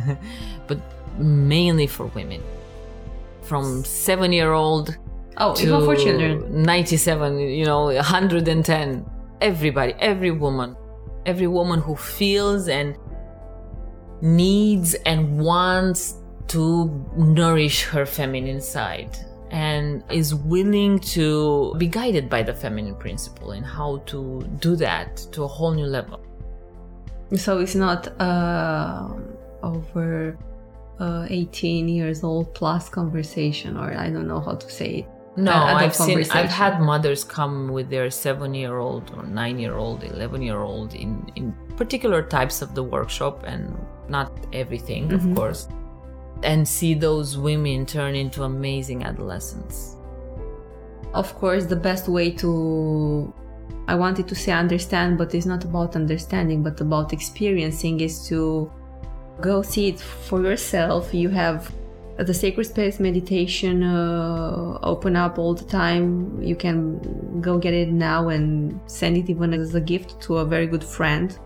but 0.66 0.78
mainly 1.18 1.86
for 1.86 2.06
women. 2.06 2.42
From 3.42 3.84
seven 3.84 4.32
year 4.32 4.52
old 4.52 4.96
Oh, 5.38 5.54
to 5.54 5.62
even 5.62 5.84
for 5.84 5.96
children. 5.96 6.62
97, 6.62 7.38
you 7.38 7.64
know, 7.64 7.84
110. 7.86 9.04
Everybody, 9.40 9.94
every 9.98 10.30
woman, 10.30 10.76
every 11.24 11.46
woman 11.46 11.80
who 11.80 11.96
feels 11.96 12.68
and 12.68 12.96
needs 14.20 14.94
and 15.06 15.38
wants 15.38 16.14
to 16.48 16.88
nourish 17.16 17.84
her 17.84 18.06
feminine 18.06 18.60
side 18.60 19.16
and 19.50 20.02
is 20.10 20.34
willing 20.34 20.98
to 20.98 21.74
be 21.78 21.86
guided 21.86 22.28
by 22.28 22.42
the 22.42 22.52
feminine 22.52 22.96
principle 22.96 23.52
and 23.52 23.64
how 23.64 23.98
to 24.06 24.42
do 24.60 24.74
that 24.76 25.16
to 25.32 25.44
a 25.44 25.46
whole 25.46 25.72
new 25.72 25.86
level. 25.86 26.20
So 27.34 27.58
it's 27.58 27.74
not 27.74 28.08
uh, 28.20 29.08
over 29.62 30.38
uh, 30.98 31.26
18 31.28 31.88
years 31.88 32.24
old 32.24 32.54
plus 32.54 32.88
conversation, 32.88 33.76
or 33.76 33.92
I 33.96 34.10
don't 34.10 34.28
know 34.28 34.40
how 34.40 34.54
to 34.54 34.70
say 34.70 34.90
it. 34.98 35.08
No, 35.36 35.52
I've 35.52 35.94
seen. 35.94 36.24
I've 36.32 36.48
had 36.50 36.80
mothers 36.80 37.22
come 37.24 37.68
with 37.68 37.90
their 37.90 38.10
seven-year-old 38.10 39.12
or 39.16 39.22
nine-year-old, 39.24 40.04
eleven-year-old 40.04 40.94
in 40.94 41.30
in 41.36 41.54
particular 41.76 42.22
types 42.22 42.62
of 42.62 42.74
the 42.74 42.82
workshop, 42.82 43.44
and 43.46 43.76
not 44.08 44.32
everything, 44.52 45.08
Mm-hmm. 45.08 45.30
of 45.30 45.36
course, 45.36 45.68
and 46.42 46.66
see 46.66 46.94
those 46.94 47.36
women 47.36 47.84
turn 47.86 48.14
into 48.14 48.42
amazing 48.44 49.02
adolescents. 49.04 49.96
of 51.14 51.28
course 51.40 51.64
the 51.74 51.80
best 51.88 52.08
way 52.08 52.28
to 52.42 52.50
i 53.88 53.94
wanted 53.94 54.26
to 54.28 54.34
say 54.34 54.52
understand 54.52 55.16
but 55.20 55.28
it's 55.34 55.46
not 55.46 55.62
about 55.64 55.96
understanding 55.96 56.62
but 56.62 56.76
about 56.86 57.12
experiencing 57.18 58.00
is 58.00 58.14
to 58.28 58.70
go 59.40 59.62
see 59.62 59.88
it 59.92 60.00
for 60.28 60.38
yourself 60.42 61.02
you 61.14 61.28
have 61.42 61.58
the 62.18 62.32
sacred 62.32 62.64
space 62.64 62.98
meditation 62.98 63.82
uh, 63.82 64.78
open 64.82 65.16
up 65.16 65.38
all 65.38 65.54
the 65.54 65.64
time. 65.64 66.40
You 66.42 66.56
can 66.56 67.40
go 67.40 67.58
get 67.58 67.74
it 67.74 67.88
now 67.88 68.28
and 68.28 68.80
send 68.86 69.16
it 69.16 69.28
even 69.28 69.52
as 69.52 69.74
a 69.74 69.80
gift 69.80 70.20
to 70.22 70.38
a 70.38 70.44
very 70.44 70.66
good 70.66 70.84
friend. 70.84 71.38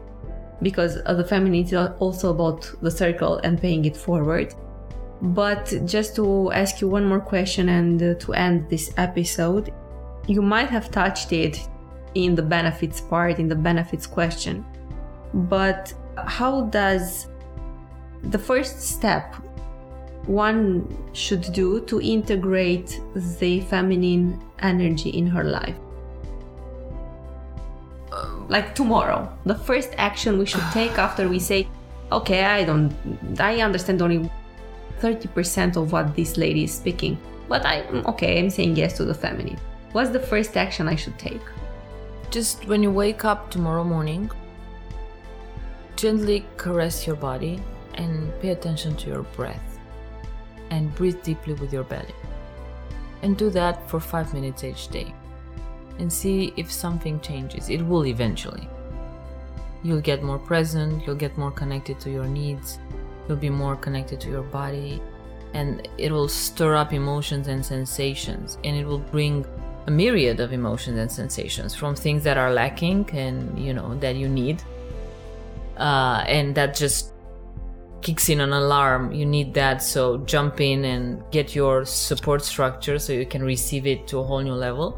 Because 0.62 1.02
the 1.02 1.24
feminine 1.24 1.64
is 1.64 1.74
also 1.74 2.30
about 2.30 2.70
the 2.82 2.90
circle 2.90 3.38
and 3.38 3.60
paying 3.60 3.84
it 3.86 3.96
forward. 3.96 4.54
But 5.22 5.74
just 5.86 6.14
to 6.16 6.52
ask 6.52 6.80
you 6.80 6.88
one 6.88 7.04
more 7.04 7.20
question 7.20 7.68
and 7.70 8.02
uh, 8.02 8.14
to 8.14 8.34
end 8.34 8.68
this 8.68 8.92
episode, 8.96 9.72
you 10.26 10.42
might 10.42 10.68
have 10.68 10.90
touched 10.90 11.32
it 11.32 11.58
in 12.14 12.34
the 12.34 12.42
benefits 12.42 13.00
part, 13.00 13.38
in 13.38 13.48
the 13.48 13.54
benefits 13.54 14.06
question. 14.06 14.64
But 15.34 15.92
how 16.16 16.62
does 16.66 17.28
the 18.22 18.38
first 18.38 18.80
step 18.80 19.34
one 20.30 20.86
should 21.12 21.52
do 21.52 21.80
to 21.86 22.00
integrate 22.00 23.00
the 23.40 23.60
feminine 23.62 24.40
energy 24.60 25.10
in 25.10 25.26
her 25.26 25.44
life? 25.44 25.74
Like 28.48 28.74
tomorrow, 28.74 29.30
the 29.44 29.54
first 29.54 29.90
action 29.96 30.38
we 30.38 30.46
should 30.46 30.64
take 30.72 30.98
after 31.06 31.28
we 31.28 31.38
say, 31.38 31.68
okay, 32.12 32.44
I 32.44 32.64
don't, 32.64 32.92
I 33.38 33.60
understand 33.60 34.02
only 34.02 34.30
30% 35.00 35.76
of 35.76 35.92
what 35.92 36.14
this 36.14 36.36
lady 36.36 36.64
is 36.64 36.74
speaking. 36.74 37.18
But 37.48 37.64
I, 37.66 37.82
mm, 37.82 38.04
okay, 38.06 38.38
I'm 38.38 38.50
saying 38.50 38.76
yes 38.76 38.96
to 38.98 39.04
the 39.04 39.14
feminine. 39.14 39.58
What's 39.92 40.10
the 40.10 40.20
first 40.20 40.56
action 40.56 40.88
I 40.88 40.94
should 40.94 41.18
take? 41.18 41.42
Just 42.30 42.66
when 42.66 42.82
you 42.82 42.92
wake 42.92 43.24
up 43.24 43.50
tomorrow 43.50 43.82
morning, 43.82 44.30
gently 45.96 46.46
caress 46.56 47.06
your 47.06 47.16
body 47.16 47.60
and 47.94 48.32
pay 48.40 48.50
attention 48.50 48.96
to 48.96 49.08
your 49.08 49.22
breath. 49.22 49.69
And 50.70 50.94
breathe 50.94 51.22
deeply 51.22 51.54
with 51.54 51.72
your 51.72 51.84
belly. 51.84 52.14
And 53.22 53.36
do 53.36 53.50
that 53.50 53.88
for 53.88 54.00
five 54.00 54.32
minutes 54.32 54.64
each 54.64 54.88
day. 54.88 55.14
And 55.98 56.12
see 56.12 56.52
if 56.56 56.70
something 56.70 57.20
changes. 57.20 57.68
It 57.68 57.82
will 57.82 58.06
eventually. 58.06 58.68
You'll 59.82 60.00
get 60.00 60.22
more 60.22 60.38
present, 60.38 61.06
you'll 61.06 61.16
get 61.16 61.36
more 61.38 61.50
connected 61.50 61.98
to 62.00 62.10
your 62.10 62.26
needs, 62.26 62.78
you'll 63.26 63.38
be 63.38 63.50
more 63.50 63.76
connected 63.76 64.20
to 64.20 64.30
your 64.30 64.42
body, 64.42 65.00
and 65.54 65.88
it 65.96 66.12
will 66.12 66.28
stir 66.28 66.76
up 66.76 66.92
emotions 66.92 67.48
and 67.48 67.64
sensations, 67.64 68.58
and 68.62 68.76
it 68.76 68.86
will 68.86 68.98
bring 68.98 69.46
a 69.86 69.90
myriad 69.90 70.40
of 70.40 70.52
emotions 70.52 70.98
and 70.98 71.10
sensations 71.10 71.74
from 71.74 71.94
things 71.94 72.22
that 72.24 72.36
are 72.36 72.52
lacking 72.52 73.08
and 73.12 73.58
you 73.58 73.72
know 73.72 73.94
that 73.96 74.14
you 74.16 74.28
need 74.28 74.62
uh, 75.78 76.22
and 76.26 76.54
that 76.54 76.74
just 76.74 77.09
kicks 78.02 78.28
in 78.28 78.40
an 78.40 78.52
alarm 78.52 79.12
you 79.12 79.26
need 79.26 79.52
that 79.54 79.82
so 79.82 80.18
jump 80.18 80.60
in 80.60 80.84
and 80.84 81.22
get 81.30 81.54
your 81.54 81.84
support 81.84 82.42
structure 82.42 82.98
so 82.98 83.12
you 83.12 83.26
can 83.26 83.42
receive 83.42 83.86
it 83.86 84.06
to 84.06 84.18
a 84.18 84.22
whole 84.22 84.40
new 84.40 84.54
level 84.54 84.96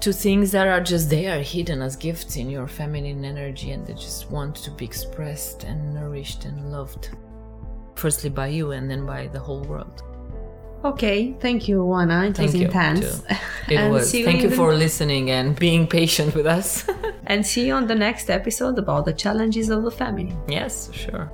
to 0.00 0.12
things 0.12 0.52
that 0.52 0.66
are 0.68 0.80
just 0.80 1.08
there 1.10 1.42
hidden 1.42 1.80
as 1.82 1.96
gifts 1.96 2.36
in 2.36 2.48
your 2.50 2.66
feminine 2.68 3.24
energy 3.24 3.70
and 3.72 3.86
they 3.86 3.94
just 3.94 4.30
want 4.30 4.54
to 4.54 4.70
be 4.72 4.84
expressed 4.84 5.64
and 5.64 5.94
nourished 5.94 6.44
and 6.44 6.70
loved 6.70 7.10
firstly 7.94 8.28
by 8.30 8.46
you 8.46 8.72
and 8.72 8.90
then 8.90 9.04
by 9.06 9.26
the 9.28 9.38
whole 9.40 9.62
world 9.64 10.02
Okay, 10.84 11.32
thank 11.40 11.66
you, 11.66 11.82
Juana. 11.84 12.26
It 12.26 12.36
Thank 12.36 12.52
was 12.52 12.54
you, 12.60 12.66
intense. 12.66 13.20
too. 13.22 13.34
It 13.72 13.76
And 13.80 13.92
was. 13.92 14.08
see 14.10 14.22
Thank 14.24 14.42
you 14.42 14.50
the- 14.50 14.54
for 14.56 14.72
listening 14.74 15.30
and 15.30 15.58
being 15.58 15.86
patient 15.88 16.34
with 16.34 16.46
us. 16.46 16.86
And 17.26 17.44
see 17.44 17.66
you 17.66 17.74
on 17.74 17.88
the 17.88 17.94
next 17.96 18.30
episode 18.30 18.78
about 18.78 19.04
the 19.06 19.12
challenges 19.12 19.68
of 19.70 19.82
the 19.82 19.90
feminine. 19.90 20.38
yes, 20.48 20.92
sure. 20.92 21.32